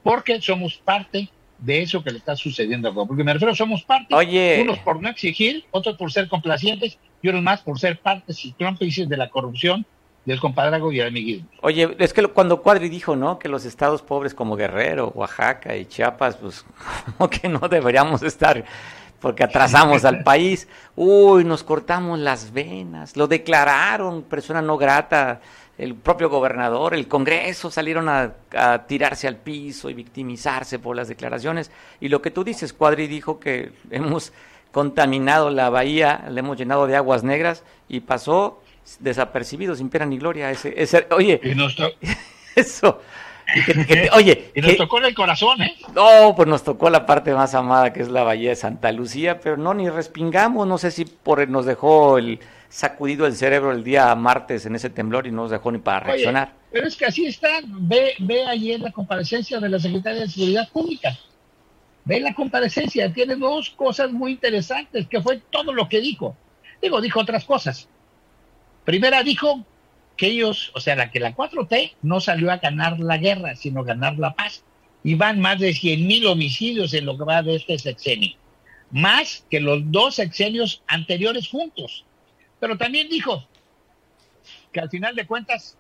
Porque 0.03 0.41
somos 0.41 0.77
parte 0.79 1.31
de 1.63 1.83
eso 1.83 2.03
que 2.03 2.11
le 2.11 2.19
está 2.19 2.37
sucediendo 2.37 2.89
a 2.89 2.93
Acapulco. 2.93 3.25
Me 3.25 3.33
refiero, 3.33 3.55
somos 3.55 3.83
parte, 3.85 4.15
Oye. 4.15 4.61
unos 4.63 4.79
por 4.81 5.01
no 5.01 5.09
exigir, 5.09 5.65
otros 5.71 5.97
por 5.97 6.13
ser 6.13 6.29
complacientes 6.29 6.99
y 7.23 7.29
unos 7.29 7.43
más 7.43 7.61
por 7.61 7.79
ser 7.79 8.01
partes 8.01 8.45
y 8.45 8.53
cómplices 8.53 9.09
de 9.09 9.17
la 9.17 9.31
corrupción 9.31 9.87
del 10.25 10.41
compadrazgo 10.41 10.93
y 10.93 11.01
el 11.01 11.09
amiguismo. 11.09 11.49
Oye, 11.63 11.97
es 11.99 12.13
que 12.13 12.23
cuando 12.29 12.63
Cuadri 12.63 12.89
dijo, 12.89 13.17
¿no? 13.17 13.39
Que 13.39 13.49
los 13.49 13.65
estados 13.65 14.03
pobres 14.03 14.35
como 14.35 14.57
Guerrero, 14.57 15.09
Oaxaca 15.15 15.77
y 15.77 15.87
Chiapas, 15.87 16.37
pues 16.37 16.65
como 17.17 17.31
que 17.31 17.49
no 17.49 17.69
deberíamos 17.69 18.23
estar 18.23 18.65
porque 19.23 19.45
atrasamos 19.45 20.05
al 20.05 20.25
país. 20.25 20.69
Uy, 20.97 21.45
nos 21.45 21.63
cortamos 21.63 22.19
las 22.19 22.53
venas. 22.53 23.17
Lo 23.17 23.29
declararon 23.29 24.23
persona 24.25 24.61
no 24.61 24.77
grata. 24.77 25.41
El 25.79 25.95
propio 25.95 26.29
gobernador, 26.29 26.93
el 26.93 27.09
Congreso 27.09 27.71
salieron 27.71 28.09
a, 28.09 28.35
a, 28.55 28.87
tirarse 28.87 29.27
al 29.27 29.37
piso 29.37 29.89
y 29.89 29.95
victimizarse 29.95 30.79
por 30.79 30.95
las 30.95 31.09
declaraciones. 31.09 31.71
Y 31.99 32.09
lo 32.09 32.21
que 32.21 32.31
tú 32.31 32.45
dices, 32.45 32.75
Cuadri 32.75 33.07
dijo 33.07 33.41
que 33.41 33.73
hemos 33.91 34.33
contaminado 34.71 35.51
la 35.51 35.71
bahía, 35.71 36.27
le 36.31 36.41
hemos 36.41 36.59
llenado 36.59 36.87
de 36.87 36.97
aguas 36.97 37.25
negras 37.25 37.65
y 37.89 38.01
pasó 38.01 38.61
desapercibido, 39.01 39.75
sin 39.75 39.89
pena 39.89 40.05
ni 40.05 40.19
gloria. 40.19 40.51
Ese, 40.51 40.75
ese, 40.77 41.07
oye, 41.11 41.41
y 41.43 41.57
eso. 42.61 43.01
Y 43.55 43.65
que, 43.65 43.87
que, 43.87 44.11
oye, 44.13 44.51
y 44.55 44.61
nos 44.61 44.71
que, 44.71 44.77
tocó 44.77 44.99
en 44.99 45.07
el 45.07 45.15
corazón, 45.15 45.63
¿eh? 45.63 45.75
No, 45.95 46.35
pues 46.35 46.49
nos 46.49 46.63
tocó 46.63 46.91
la 46.91 47.07
parte 47.07 47.35
más 47.35 47.55
amada 47.55 47.93
que 47.93 48.03
es 48.03 48.09
la 48.09 48.23
bahía 48.23 48.51
de 48.51 48.57
Santa 48.57 48.93
Lucía, 48.93 49.41
pero 49.41 49.57
no, 49.57 49.75
ni 49.75 49.89
respingamos. 49.89 50.67
No 50.67 50.79
sé 50.79 50.91
si 50.91 51.05
por 51.05 51.47
nos 51.49 51.67
dejó 51.67 52.19
el 52.19 52.41
sacudido 52.69 53.27
el 53.27 53.37
cerebro 53.37 53.73
el 53.73 53.85
día 53.85 54.15
martes 54.15 54.65
en 54.65 54.75
ese 54.75 54.89
temblor 54.89 55.27
y 55.27 55.31
no 55.31 55.43
nos 55.43 55.51
dejó 55.51 55.71
ni 55.71 55.79
para 55.79 56.01
reaccionar. 56.01 56.49
Oye, 56.49 56.57
pero 56.73 56.87
es 56.89 56.97
que 56.97 57.05
así 57.05 57.27
está. 57.27 57.49
Ve, 57.65 58.15
ve 58.19 58.47
ayer 58.47 58.81
la 58.81 58.93
comparecencia 58.93 59.61
de 59.61 59.69
la 59.69 59.79
Secretaria 59.79 60.23
de 60.23 60.29
Seguridad 60.29 60.69
Pública. 60.71 61.17
Ve 62.05 62.21
la 62.21 62.35
comparecencia. 62.35 63.13
Tiene 63.13 63.37
dos 63.37 63.71
cosas 63.71 64.11
muy 64.11 64.33
interesantes, 64.33 65.07
que 65.07 65.21
fue 65.21 65.43
todo 65.51 65.73
lo 65.73 65.89
que 65.89 66.01
dijo. 66.01 66.35
Digo, 66.81 67.01
dijo 67.01 67.21
otras 67.21 67.45
cosas. 67.45 67.89
Primera 68.85 69.23
dijo 69.23 69.65
que 70.17 70.27
ellos, 70.27 70.71
o 70.75 70.81
sea, 70.81 70.97
la 70.97 71.11
que 71.11 71.21
la 71.21 71.35
4T 71.35 71.95
no 72.03 72.21
salió 72.21 72.51
a 72.51 72.59
ganar 72.59 73.01
la 73.01 73.19
guerra, 73.19 73.57
sino 73.57 73.85
ganar 73.85 74.19
la 74.19 74.35
paz. 74.35 74.65
Y 75.05 75.15
van 75.15 75.41
más 75.41 75.59
de 75.59 75.75
100 75.75 76.07
mil 76.07 76.27
homicidios 76.27 76.95
en 76.95 77.07
lo 77.07 77.19
que 77.19 77.25
va 77.25 77.43
de 77.43 77.57
este 77.57 77.79
sexenio. 77.79 78.37
Más 78.91 79.45
que 79.51 79.61
los 79.61 79.91
dos 79.91 80.17
sexenios 80.17 80.83
anteriores 80.87 81.49
juntos. 81.49 82.05
Pero 82.61 82.77
también 82.77 83.09
dijo 83.09 83.47
que 84.73 84.81
al 84.81 84.91
final 84.91 85.17
de 85.17 85.27
cuentas, 85.27 85.77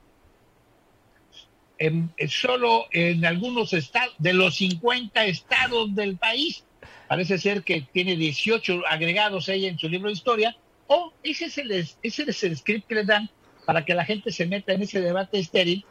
en, 1.79 2.13
solo 2.29 2.87
en 2.91 3.25
algunos 3.25 3.73
estados, 3.73 4.15
de 4.19 4.33
los 4.33 4.57
50 4.57 5.25
estados 5.27 5.95
del 5.95 6.17
país, 6.17 6.65
parece 7.07 7.39
ser 7.39 7.63
que 7.63 7.83
tiene 7.93 8.17
18 8.17 8.83
agregados 8.89 9.49
ella 9.49 9.69
en 9.69 9.79
su 9.79 9.89
libro 9.89 10.09
de 10.09 10.15
historia, 10.15 10.57
o 10.89 11.13
ese 11.23 11.45
es, 11.47 11.59
el, 11.59 11.71
ese 11.71 11.97
es 12.03 12.45
el 12.45 12.57
script 12.57 12.89
que 12.89 12.97
le 12.97 13.05
dan 13.05 13.31
para 13.65 13.85
que 13.85 13.95
la 13.95 14.05
gente 14.05 14.31
se 14.33 14.47
meta 14.47 14.73
en 14.73 14.83
ese 14.83 15.01
debate 15.01 15.39
estéril, 15.39 15.85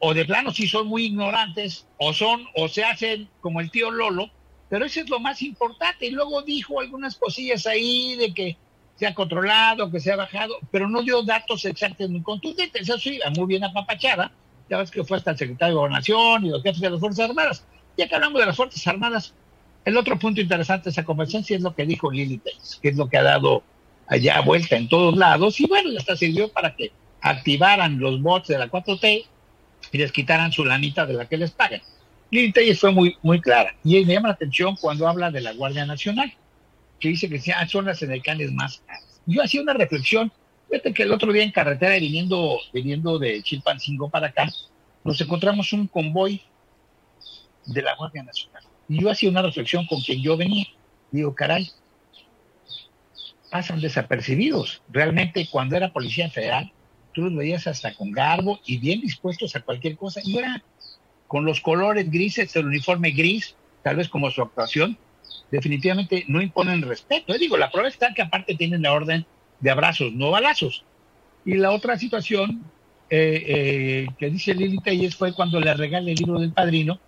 o 0.00 0.14
de 0.14 0.24
plano 0.24 0.52
si 0.52 0.68
son 0.68 0.86
muy 0.86 1.06
ignorantes, 1.06 1.86
o 1.98 2.12
son, 2.12 2.46
o 2.54 2.68
se 2.68 2.84
hacen 2.84 3.28
como 3.40 3.60
el 3.60 3.70
tío 3.70 3.90
Lolo, 3.90 4.30
pero 4.68 4.84
eso 4.84 5.00
es 5.00 5.08
lo 5.08 5.18
más 5.18 5.42
importante. 5.42 6.06
Y 6.06 6.10
luego 6.10 6.42
dijo 6.42 6.80
algunas 6.80 7.16
cosillas 7.16 7.66
ahí 7.66 8.16
de 8.16 8.32
que 8.32 8.56
se 8.96 9.06
ha 9.06 9.14
controlado, 9.14 9.90
que 9.90 10.00
se 10.00 10.12
ha 10.12 10.16
bajado, 10.16 10.54
pero 10.70 10.88
no 10.88 11.02
dio 11.02 11.22
datos 11.22 11.64
exactos 11.64 12.10
muy 12.10 12.22
contundentes. 12.22 12.82
Eso 12.82 12.98
sí, 12.98 13.18
muy 13.36 13.46
bien 13.46 13.64
apapachada. 13.64 14.32
Ya 14.68 14.76
ves 14.76 14.90
que 14.90 15.04
fue 15.04 15.16
hasta 15.16 15.30
el 15.30 15.38
secretario 15.38 15.74
de 15.74 15.78
Gobernación 15.78 16.44
y 16.44 16.50
los 16.50 16.62
jefes 16.62 16.80
de 16.80 16.90
las 16.90 17.00
Fuerzas 17.00 17.30
Armadas. 17.30 17.64
Ya 17.96 18.08
que 18.08 18.14
hablamos 18.14 18.40
de 18.40 18.46
las 18.46 18.56
Fuerzas 18.56 18.86
Armadas, 18.86 19.34
el 19.84 19.96
otro 19.96 20.18
punto 20.18 20.40
interesante 20.40 20.84
de 20.84 20.90
esa 20.90 21.04
conversación 21.04 21.58
es 21.58 21.62
lo 21.62 21.74
que 21.74 21.86
dijo 21.86 22.10
Lili 22.10 22.38
Pérez, 22.38 22.78
que 22.82 22.90
es 22.90 22.96
lo 22.96 23.08
que 23.08 23.16
ha 23.16 23.22
dado 23.22 23.62
allá 24.08 24.40
vuelta 24.40 24.76
en 24.76 24.88
todos 24.88 25.16
lados, 25.16 25.60
y 25.60 25.66
bueno, 25.66 25.90
hasta 25.98 26.16
sirvió 26.16 26.48
para 26.48 26.74
que 26.74 26.92
activaran 27.20 27.98
los 27.98 28.20
bots 28.22 28.48
de 28.48 28.58
la 28.58 28.68
4T 28.68 29.24
y 29.92 29.98
les 29.98 30.12
quitaran 30.12 30.52
su 30.52 30.64
lanita 30.64 31.06
de 31.06 31.14
la 31.14 31.26
que 31.26 31.36
les 31.36 31.50
pagan. 31.50 31.80
Lili 32.30 32.52
Telles 32.52 32.78
fue 32.78 32.92
muy, 32.92 33.16
muy 33.22 33.40
clara, 33.40 33.74
y 33.84 34.04
me 34.04 34.14
llama 34.14 34.28
la 34.28 34.34
atención 34.34 34.76
cuando 34.76 35.08
habla 35.08 35.30
de 35.30 35.40
la 35.40 35.52
Guardia 35.52 35.86
Nacional, 35.86 36.32
que 37.00 37.08
dice 37.08 37.28
que 37.28 37.40
son 37.68 37.86
las 37.86 38.02
edecanes 38.02 38.52
más 38.52 38.82
caras. 38.86 39.20
Yo 39.26 39.42
hacía 39.42 39.62
una 39.62 39.74
reflexión, 39.74 40.32
fíjate 40.68 40.92
que 40.92 41.02
el 41.04 41.12
otro 41.12 41.32
día 41.32 41.42
en 41.42 41.52
carretera, 41.52 41.96
viniendo, 41.96 42.58
viniendo 42.72 43.18
de 43.18 43.42
Chilpancingo 43.42 44.08
para 44.10 44.28
acá, 44.28 44.48
nos 45.04 45.20
encontramos 45.20 45.72
un 45.72 45.86
convoy 45.86 46.42
de 47.66 47.82
la 47.82 47.94
Guardia 47.94 48.22
Nacional. 48.22 48.62
Y 48.88 49.00
yo 49.02 49.10
hacía 49.10 49.30
una 49.30 49.42
reflexión 49.42 49.86
con 49.86 50.00
quien 50.00 50.22
yo 50.22 50.36
venía. 50.36 50.66
Digo, 51.10 51.34
caray, 51.34 51.70
pasan 53.50 53.80
desapercibidos. 53.80 54.82
Realmente 54.90 55.48
cuando 55.50 55.76
era 55.76 55.92
Policía 55.92 56.30
Federal, 56.30 56.72
tú 57.12 57.22
los 57.22 57.34
veías 57.34 57.66
hasta 57.66 57.94
con 57.94 58.12
garbo 58.12 58.60
y 58.64 58.78
bien 58.78 59.00
dispuestos 59.00 59.56
a 59.56 59.60
cualquier 59.60 59.96
cosa. 59.96 60.20
Y 60.24 60.36
ahora, 60.36 60.62
con 61.26 61.44
los 61.44 61.60
colores 61.60 62.10
grises, 62.10 62.54
el 62.56 62.66
uniforme 62.66 63.10
gris, 63.10 63.56
tal 63.82 63.96
vez 63.96 64.08
como 64.08 64.30
su 64.30 64.42
actuación, 64.42 64.96
definitivamente 65.50 66.24
no 66.28 66.42
imponen 66.42 66.82
respeto. 66.82 67.32
Yo 67.32 67.38
digo, 67.38 67.56
la 67.56 67.70
prueba 67.70 67.88
está 67.88 68.14
que 68.14 68.22
aparte 68.22 68.54
tienen 68.54 68.82
la 68.82 68.92
orden 68.92 69.26
de 69.60 69.70
abrazos, 69.70 70.12
no 70.12 70.30
balazos. 70.30 70.84
Y 71.44 71.54
la 71.54 71.70
otra 71.70 71.98
situación 71.98 72.64
eh, 73.10 73.44
eh, 73.46 74.06
que 74.18 74.30
dice 74.30 74.54
Lili 74.54 74.78
Telles 74.78 75.16
fue 75.16 75.32
cuando 75.32 75.60
le 75.60 75.72
regala 75.74 76.10
el 76.10 76.16
libro 76.16 76.38
del 76.38 76.52
padrino 76.52 76.98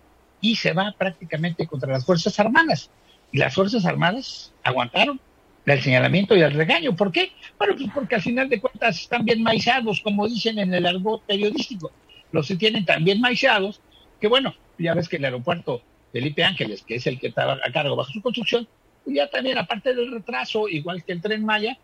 y 0.41 0.55
se 0.55 0.73
va 0.73 0.95
prácticamente 0.97 1.67
contra 1.67 1.91
las 1.91 2.05
Fuerzas 2.05 2.39
Armadas. 2.39 2.89
Y 3.31 3.37
las 3.37 3.53
Fuerzas 3.53 3.85
Armadas 3.85 4.51
aguantaron 4.63 5.21
el 5.65 5.81
señalamiento 5.81 6.35
y 6.35 6.41
el 6.41 6.53
regaño. 6.53 6.95
¿Por 6.95 7.11
qué? 7.11 7.31
Bueno, 7.57 7.75
pues 7.77 7.89
porque 7.93 8.15
al 8.15 8.21
final 8.21 8.49
de 8.49 8.59
cuentas 8.59 8.99
están 8.99 9.25
bien 9.25 9.43
maizados, 9.43 10.01
como 10.01 10.27
dicen 10.27 10.59
en 10.59 10.73
el 10.73 10.85
argot 10.85 11.23
periodístico. 11.23 11.91
Los 12.31 12.47
tienen 12.47 12.85
tan 12.85 13.03
bien 13.03 13.21
maizados 13.21 13.81
que, 14.19 14.27
bueno, 14.27 14.55
ya 14.77 14.93
ves 14.93 15.09
que 15.09 15.17
el 15.17 15.25
aeropuerto 15.25 15.81
Felipe 16.11 16.43
Ángeles, 16.43 16.81
que 16.81 16.95
es 16.95 17.07
el 17.07 17.19
que 17.19 17.27
estaba 17.27 17.59
a 17.63 17.71
cargo 17.71 17.95
bajo 17.95 18.11
su 18.11 18.21
construcción, 18.21 18.67
pues 19.03 19.15
ya 19.15 19.29
también, 19.29 19.57
aparte 19.57 19.93
del 19.93 20.11
retraso, 20.11 20.67
igual 20.67 21.03
que 21.03 21.13
el 21.13 21.21
tren 21.21 21.45
Maya, 21.45 21.77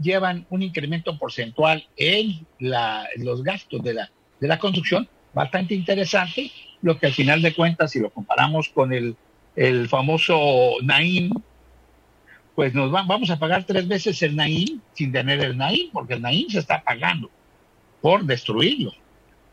llevan 0.00 0.46
un 0.50 0.62
incremento 0.62 1.16
porcentual 1.18 1.86
en 1.96 2.46
la, 2.58 3.06
los 3.16 3.42
gastos 3.42 3.82
de 3.82 3.94
la, 3.94 4.10
de 4.40 4.48
la 4.48 4.58
construcción 4.58 5.08
bastante 5.32 5.74
interesante, 5.74 6.50
lo 6.82 6.98
que 6.98 7.06
al 7.06 7.12
final 7.12 7.42
de 7.42 7.54
cuentas, 7.54 7.92
si 7.92 8.00
lo 8.00 8.10
comparamos 8.10 8.68
con 8.68 8.92
el, 8.92 9.16
el 9.56 9.88
famoso 9.88 10.74
Naim, 10.82 11.30
pues 12.54 12.72
nos 12.74 12.94
va, 12.94 13.02
vamos 13.02 13.30
a 13.30 13.38
pagar 13.38 13.64
tres 13.64 13.86
veces 13.88 14.22
el 14.22 14.36
Naim 14.36 14.80
sin 14.92 15.12
tener 15.12 15.40
el 15.40 15.56
Naim, 15.56 15.90
porque 15.92 16.14
el 16.14 16.22
Naim 16.22 16.48
se 16.48 16.60
está 16.60 16.82
pagando 16.82 17.30
por 18.00 18.24
destruirlo, 18.24 18.92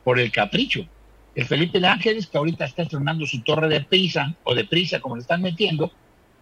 por 0.03 0.19
el 0.19 0.31
capricho. 0.31 0.85
El 1.33 1.45
Felipe 1.45 1.79
de 1.79 1.87
Ángeles, 1.87 2.27
que 2.27 2.37
ahorita 2.37 2.65
está 2.65 2.83
estrenando 2.83 3.25
su 3.25 3.41
torre 3.41 3.69
de 3.69 3.81
prisa, 3.81 4.35
o 4.43 4.53
de 4.53 4.65
prisa, 4.65 4.99
como 4.99 5.15
le 5.15 5.21
están 5.21 5.41
metiendo, 5.41 5.91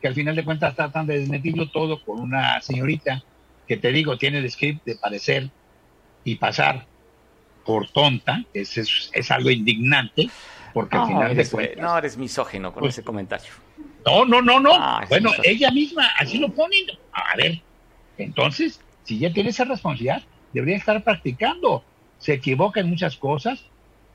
que 0.01 0.07
al 0.07 0.15
final 0.15 0.35
de 0.35 0.43
cuentas 0.43 0.75
tratan 0.75 1.05
de 1.05 1.19
desmentirlo 1.19 1.69
todo 1.69 2.03
con 2.03 2.19
una 2.19 2.59
señorita 2.61 3.23
que 3.67 3.77
te 3.77 3.91
digo, 3.91 4.17
tiene 4.17 4.39
el 4.39 4.49
script 4.49 4.83
de 4.85 4.95
parecer 4.95 5.49
y 6.23 6.35
pasar 6.35 6.87
por 7.63 7.87
tonta, 7.89 8.43
es, 8.51 8.77
es, 8.77 9.11
es 9.13 9.29
algo 9.29 9.51
indignante, 9.51 10.27
porque 10.73 10.95
no, 10.95 11.03
al 11.03 11.07
final 11.07 11.31
eres, 11.31 11.51
de 11.51 11.55
cuentas... 11.55 11.77
No, 11.83 11.97
eres 11.97 12.17
misógino 12.17 12.73
con 12.73 12.81
pues, 12.81 12.95
ese 12.95 13.03
comentario. 13.03 13.51
No, 14.05 14.25
no, 14.25 14.41
no, 14.41 14.59
no. 14.59 14.71
Ah, 14.73 15.05
bueno, 15.09 15.31
ella 15.43 15.71
misma, 15.71 16.07
así 16.17 16.37
lo 16.37 16.49
ponen. 16.49 16.85
A 17.11 17.35
ver, 17.35 17.61
Entonces, 18.17 18.79
si 19.03 19.19
ya 19.19 19.31
tiene 19.31 19.49
esa 19.49 19.65
responsabilidad, 19.65 20.23
debería 20.53 20.77
estar 20.77 21.03
practicando. 21.03 21.83
Se 22.17 22.33
equivoca 22.33 22.79
en 22.79 22.89
muchas 22.89 23.15
cosas. 23.17 23.63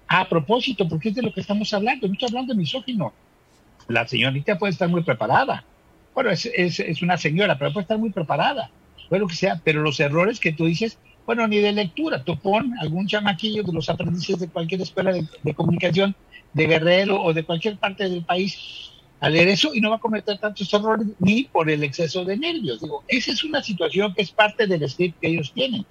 A 0.07 0.28
propósito, 0.28 0.87
porque 0.87 1.09
es 1.09 1.14
de 1.14 1.22
lo 1.22 1.32
que 1.32 1.41
estamos 1.41 1.72
hablando, 1.72 2.07
no 2.07 2.12
estoy 2.12 2.28
hablando 2.28 2.53
de 2.53 2.59
misógino. 2.59 3.12
La 3.89 4.07
señorita 4.07 4.59
puede 4.59 4.72
estar 4.72 4.89
muy 4.89 5.03
preparada. 5.03 5.64
Bueno, 6.12 6.30
es, 6.30 6.47
es, 6.47 6.78
es 6.78 7.03
una 7.03 7.16
señora, 7.16 7.59
pero 7.59 7.72
puede 7.72 7.85
estar 7.85 7.99
muy 7.99 8.11
preparada. 8.11 8.70
Fue 9.09 9.18
lo 9.18 9.26
que 9.26 9.35
sea, 9.35 9.61
pero 9.64 9.80
los 9.80 9.99
errores 10.01 10.41
que 10.41 10.53
tú 10.53 10.66
dices, 10.66 10.99
bueno, 11.24 11.47
ni 11.49 11.59
de 11.59 11.72
lectura. 11.72 12.22
Tú 12.22 12.39
pon 12.39 12.74
algún 12.80 13.07
chamaquillo 13.07 13.62
de 13.62 13.72
los 13.72 13.89
aprendices 13.89 14.39
de 14.39 14.49
cualquier 14.49 14.82
escuela 14.82 15.12
de, 15.12 15.26
de 15.43 15.55
comunicación 15.55 16.14
de 16.53 16.66
Guerrero 16.66 17.22
o 17.22 17.32
de 17.32 17.45
cualquier 17.45 17.78
parte 17.78 18.09
del 18.09 18.24
país 18.24 18.84
a 19.25 19.31
leer 19.31 19.49
eso 19.49 19.75
y 19.75 19.81
no 19.81 19.91
va 19.91 19.97
a 19.97 20.01
cometer 20.01 20.39
tantos 20.39 20.72
errores 20.75 21.07
ni 21.18 21.45
por 21.45 21.68
el 21.70 21.83
exceso 21.83 22.25
de 22.25 22.37
nervios. 22.37 22.81
Digo, 22.81 23.05
esa 23.09 23.33
es 23.33 23.43
una 23.45 23.62
situación 23.62 24.14
que 24.14 24.22
es 24.22 24.31
parte 24.31 24.66
del 24.66 24.89
script 24.89 25.20
que 25.20 25.29
ellos 25.29 25.53
tienen. 25.55 25.85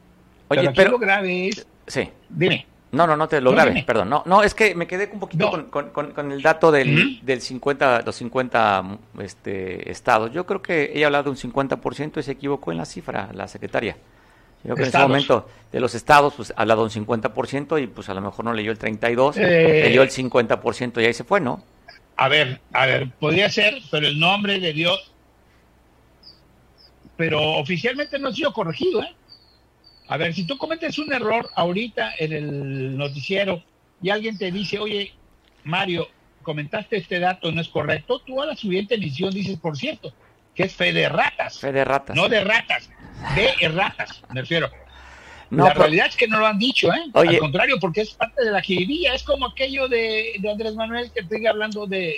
Oye, 0.49 0.69
pero, 0.75 0.91
lo 0.91 0.99
grave 0.99 1.47
es... 1.49 1.65
Sí. 1.87 2.09
Dime. 2.29 2.65
No, 2.91 3.07
no, 3.07 3.17
no 3.17 3.27
te 3.27 3.41
lo 3.41 3.49
No, 3.49 3.55
grave, 3.55 3.71
dime. 3.71 3.83
perdón. 3.85 4.09
No, 4.09 4.21
no, 4.27 4.43
es 4.43 4.53
que 4.53 4.75
me 4.75 4.85
quedé 4.85 5.09
un 5.11 5.19
poquito 5.19 5.49
con, 5.49 5.63
con- 5.65 5.89
con- 5.89 6.11
con 6.11 6.31
el 6.31 6.41
dato 6.43 6.71
del, 6.71 7.19
del 7.23 7.41
50, 7.41 8.03
los 8.05 8.15
50 8.15 8.97
este, 9.19 9.89
estados. 9.89 10.31
Yo 10.31 10.45
creo 10.45 10.61
que 10.61 10.91
ella 10.93 11.05
ha 11.05 11.07
hablado 11.07 11.23
de 11.23 11.29
un 11.31 11.37
50% 11.37 12.19
y 12.19 12.23
se 12.23 12.31
equivocó 12.33 12.71
en 12.71 12.77
la 12.77 12.85
cifra, 12.85 13.29
la 13.33 13.47
secretaria. 13.47 13.97
Yo 14.63 14.75
creo 14.75 14.75
que 14.75 14.83
en 14.83 14.87
ese 14.89 14.97
momento 14.99 15.49
de 15.71 15.79
los 15.79 15.93
estados, 15.95 16.35
pues 16.35 16.53
ha 16.55 16.61
hablado 16.61 16.87
de 16.87 16.97
un 16.99 17.05
50% 17.07 17.81
y 17.83 17.87
pues 17.87 18.07
a 18.09 18.13
lo 18.13 18.21
mejor 18.21 18.45
no 18.45 18.53
leyó 18.53 18.71
el 18.71 18.77
32, 18.77 19.37
Eh. 19.37 19.81
leyó 19.85 20.03
el 20.03 20.09
50% 20.09 21.01
y 21.01 21.05
ahí 21.05 21.13
se 21.13 21.23
fue, 21.23 21.41
¿no? 21.41 21.63
A 22.23 22.29
ver, 22.29 22.61
a 22.71 22.85
ver, 22.85 23.11
podría 23.19 23.49
ser, 23.49 23.81
pero 23.91 24.07
el 24.07 24.17
nombre 24.17 24.57
de 24.57 24.71
Dios... 24.71 25.11
Pero 27.17 27.41
oficialmente 27.57 28.17
no 28.17 28.29
ha 28.29 28.33
sido 28.33 28.53
corregido, 28.53 29.03
¿eh? 29.03 29.13
A 30.07 30.15
ver, 30.15 30.33
si 30.33 30.47
tú 30.47 30.57
cometes 30.57 30.97
un 30.99 31.11
error 31.11 31.49
ahorita 31.53 32.13
en 32.17 32.31
el 32.31 32.97
noticiero 32.97 33.61
y 34.01 34.09
alguien 34.09 34.37
te 34.37 34.53
dice, 34.53 34.79
oye, 34.79 35.11
Mario, 35.65 36.07
comentaste 36.43 36.95
este 36.95 37.19
dato, 37.19 37.51
no 37.51 37.59
es 37.59 37.67
correcto, 37.67 38.19
tú 38.19 38.41
a 38.41 38.45
la 38.45 38.55
siguiente 38.55 38.95
emisión 38.95 39.33
dices, 39.33 39.59
por 39.59 39.77
cierto, 39.77 40.13
que 40.55 40.63
es 40.63 40.73
fe 40.73 40.93
de 40.93 41.09
ratas. 41.09 41.59
Fe 41.59 41.73
de 41.73 41.83
ratas. 41.83 42.15
No 42.15 42.29
de 42.29 42.41
ratas, 42.41 42.89
de 43.35 43.67
ratas, 43.67 44.23
me 44.33 44.41
refiero. 44.41 44.71
No, 45.49 45.65
la 45.65 45.73
realidad 45.73 46.07
es 46.07 46.15
que 46.15 46.27
no 46.27 46.39
lo 46.39 46.47
han 46.47 46.57
dicho, 46.59 46.91
¿eh? 46.93 47.03
Oye. 47.13 47.29
Al 47.31 47.39
contrario, 47.39 47.77
porque 47.79 48.01
es 48.01 48.11
parte 48.11 48.43
de 48.43 48.51
la 48.51 48.61
jiribilla. 48.61 49.13
Es 49.13 49.23
como 49.23 49.45
aquello 49.47 49.87
de, 49.87 50.33
de 50.39 50.51
Andrés 50.51 50.75
Manuel 50.75 51.11
que 51.11 51.23
sigue 51.23 51.47
hablando 51.47 51.85
de, 51.85 52.15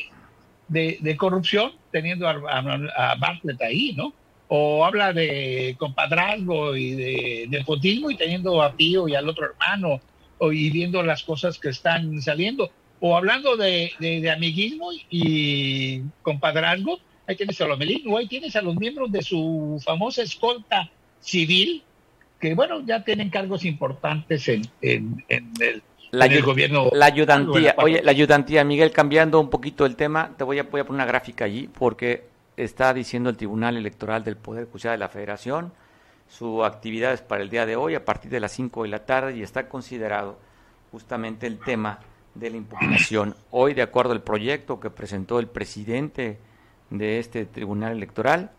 de, 0.68 0.98
de 1.02 1.18
corrupción, 1.18 1.74
teniendo 1.92 2.28
a, 2.28 2.32
a- 2.50 3.12
a 3.12 3.16
Bartlett 3.16 3.62
ahí, 3.62 3.94
¿no? 3.96 4.14
O 4.48 4.86
habla 4.86 5.12
de 5.14 5.76
compadrazgo 5.80 6.76
y 6.76 6.92
de 6.92 7.46
nepotismo 7.50 8.12
y 8.12 8.16
teniendo 8.16 8.62
a 8.62 8.74
Pío 8.74 9.08
y 9.08 9.16
al 9.16 9.28
otro 9.28 9.46
hermano, 9.46 10.00
o, 10.38 10.52
y 10.52 10.70
viendo 10.70 11.02
las 11.04 11.24
cosas 11.24 11.58
que 11.58 11.70
están 11.70 12.22
saliendo. 12.22 12.70
O 13.00 13.18
hablando 13.18 13.58
de, 13.58 13.92
amiguismo 14.34 14.90
y 15.10 16.02
compadrazgo, 16.22 17.00
ahí 17.28 17.36
tienes 17.36 17.60
a 17.62 17.66
Lomelín, 17.68 18.04
o 18.08 18.18
ahí 18.18 18.28
tienes 18.28 18.56
a 18.56 18.62
los 18.62 18.76
miembros 18.76 19.12
de 19.12 19.22
su 19.22 19.82
famosa 19.84 20.22
escolta 20.22 20.90
civil, 21.20 21.84
que 22.40 22.54
bueno, 22.54 22.82
ya 22.86 23.04
tienen 23.04 23.30
cargos 23.30 23.66
importantes 23.66 24.48
en, 24.50 24.64
en, 24.82 25.24
en 25.30 25.52
el, 25.60 25.84
La, 26.12 26.28
gobierno. 26.42 26.90
la 26.94 27.06
ayudantía, 27.06 27.76
oye, 27.78 28.02
la 28.04 28.12
ayudantía, 28.12 28.64
Miguel, 28.64 28.92
cambiando 28.92 29.40
un 29.40 29.50
poquito 29.50 29.86
el 29.86 29.96
tema, 29.96 30.32
te 30.38 30.44
voy 30.44 30.60
a, 30.60 30.64
voy 30.64 30.82
a 30.82 30.86
poner 30.86 30.98
una 31.02 31.06
gráfica 31.06 31.46
allí 31.46 31.68
porque 31.68 32.26
está 32.58 32.94
diciendo 32.94 33.30
el 33.30 33.38
Tribunal 33.38 33.78
Electoral 33.78 34.24
del 34.24 34.38
Poder 34.38 34.68
Judicial 34.70 34.94
de 34.94 34.98
la 35.00 35.10
Federación, 35.10 35.74
su 36.28 36.64
actividad 36.64 37.14
es 37.14 37.22
para 37.22 37.44
el 37.44 37.50
día 37.50 37.66
de 37.66 37.76
hoy 37.76 37.96
a 37.96 38.04
partir 38.06 38.32
de 38.32 38.40
las 38.40 38.52
5 38.54 38.84
de 38.84 38.90
la 38.90 39.06
tarde 39.06 39.38
y 39.38 39.44
está 39.44 39.68
considerado 39.70 40.40
justamente 40.92 41.48
el 41.48 41.60
tema 41.60 42.00
de 42.34 42.50
la 42.50 42.58
impugnación. 42.58 43.36
Hoy, 43.52 43.74
de 43.74 43.82
acuerdo 43.82 44.12
al 44.12 44.22
proyecto 44.22 44.80
que 44.80 44.90
presentó 44.90 45.40
el 45.40 45.48
presidente 45.48 46.38
de 46.90 47.20
este 47.20 47.46
Tribunal 47.46 47.94
Electoral, 47.94 48.52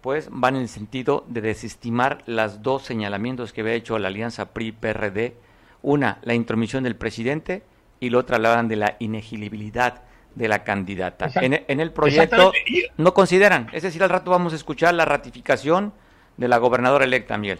pues 0.00 0.28
van 0.30 0.56
en 0.56 0.62
el 0.62 0.68
sentido 0.68 1.24
de 1.28 1.40
desestimar 1.40 2.22
las 2.26 2.62
dos 2.62 2.82
señalamientos 2.82 3.52
que 3.52 3.60
había 3.60 3.74
hecho 3.74 3.98
la 3.98 4.08
alianza 4.08 4.52
PRI-PRD. 4.52 5.34
Una, 5.82 6.18
la 6.22 6.34
intromisión 6.34 6.84
del 6.84 6.96
presidente 6.96 7.62
y 8.00 8.10
la 8.10 8.18
otra 8.18 8.36
hablaban 8.36 8.68
de 8.68 8.76
la 8.76 8.96
inegibilidad 8.98 10.02
de 10.34 10.48
la 10.48 10.64
candidata. 10.64 11.30
En, 11.36 11.64
en 11.66 11.80
el 11.80 11.92
proyecto 11.92 12.52
no 12.96 13.14
consideran, 13.14 13.68
es 13.72 13.82
decir, 13.82 14.02
al 14.02 14.10
rato 14.10 14.30
vamos 14.30 14.52
a 14.52 14.56
escuchar 14.56 14.94
la 14.94 15.04
ratificación 15.04 15.92
de 16.36 16.48
la 16.48 16.58
gobernadora 16.58 17.04
electa, 17.04 17.36
Miguel. 17.36 17.58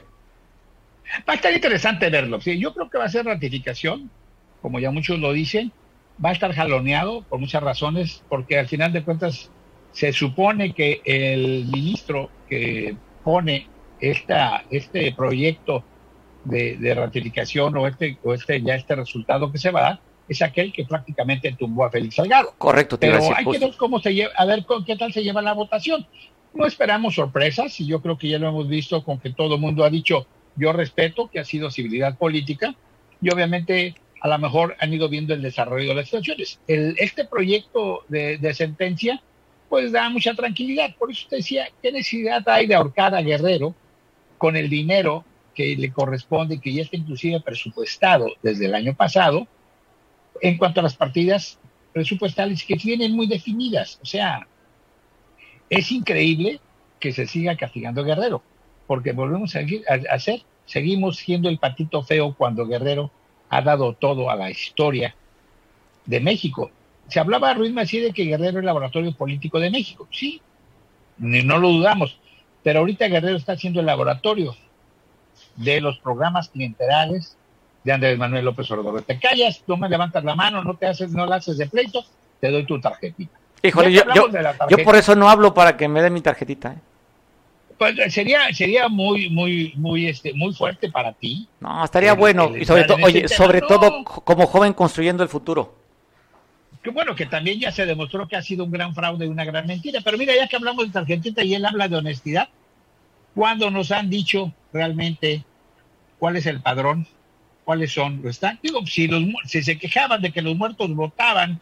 Va 1.28 1.32
a 1.32 1.36
estar 1.36 1.52
interesante 1.52 2.08
verlo. 2.08 2.40
Sí, 2.40 2.58
yo 2.58 2.72
creo 2.72 2.88
que 2.88 2.98
va 2.98 3.04
a 3.04 3.08
ser 3.08 3.26
ratificación, 3.26 4.10
como 4.62 4.78
ya 4.78 4.90
muchos 4.90 5.18
lo 5.18 5.32
dicen. 5.32 5.72
Va 6.24 6.30
a 6.30 6.32
estar 6.32 6.52
jaloneado 6.52 7.22
por 7.22 7.40
muchas 7.40 7.62
razones, 7.62 8.22
porque 8.28 8.58
al 8.58 8.68
final 8.68 8.92
de 8.92 9.02
cuentas 9.02 9.50
se 9.92 10.12
supone 10.12 10.72
que 10.72 11.00
el 11.04 11.66
ministro 11.66 12.30
que 12.48 12.96
pone 13.24 13.66
esta, 14.00 14.64
este 14.70 15.12
proyecto 15.12 15.84
de, 16.44 16.76
de 16.76 16.94
ratificación 16.94 17.76
o 17.76 17.86
este, 17.86 18.18
o 18.24 18.34
este 18.34 18.62
ya 18.62 18.74
este 18.74 18.94
resultado 18.94 19.52
que 19.52 19.58
se 19.58 19.70
va 19.70 19.80
a 19.80 19.82
dar 19.82 20.00
es 20.28 20.42
aquel 20.42 20.72
que 20.72 20.84
prácticamente 20.84 21.52
tumbó 21.58 21.84
a 21.84 21.90
Félix 21.90 22.14
Salgado. 22.14 22.54
Correcto, 22.56 22.98
te 22.98 23.08
iba 23.08 23.16
a 23.16 23.18
Pero 23.18 23.30
decir, 23.30 23.46
hay 23.46 23.52
que 23.52 23.66
ver 23.66 23.76
cómo 23.76 23.98
se 23.98 24.14
lleva, 24.14 24.32
a 24.36 24.44
ver 24.44 24.64
con 24.64 24.84
qué 24.84 24.96
tal 24.96 25.12
se 25.12 25.24
lleva 25.24 25.42
la 25.42 25.54
votación. 25.54 26.06
No 26.54 26.66
esperamos 26.66 27.16
sorpresas 27.16 27.78
y 27.80 27.86
yo 27.86 28.00
creo 28.00 28.16
que 28.16 28.28
ya 28.28 28.38
lo 28.38 28.48
hemos 28.48 28.68
visto 28.68 29.02
con 29.02 29.18
que 29.18 29.32
todo 29.32 29.56
el 29.56 29.60
mundo 29.60 29.84
ha 29.84 29.90
dicho 29.90 30.26
yo 30.56 30.72
respeto 30.72 31.28
que 31.28 31.40
ha 31.40 31.44
sido 31.44 31.70
civilidad 31.70 32.16
política 32.16 32.74
y 33.20 33.30
obviamente 33.30 33.94
a 34.20 34.28
lo 34.28 34.38
mejor 34.38 34.76
han 34.78 34.92
ido 34.92 35.08
viendo 35.08 35.34
el 35.34 35.42
desarrollo 35.42 35.88
de 35.88 35.94
las 35.94 36.06
situaciones. 36.06 36.60
El, 36.68 36.94
este 36.98 37.24
proyecto 37.24 38.04
de, 38.08 38.38
de 38.38 38.54
sentencia 38.54 39.22
pues 39.70 39.92
da 39.92 40.10
mucha 40.10 40.34
tranquilidad. 40.34 40.94
Por 40.96 41.12
eso 41.12 41.26
te 41.30 41.36
decía, 41.36 41.68
¿qué 41.80 41.92
necesidad 41.92 42.46
hay 42.48 42.66
de 42.66 42.74
ahorcar 42.74 43.14
a 43.14 43.22
Guerrero 43.22 43.72
con 44.36 44.56
el 44.56 44.68
dinero 44.68 45.24
que 45.54 45.76
le 45.76 45.92
corresponde, 45.92 46.60
que 46.60 46.74
ya 46.74 46.82
está 46.82 46.96
inclusive 46.96 47.40
presupuestado 47.40 48.30
desde 48.42 48.66
el 48.66 48.74
año 48.74 48.94
pasado, 48.94 49.46
en 50.42 50.58
cuanto 50.58 50.80
a 50.80 50.82
las 50.82 50.96
partidas 50.96 51.60
presupuestales 51.92 52.64
que 52.64 52.74
tienen 52.74 53.12
muy 53.12 53.28
definidas? 53.28 54.00
O 54.02 54.06
sea, 54.06 54.48
es 55.68 55.92
increíble 55.92 56.60
que 56.98 57.12
se 57.12 57.28
siga 57.28 57.56
castigando 57.56 58.00
a 58.00 58.04
Guerrero, 58.04 58.42
porque 58.88 59.12
volvemos 59.12 59.54
a, 59.54 59.60
a 59.60 60.14
hacer, 60.14 60.42
seguimos 60.66 61.18
siendo 61.18 61.48
el 61.48 61.58
patito 61.58 62.02
feo 62.02 62.34
cuando 62.36 62.66
Guerrero 62.66 63.12
ha 63.48 63.62
dado 63.62 63.92
todo 63.92 64.30
a 64.30 64.34
la 64.34 64.50
historia 64.50 65.14
de 66.06 66.18
México. 66.18 66.72
Se 67.10 67.20
hablaba 67.20 67.52
Ruiz 67.54 67.72
Macié 67.72 68.02
de 68.02 68.12
que 68.12 68.24
Guerrero 68.24 68.50
es 68.50 68.56
el 68.56 68.66
laboratorio 68.66 69.12
político 69.12 69.58
de 69.60 69.70
México, 69.70 70.06
sí, 70.10 70.40
ni- 71.18 71.42
no 71.42 71.58
lo 71.58 71.68
dudamos, 71.68 72.18
pero 72.62 72.80
ahorita 72.80 73.08
Guerrero 73.08 73.36
está 73.36 73.52
haciendo 73.52 73.80
el 73.80 73.86
laboratorio 73.86 74.54
de 75.56 75.80
los 75.80 75.98
programas 75.98 76.48
clientelares 76.48 77.36
de 77.84 77.92
Andrés 77.92 78.18
Manuel 78.18 78.44
López 78.44 78.70
Obrador. 78.70 79.02
Te 79.02 79.18
callas, 79.18 79.62
tú 79.66 79.76
me 79.76 79.88
levantas 79.88 80.22
la 80.24 80.34
mano, 80.34 80.62
no 80.62 80.76
te 80.76 80.86
haces, 80.86 81.10
no 81.10 81.26
la 81.26 81.36
haces 81.36 81.56
de 81.58 81.66
pleito, 81.66 82.04
te 82.40 82.50
doy 82.50 82.64
tu 82.64 82.80
tarjetita. 82.80 83.38
Híjole, 83.62 83.92
yo, 83.92 84.04
por 84.84 84.96
eso 84.96 85.14
no 85.16 85.28
hablo 85.28 85.52
para 85.52 85.76
que 85.76 85.88
me 85.88 86.00
den 86.02 86.12
mi 86.14 86.20
tarjetita. 86.20 86.72
¿eh? 86.72 86.78
pues, 87.76 87.94
sería 88.12 88.52
sería 88.52 88.88
muy 88.88 89.30
muy 89.30 89.72
muy 89.76 90.06
este 90.06 90.34
muy 90.34 90.52
fuerte 90.52 90.90
para 90.90 91.14
ti. 91.14 91.48
No, 91.60 91.82
estaría 91.82 92.12
El- 92.12 92.18
bueno. 92.18 92.50
el 92.54 92.60
Y 92.62 92.64
sobre 92.66 92.84
todo, 92.84 92.98
oye, 93.02 93.26
sobre 93.28 93.60
todo 93.62 94.04
como 94.04 94.46
joven 94.46 94.74
construyendo 94.74 95.22
el 95.22 95.30
futuro. 95.30 95.79
Que 96.82 96.90
bueno, 96.90 97.14
que 97.14 97.26
también 97.26 97.60
ya 97.60 97.72
se 97.72 97.84
demostró 97.84 98.26
que 98.26 98.36
ha 98.36 98.42
sido 98.42 98.64
un 98.64 98.70
gran 98.70 98.94
fraude 98.94 99.26
y 99.26 99.28
una 99.28 99.44
gran 99.44 99.66
mentira. 99.66 100.00
Pero 100.02 100.16
mira, 100.16 100.34
ya 100.34 100.48
que 100.48 100.56
hablamos 100.56 100.86
de 100.86 100.92
tarjetita 100.92 101.42
y 101.44 101.54
él 101.54 101.64
habla 101.66 101.88
de 101.88 101.96
honestidad, 101.96 102.48
cuando 103.34 103.70
nos 103.70 103.90
han 103.90 104.08
dicho 104.08 104.52
realmente 104.72 105.44
cuál 106.18 106.36
es 106.36 106.46
el 106.46 106.60
padrón, 106.60 107.06
cuáles 107.64 107.92
son 107.92 108.20
los 108.22 108.36
están. 108.36 108.58
Digo, 108.62 108.84
si, 108.86 109.08
los, 109.08 109.22
si 109.46 109.62
se 109.62 109.78
quejaban 109.78 110.22
de 110.22 110.32
que 110.32 110.42
los 110.42 110.56
muertos 110.56 110.94
votaban 110.94 111.60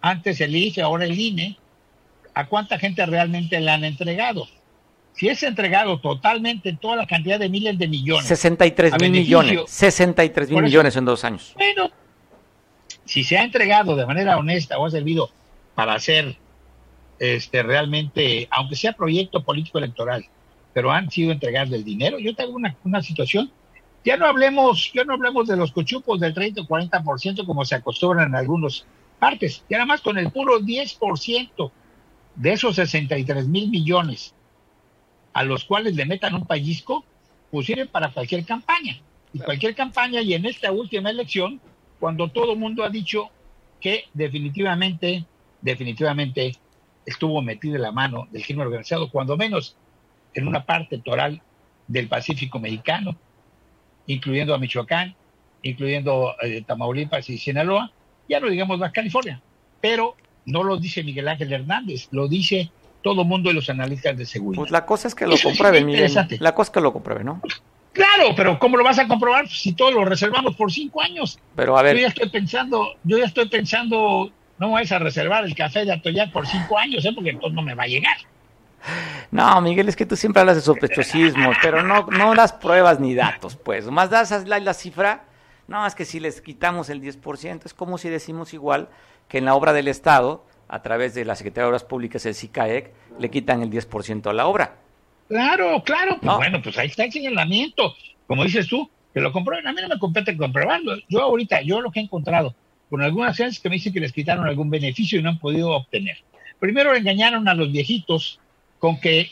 antes 0.00 0.40
el 0.40 0.56
IFE, 0.56 0.82
ahora 0.82 1.04
el 1.04 1.18
INE, 1.18 1.56
¿a 2.34 2.46
cuánta 2.46 2.78
gente 2.78 3.04
realmente 3.06 3.60
le 3.60 3.70
han 3.70 3.84
entregado? 3.84 4.48
Si 5.14 5.28
es 5.28 5.42
entregado 5.42 6.00
totalmente 6.00 6.72
toda 6.72 6.96
la 6.96 7.06
cantidad 7.06 7.38
de 7.38 7.48
miles 7.48 7.78
de 7.78 7.88
millones. 7.88 8.26
63 8.26 8.92
a 8.94 8.96
mil 8.96 9.10
millones. 9.10 9.62
63 9.66 10.50
mil 10.50 10.62
millones 10.62 10.96
en 10.96 11.04
dos 11.04 11.24
años. 11.24 11.52
Bueno, 11.56 11.90
si 13.10 13.24
se 13.24 13.36
ha 13.36 13.42
entregado 13.42 13.96
de 13.96 14.06
manera 14.06 14.38
honesta 14.38 14.78
o 14.78 14.86
ha 14.86 14.90
servido 14.92 15.30
para 15.74 15.94
hacer 15.94 16.36
este 17.18 17.64
realmente, 17.64 18.46
aunque 18.52 18.76
sea 18.76 18.92
proyecto 18.92 19.42
político 19.42 19.78
electoral, 19.78 20.24
pero 20.72 20.92
han 20.92 21.10
sido 21.10 21.32
entregados 21.32 21.72
el 21.72 21.82
dinero, 21.82 22.20
yo 22.20 22.36
tengo 22.36 22.54
una, 22.54 22.76
una 22.84 23.02
situación. 23.02 23.50
Ya 24.04 24.16
no 24.16 24.26
hablemos, 24.26 24.92
ya 24.94 25.02
no 25.02 25.14
hablemos 25.14 25.48
de 25.48 25.56
los 25.56 25.72
cochupos 25.72 26.20
del 26.20 26.32
30 26.32 26.60
o 26.60 26.64
40% 26.66 27.46
como 27.46 27.64
se 27.64 27.74
acostumbran 27.74 28.28
en 28.28 28.36
algunas 28.36 28.86
partes, 29.18 29.64
ya 29.68 29.78
nada 29.78 29.86
más 29.86 30.02
con 30.02 30.16
el 30.16 30.30
puro 30.30 30.60
10% 30.60 31.72
de 32.36 32.52
esos 32.52 32.76
63 32.76 33.48
mil 33.48 33.70
millones 33.70 34.36
a 35.32 35.42
los 35.42 35.64
cuales 35.64 35.96
le 35.96 36.06
metan 36.06 36.36
un 36.36 36.46
pellizco, 36.46 37.04
pues 37.50 37.66
sirven 37.66 37.88
para 37.88 38.12
cualquier 38.12 38.44
campaña. 38.44 39.00
Y 39.32 39.40
cualquier 39.40 39.74
campaña, 39.74 40.22
y 40.22 40.34
en 40.34 40.46
esta 40.46 40.70
última 40.70 41.10
elección, 41.10 41.60
cuando 42.00 42.28
todo 42.28 42.54
el 42.54 42.58
mundo 42.58 42.82
ha 42.82 42.88
dicho 42.88 43.30
que 43.80 44.04
definitivamente, 44.14 45.26
definitivamente 45.60 46.56
estuvo 47.06 47.40
metido 47.42 47.76
en 47.76 47.82
la 47.82 47.92
mano 47.92 48.26
del 48.30 48.42
crimen 48.42 48.66
organizado, 48.66 49.10
cuando 49.10 49.36
menos 49.36 49.76
en 50.34 50.48
una 50.48 50.64
parte 50.64 50.98
toral 50.98 51.40
del 51.86 52.08
Pacífico 52.08 52.58
mexicano, 52.58 53.16
incluyendo 54.06 54.54
a 54.54 54.58
Michoacán, 54.58 55.14
incluyendo 55.62 56.34
eh, 56.42 56.62
Tamaulipas 56.66 57.28
y 57.28 57.38
Sinaloa, 57.38 57.92
ya 58.28 58.40
no 58.40 58.48
digamos 58.48 58.78
más 58.78 58.92
California, 58.92 59.40
pero 59.80 60.16
no 60.46 60.62
lo 60.62 60.78
dice 60.78 61.04
Miguel 61.04 61.28
Ángel 61.28 61.52
Hernández, 61.52 62.08
lo 62.12 62.28
dice 62.28 62.70
todo 63.02 63.22
el 63.22 63.28
mundo 63.28 63.50
y 63.50 63.54
los 63.54 63.68
analistas 63.70 64.16
de 64.16 64.26
seguridad. 64.26 64.62
Pues 64.62 64.70
la 64.70 64.86
cosa 64.86 65.08
es 65.08 65.14
que 65.14 65.26
lo 65.26 65.36
comprueben, 65.42 65.86
Miguel. 65.86 66.12
La 66.38 66.54
cosa 66.54 66.70
es 66.70 66.74
que 66.74 66.80
lo 66.80 66.92
comprueben, 66.92 67.26
¿no? 67.26 67.42
Claro, 67.92 68.34
pero 68.36 68.58
¿cómo 68.58 68.76
lo 68.76 68.84
vas 68.84 68.98
a 68.98 69.08
comprobar 69.08 69.48
si 69.48 69.72
todo 69.72 69.90
lo 69.90 70.04
reservamos 70.04 70.54
por 70.54 70.70
cinco 70.70 71.02
años? 71.02 71.38
Pero 71.56 71.76
a 71.76 71.82
ver. 71.82 71.96
Yo 71.96 72.02
ya 72.02 72.08
estoy 72.08 72.28
pensando, 72.28 72.94
yo 73.02 73.18
ya 73.18 73.24
estoy 73.24 73.48
pensando, 73.48 74.30
no 74.58 74.70
vas 74.70 74.92
a 74.92 74.98
reservar 74.98 75.44
el 75.44 75.54
café 75.54 75.84
de 75.84 75.92
Atoyac 75.92 76.30
por 76.30 76.46
cinco 76.46 76.78
años, 76.78 77.04
¿eh? 77.04 77.10
porque 77.14 77.30
entonces 77.30 77.54
no 77.54 77.62
me 77.62 77.74
va 77.74 77.84
a 77.84 77.88
llegar. 77.88 78.16
No, 79.30 79.60
Miguel, 79.60 79.88
es 79.88 79.96
que 79.96 80.06
tú 80.06 80.16
siempre 80.16 80.40
hablas 80.40 80.56
de 80.56 80.62
sospechosismo, 80.62 81.52
pero 81.62 81.82
no, 81.82 82.06
no 82.06 82.34
das 82.34 82.52
pruebas 82.52 83.00
ni 83.00 83.14
datos, 83.14 83.56
pues. 83.56 83.86
Más 83.90 84.08
das 84.08 84.46
la, 84.46 84.58
la 84.60 84.74
cifra. 84.74 85.24
No, 85.66 85.86
es 85.86 85.94
que 85.94 86.04
si 86.04 86.18
les 86.18 86.40
quitamos 86.40 86.90
el 86.90 87.00
10%, 87.00 87.60
es 87.64 87.74
como 87.74 87.98
si 87.98 88.08
decimos 88.08 88.54
igual 88.54 88.88
que 89.28 89.38
en 89.38 89.44
la 89.44 89.54
obra 89.54 89.72
del 89.72 89.88
Estado, 89.88 90.44
a 90.68 90.82
través 90.82 91.14
de 91.14 91.24
la 91.24 91.36
Secretaría 91.36 91.64
de 91.64 91.68
Obras 91.68 91.84
Públicas, 91.84 92.24
el 92.26 92.34
SICAEC, 92.34 92.92
le 93.18 93.30
quitan 93.30 93.62
el 93.62 93.70
10% 93.70 94.28
a 94.28 94.32
la 94.32 94.46
obra. 94.46 94.76
Claro, 95.30 95.80
claro. 95.84 96.18
Pues 96.20 96.36
bueno, 96.38 96.60
pues 96.60 96.76
ahí 96.76 96.88
está 96.88 97.04
el 97.04 97.12
señalamiento. 97.12 97.94
Como 98.26 98.42
dices 98.42 98.66
tú, 98.66 98.90
que 99.14 99.20
lo 99.20 99.32
comprueben. 99.32 99.64
A 99.68 99.72
mí 99.72 99.80
no 99.80 99.86
me 99.86 99.98
compete 100.00 100.36
comprobarlo. 100.36 100.96
Yo 101.08 101.22
ahorita, 101.22 101.62
yo 101.62 101.80
lo 101.80 101.92
que 101.92 102.00
he 102.00 102.02
encontrado 102.02 102.52
con 102.90 103.00
algunas 103.00 103.36
gentes 103.36 103.60
que 103.60 103.68
me 103.68 103.76
dicen 103.76 103.92
que 103.92 104.00
les 104.00 104.12
quitaron 104.12 104.44
algún 104.48 104.70
beneficio 104.70 105.20
y 105.20 105.22
no 105.22 105.28
han 105.28 105.38
podido 105.38 105.70
obtener. 105.70 106.18
Primero 106.58 106.96
engañaron 106.96 107.46
a 107.46 107.54
los 107.54 107.70
viejitos 107.70 108.40
con 108.80 109.00
que 109.00 109.30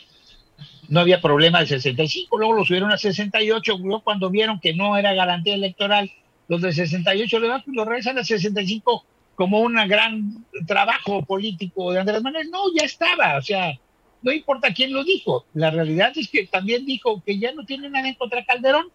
no 0.87 1.01
había 1.01 1.19
problema 1.19 1.59
de 1.59 1.67
65, 1.67 2.37
luego 2.37 2.53
lo 2.53 2.63
subieron 2.63 2.93
a 2.93 2.97
68, 2.97 3.77
luego 3.79 3.99
cuando 3.99 4.29
vieron 4.29 4.61
que 4.61 4.73
no 4.73 4.97
era 4.97 5.13
garantía 5.13 5.55
electoral, 5.55 6.09
los 6.47 6.61
de 6.61 6.71
68 6.71 7.39
le 7.39 7.47
dan, 7.49 7.61
pues 7.63 7.75
lo 7.75 7.83
regresan 7.83 8.17
a 8.17 8.23
65 8.23 9.03
como 9.35 9.59
un 9.59 9.75
gran 9.87 10.45
trabajo 10.65 11.23
político 11.23 11.91
de 11.91 11.99
Andrés 11.99 12.23
Manuel. 12.23 12.49
No, 12.49 12.73
ya 12.73 12.85
estaba, 12.85 13.37
o 13.37 13.41
sea, 13.41 13.77
no 14.21 14.31
importa 14.31 14.73
quién 14.73 14.93
lo 14.93 15.03
dijo. 15.03 15.45
La 15.53 15.71
realidad 15.71 16.11
es 16.15 16.29
que 16.29 16.45
también 16.47 16.85
dijo 16.85 17.23
que 17.25 17.37
ya 17.37 17.51
no 17.53 17.65
tiene 17.65 17.89
nada 17.89 18.07
en 18.07 18.15
contra 18.15 18.43
Calderón. 18.43 18.87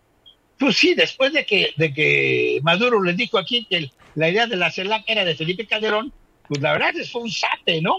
Pues 0.59 0.77
sí, 0.77 0.95
después 0.95 1.33
de 1.33 1.45
que, 1.45 1.73
de 1.77 1.93
que 1.93 2.61
Maduro 2.63 3.03
les 3.03 3.17
dijo 3.17 3.39
aquí 3.39 3.67
que 3.69 3.91
la 4.15 4.29
idea 4.29 4.47
de 4.47 4.57
la 4.57 4.71
CELAC 4.71 5.05
era 5.07 5.25
de 5.25 5.35
Felipe 5.35 5.67
Calderón, 5.67 6.13
pues 6.49 6.61
la 6.61 6.73
verdad 6.73 6.91
es 6.91 7.07
que 7.07 7.13
fue 7.13 7.23
un 7.23 7.31
sape, 7.31 7.81
¿no? 7.81 7.97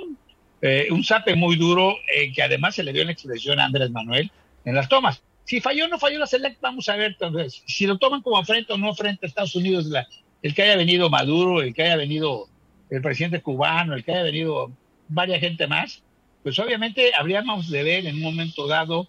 Eh, 0.61 0.87
un 0.89 1.03
sape 1.03 1.35
muy 1.35 1.57
duro 1.57 1.97
eh, 2.15 2.31
que 2.31 2.41
además 2.41 2.75
se 2.75 2.83
le 2.83 2.93
dio 2.93 3.03
una 3.03 3.11
expresión 3.11 3.59
a 3.59 3.65
Andrés 3.65 3.91
Manuel 3.91 4.31
en 4.63 4.75
las 4.75 4.87
tomas. 4.87 5.21
Si 5.43 5.59
falló 5.59 5.85
o 5.85 5.87
no 5.87 5.99
falló 5.99 6.17
la 6.17 6.27
CELAC, 6.27 6.57
vamos 6.61 6.87
a 6.89 6.95
ver 6.95 7.17
si 7.49 7.85
lo 7.85 7.97
toman 7.97 8.21
como 8.21 8.43
frente 8.45 8.73
o 8.73 8.77
no 8.77 8.95
frente 8.95 9.25
a 9.25 9.29
Estados 9.29 9.55
Unidos, 9.55 9.87
el 10.41 10.55
que 10.55 10.63
haya 10.63 10.75
venido 10.75 11.09
Maduro, 11.09 11.61
el 11.61 11.73
que 11.73 11.83
haya 11.83 11.97
venido 11.97 12.47
el 12.89 13.01
presidente 13.01 13.41
cubano, 13.41 13.93
el 13.93 14.03
que 14.03 14.11
haya 14.11 14.23
venido 14.23 14.71
varias 15.07 15.39
gente 15.39 15.67
más, 15.67 16.01
pues 16.45 16.59
obviamente 16.59 17.11
habríamos 17.17 17.71
de 17.71 17.81
ver 17.81 18.05
en 18.05 18.17
un 18.17 18.21
momento 18.21 18.67
dado 18.67 19.07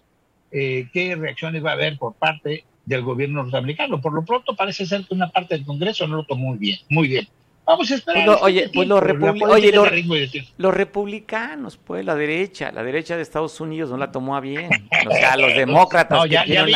eh, 0.51 0.87
qué 0.91 1.15
reacciones 1.15 1.63
va 1.63 1.69
a 1.69 1.73
haber 1.73 1.95
por 1.95 2.15
parte 2.15 2.63
del 2.83 3.03
gobierno 3.03 3.43
norteamericano. 3.43 4.01
Por 4.01 4.13
lo 4.13 4.25
pronto 4.25 4.55
parece 4.55 4.87
ser 4.87 5.05
que 5.05 5.13
una 5.13 5.29
parte 5.29 5.53
del 5.53 5.63
Congreso 5.63 6.07
no 6.07 6.15
lo 6.15 6.23
tomó 6.23 6.47
muy 6.47 6.57
bien, 6.57 6.79
muy 6.89 7.07
bien. 7.07 7.27
Vamos 7.63 7.91
a 7.91 7.93
esperar. 7.93 8.25
Pues 8.25 8.39
oye, 8.41 8.71
pues 8.73 8.87
los, 8.87 9.03
oye 9.03 9.71
los, 10.57 10.73
republicanos, 10.73 11.77
pues 11.77 12.03
la 12.03 12.15
derecha, 12.15 12.71
la 12.71 12.81
derecha 12.81 13.15
de 13.15 13.21
Estados 13.21 13.61
Unidos 13.61 13.91
no 13.91 13.97
la 13.97 14.11
tomó 14.11 14.35
a 14.35 14.39
bien. 14.39 14.71
O 15.07 15.11
sea, 15.11 15.37
los 15.37 15.53
demócratas. 15.53 16.17
No, 16.17 16.25
ya, 16.25 16.43
vi, 16.43 16.73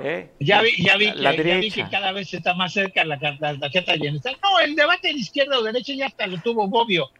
¿eh? 0.00 0.30
ya, 0.40 0.62
vi, 0.62 0.70
ya, 0.82 0.96
vi, 0.96 1.70
que, 1.70 1.86
cada 1.90 2.12
vez 2.12 2.32
está 2.32 2.54
más 2.54 2.72
cerca 2.72 3.04
la, 3.04 3.16
la 3.16 3.58
tarjeta 3.58 3.92
No, 3.94 4.60
el 4.64 4.74
debate 4.74 5.08
de 5.08 5.18
izquierda 5.18 5.58
o 5.58 5.62
derecha 5.62 5.92
ya 5.92 6.06
hasta 6.06 6.26
lo 6.26 6.38
tuvo 6.38 6.66
Bobbio 6.66 7.10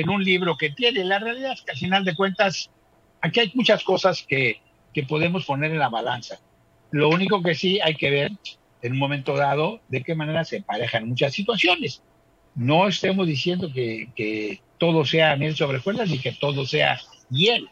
en 0.00 0.08
un 0.08 0.22
libro 0.22 0.56
que 0.56 0.70
tiene. 0.70 1.04
La 1.04 1.18
realidad 1.18 1.52
es 1.52 1.62
que 1.62 1.72
al 1.72 1.76
final 1.76 2.04
de 2.04 2.14
cuentas, 2.14 2.70
aquí 3.20 3.40
hay 3.40 3.52
muchas 3.54 3.82
cosas 3.82 4.24
que, 4.26 4.60
que 4.94 5.02
podemos 5.02 5.44
poner 5.44 5.72
en 5.72 5.78
la 5.78 5.88
balanza. 5.88 6.38
Lo 6.90 7.08
único 7.08 7.42
que 7.42 7.54
sí 7.54 7.80
hay 7.82 7.96
que 7.96 8.10
ver 8.10 8.30
en 8.82 8.92
un 8.92 8.98
momento 8.98 9.36
dado 9.36 9.80
de 9.88 10.02
qué 10.04 10.14
manera 10.14 10.44
se 10.44 10.58
emparejan 10.58 11.08
muchas 11.08 11.34
situaciones. 11.34 12.02
No 12.54 12.86
estemos 12.86 13.26
diciendo 13.26 13.70
que, 13.72 14.10
que 14.14 14.60
todo 14.78 15.04
sea 15.04 15.36
miel 15.36 15.56
sobre 15.56 15.80
cuerdas 15.80 16.08
ni 16.08 16.18
que 16.20 16.32
todo 16.32 16.64
sea 16.64 17.00
hiel. 17.30 17.68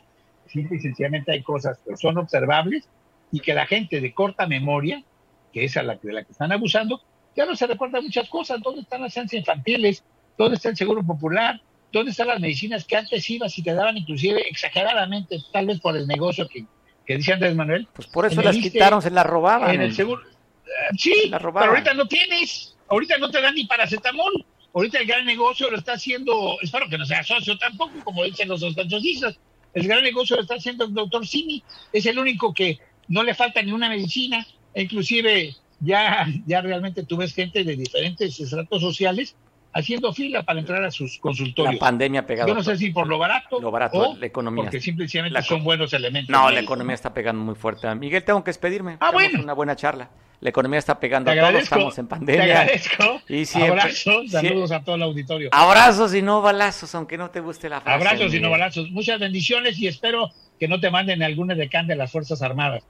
Simple 0.49 0.79
y 0.79 0.81
sencillamente 0.81 1.33
hay 1.33 1.43
cosas 1.43 1.79
que 1.87 1.97
son 1.97 2.19
observables 2.19 2.89
y 3.31 3.39
que 3.41 3.55
la 3.55 3.67
gente 3.67 4.01
de 4.01 4.13
corta 4.13 4.47
memoria, 4.47 5.03
que 5.53 5.65
es 5.65 5.77
a 5.77 5.85
la, 5.85 5.95
de 5.95 6.13
la 6.13 6.25
que 6.25 6.33
están 6.33 6.51
abusando, 6.51 7.01
ya 7.37 7.47
no 7.47 7.55
se 7.55 7.69
recuerda 7.69 8.01
muchas 8.01 8.29
cosas. 8.29 8.61
¿Dónde 8.63 8.81
están 8.81 9.03
las 9.03 9.13
ciencias 9.13 9.41
infantiles? 9.41 10.05
¿Dónde 10.37 10.57
está 10.57 10.71
el 10.71 10.77
seguro 10.77 11.05
popular? 11.05 11.61
¿Dónde 11.97 12.11
están 12.11 12.29
las 12.29 12.41
medicinas 12.41 12.85
que 12.85 12.95
antes 12.95 13.31
ibas 13.31 13.57
y 13.57 13.63
te 13.63 13.73
daban 13.73 13.97
inclusive 13.97 14.47
exageradamente, 14.51 15.43
tal 15.51 15.65
vez 15.65 15.81
por 15.81 15.97
el 15.97 16.07
negocio 16.07 16.47
que, 16.47 16.67
que 17.07 17.17
dice 17.17 17.33
Andrés 17.33 17.55
Manuel? 17.55 17.89
Pues 17.95 18.07
por 18.09 18.27
eso 18.27 18.43
las 18.43 18.55
quitaron, 18.55 19.01
se 19.01 19.11
las 19.11 19.25
robaban. 19.25 19.75
En 19.75 19.81
el 19.81 19.95
seguro. 19.95 20.21
Eh, 20.23 20.95
sí, 20.99 21.31
pero 21.31 21.59
ahorita 21.59 21.95
no 21.95 22.07
tienes. 22.07 22.77
Ahorita 22.89 23.17
no 23.17 23.31
te 23.31 23.41
dan 23.41 23.55
ni 23.55 23.65
paracetamol. 23.65 24.45
Ahorita 24.75 24.99
el 24.99 25.07
gran 25.07 25.25
negocio 25.25 25.71
lo 25.71 25.79
está 25.79 25.95
haciendo, 25.95 26.59
espero 26.61 26.87
que 26.91 26.99
no 26.99 27.07
sea 27.07 27.25
socio 27.25 27.57
tampoco, 27.57 27.95
como 28.05 28.25
dicen 28.25 28.49
los 28.49 28.61
sospechosistas. 28.61 29.39
El 29.73 29.89
gran 29.89 30.03
negocio 30.03 30.37
lo 30.37 30.43
está 30.43 30.57
haciendo 30.57 30.85
el 30.85 30.93
doctor 30.93 31.27
Simi. 31.27 31.63
Es 31.95 32.05
el 32.05 32.19
único 32.19 32.53
que 32.53 32.79
no 33.09 33.23
le 33.23 33.35
falta 33.35 33.63
ni 33.63 33.73
una 33.73 33.89
medicina. 33.89 34.47
Inclusive 34.75 35.57
ya, 35.81 36.27
ya 36.47 36.61
realmente 36.61 37.05
tú 37.05 37.17
ves 37.17 37.33
gente 37.33 37.65
de 37.65 37.75
diferentes 37.75 38.39
estratos 38.39 38.83
sociales 38.83 39.35
haciendo 39.77 40.13
fila 40.13 40.43
para 40.43 40.61
entrar 40.61 40.83
a 40.85 40.91
sus 40.91 41.19
consultorios. 41.19 41.75
La 41.75 41.81
pandemia 41.81 42.21
ha 42.21 42.27
pegado. 42.27 42.49
Yo 42.49 42.55
no 42.55 42.63
sé 42.63 42.77
si 42.79 42.91
por 42.91 43.07
lo 43.07 43.19
barato. 43.19 43.61
Lo 43.61 43.71
barato, 43.71 44.17
la 44.19 44.27
economía. 44.27 44.65
Porque 44.65 44.81
simplemente 44.81 45.43
son 45.43 45.63
buenos 45.63 45.93
elementos. 45.93 46.31
No, 46.31 46.51
la 46.51 46.61
economía 46.61 46.95
está 46.95 47.13
pegando 47.13 47.45
muy 47.45 47.55
fuerte. 47.55 47.95
Miguel, 47.95 48.25
tengo 48.25 48.43
que 48.43 48.49
despedirme. 48.49 48.97
Ah, 49.01 49.11
bueno. 49.13 49.41
Una 49.43 49.53
buena 49.53 49.77
charla. 49.77 50.09
La 50.41 50.51
economía 50.51 50.79
está 50.79 51.01
pegando 51.01 51.31
a 51.31 51.35
todos, 51.35 51.63
estamos 51.63 51.99
en 51.99 52.09
pandemia. 52.09 52.45
Te 52.45 52.53
agradezco. 52.53 53.23
Y 53.29 53.47
siempre, 53.47 53.81
Abrazos, 53.81 54.31
saludos 54.31 54.71
a 54.71 54.83
todo 54.83 54.97
el 54.97 55.03
auditorio. 55.03 55.49
Abrazos 55.53 56.15
y 56.15 56.21
no 56.21 56.43
balazos, 56.43 56.95
aunque 56.95 57.17
no 57.17 57.31
te 57.31 57.41
guste 57.41 57.71
la 57.71 57.81
frase. 57.81 57.97
Abrazos 57.97 58.35
y 58.35 58.41
no 58.41 58.51
balazos. 58.51 58.91
Muchas 58.91 59.19
bendiciones 59.19 59.79
y 59.79 59.87
espero 59.87 60.31
que 60.61 60.69
no 60.69 60.79
te 60.79 60.91
manden 60.91 61.23
alguna 61.23 61.55
decán 61.55 61.87
de 61.87 61.97
las 61.97 62.13
Fuerzas 62.13 62.43
Armadas. 62.43 62.83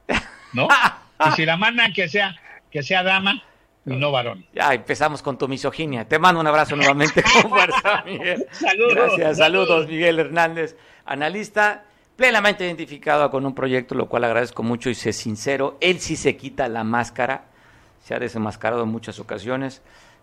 ¿No? 0.53 0.67
y 1.29 1.31
si 1.37 1.47
la 1.47 1.57
mandan, 1.57 1.93
que 1.93 2.09
sea, 2.09 2.35
que 2.71 2.83
sea 2.83 3.05
dama 3.05 3.43
no 3.87 4.11
varón. 4.11 4.45
Ya 4.53 4.75
empezamos 4.75 5.23
con 5.23 5.39
tu 5.39 5.49
misoginia. 5.49 6.07
Te 6.07 6.19
mando 6.19 6.41
un 6.41 6.47
abrazo 6.47 6.77
nuevamente 6.77 7.23
con 7.43 7.51
fuerza, 7.51 8.03
Miguel. 8.05 8.47
saludos. 8.51 8.95
Gracias, 8.95 9.39
saludos, 9.39 9.87
Miguel 9.87 10.19
Hernández, 10.19 10.77
analista 11.05 11.85
plenamente 12.17 12.65
identificado 12.65 13.31
con 13.31 13.47
un 13.47 13.55
proyecto, 13.55 13.95
lo 13.95 14.09
cual 14.09 14.25
agradezco 14.25 14.63
mucho 14.63 14.91
y 14.91 14.95
sé 14.95 15.13
sincero. 15.13 15.77
Él 15.81 16.01
sí 16.01 16.17
se 16.17 16.37
quita 16.37 16.69
la 16.69 16.83
máscara, 16.83 17.45
se 18.03 18.15
ha 18.15 18.19
desenmascarado 18.19 18.83
en 18.83 18.89
muchas 18.89 19.19
ocasiones 19.21 19.83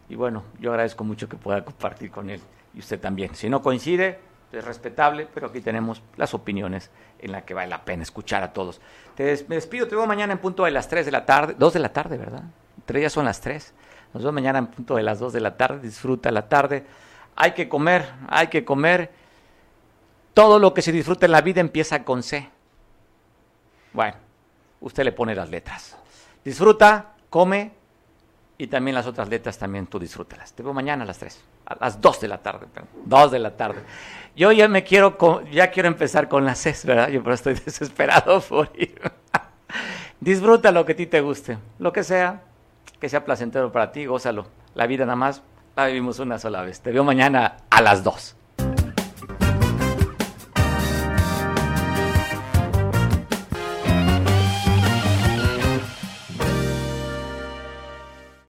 y 0.10 0.16
bueno, 0.16 0.44
yo 0.60 0.72
agradezco 0.72 1.04
mucho 1.04 1.30
que 1.30 1.38
pueda 1.38 1.64
compartir 1.64 2.12
con 2.12 2.30
él 2.30 2.42
y 2.74 2.80
usted 2.80 3.00
también. 3.00 3.36
Si 3.36 3.50
no 3.50 3.62
coincide, 3.62 4.20
es 4.52 4.66
respetable, 4.66 5.28
pero 5.34 5.48
aquí 5.48 5.62
tenemos 5.62 6.02
las 6.18 6.34
opiniones 6.34 6.92
en 7.20 7.32
las 7.32 7.44
que 7.44 7.54
vale 7.54 7.70
la 7.70 7.86
pena 7.86 8.04
escuchar 8.04 8.44
a 8.44 8.54
todos. 8.54 8.82
Te 9.16 9.46
me 9.48 9.56
despido, 9.56 9.88
te 9.88 9.96
veo 9.96 10.06
mañana 10.06 10.34
en 10.34 10.40
punto 10.40 10.66
de 10.66 10.72
las 10.72 10.88
3 10.88 11.06
de 11.06 11.12
la 11.12 11.26
tarde, 11.26 11.56
2 11.58 11.74
de 11.74 11.80
la 11.80 11.94
tarde, 11.94 12.18
¿verdad? 12.18 12.44
Tres 12.86 13.04
ya 13.04 13.10
son 13.10 13.26
las 13.26 13.42
3. 13.42 13.74
Nos 14.14 14.24
vemos 14.24 14.34
mañana 14.34 14.60
en 14.60 14.68
punto 14.68 14.96
de 14.96 15.04
las 15.04 15.20
2 15.20 15.34
de 15.34 15.40
la 15.40 15.58
tarde. 15.58 15.80
Disfruta 15.80 16.32
la 16.32 16.48
tarde. 16.48 16.86
Hay 17.36 17.54
que 17.54 17.68
comer, 17.68 18.08
hay 18.28 18.48
que 18.48 18.64
comer. 18.64 19.12
Todo 20.34 20.60
lo 20.60 20.74
que 20.74 20.82
se 20.82 20.92
disfruta 20.92 21.26
en 21.26 21.32
la 21.32 21.42
vida 21.42 21.62
empieza 21.62 22.04
con 22.04 22.24
C. 22.24 22.50
Bueno, 23.94 24.18
usted 24.82 25.04
le 25.04 25.12
pone 25.12 25.36
las 25.36 25.50
letras. 25.50 25.98
Disfruta, 26.44 27.14
come 27.30 27.72
y 28.58 28.68
también 28.68 28.96
las 28.96 29.08
otras 29.08 29.30
letras 29.30 29.58
también 29.58 29.88
tú 29.88 30.00
disfrútelas. 30.00 30.54
Te 30.54 30.64
veo 30.64 30.74
mañana 30.74 31.04
a 31.04 31.08
las 31.08 31.18
3, 31.18 31.44
a 31.66 31.76
las 31.80 32.00
2 32.00 32.22
de 32.22 32.28
la 32.28 32.38
tarde, 32.38 32.68
perdón, 32.74 32.90
2 33.06 33.32
de 33.32 33.40
la 33.40 33.56
tarde. 33.56 33.82
Yo 34.36 34.52
ya 34.52 34.68
me 34.68 34.84
quiero, 34.84 35.18
ya 35.52 35.72
quiero 35.72 35.88
empezar 35.88 36.28
con 36.28 36.46
las 36.46 36.60
C, 36.60 36.76
¿verdad? 36.86 37.10
Yo 37.10 37.24
pero 37.24 37.36
estoy 37.36 37.54
desesperado 37.66 38.42
por 38.42 38.72
ir. 38.76 39.00
Disfruta 40.20 40.72
lo 40.72 40.86
que 40.86 40.94
a 40.94 40.96
ti 40.96 41.08
te 41.08 41.22
guste, 41.22 41.58
lo 41.80 41.92
que 41.92 42.04
sea, 42.04 42.42
que 43.04 43.10
sea 43.10 43.26
placentero 43.26 43.70
para 43.70 43.92
ti, 43.92 44.06
gózalo. 44.06 44.46
La 44.76 44.88
vida 44.88 45.04
nada 45.04 45.18
más 45.18 45.44
la 45.76 45.88
vivimos 45.88 46.20
una 46.20 46.40
sola 46.40 46.62
vez. 46.62 46.80
Te 46.80 46.94
veo 46.94 47.04
mañana 47.04 47.58
a 47.70 47.82
las 47.82 48.02
2. 48.02 48.38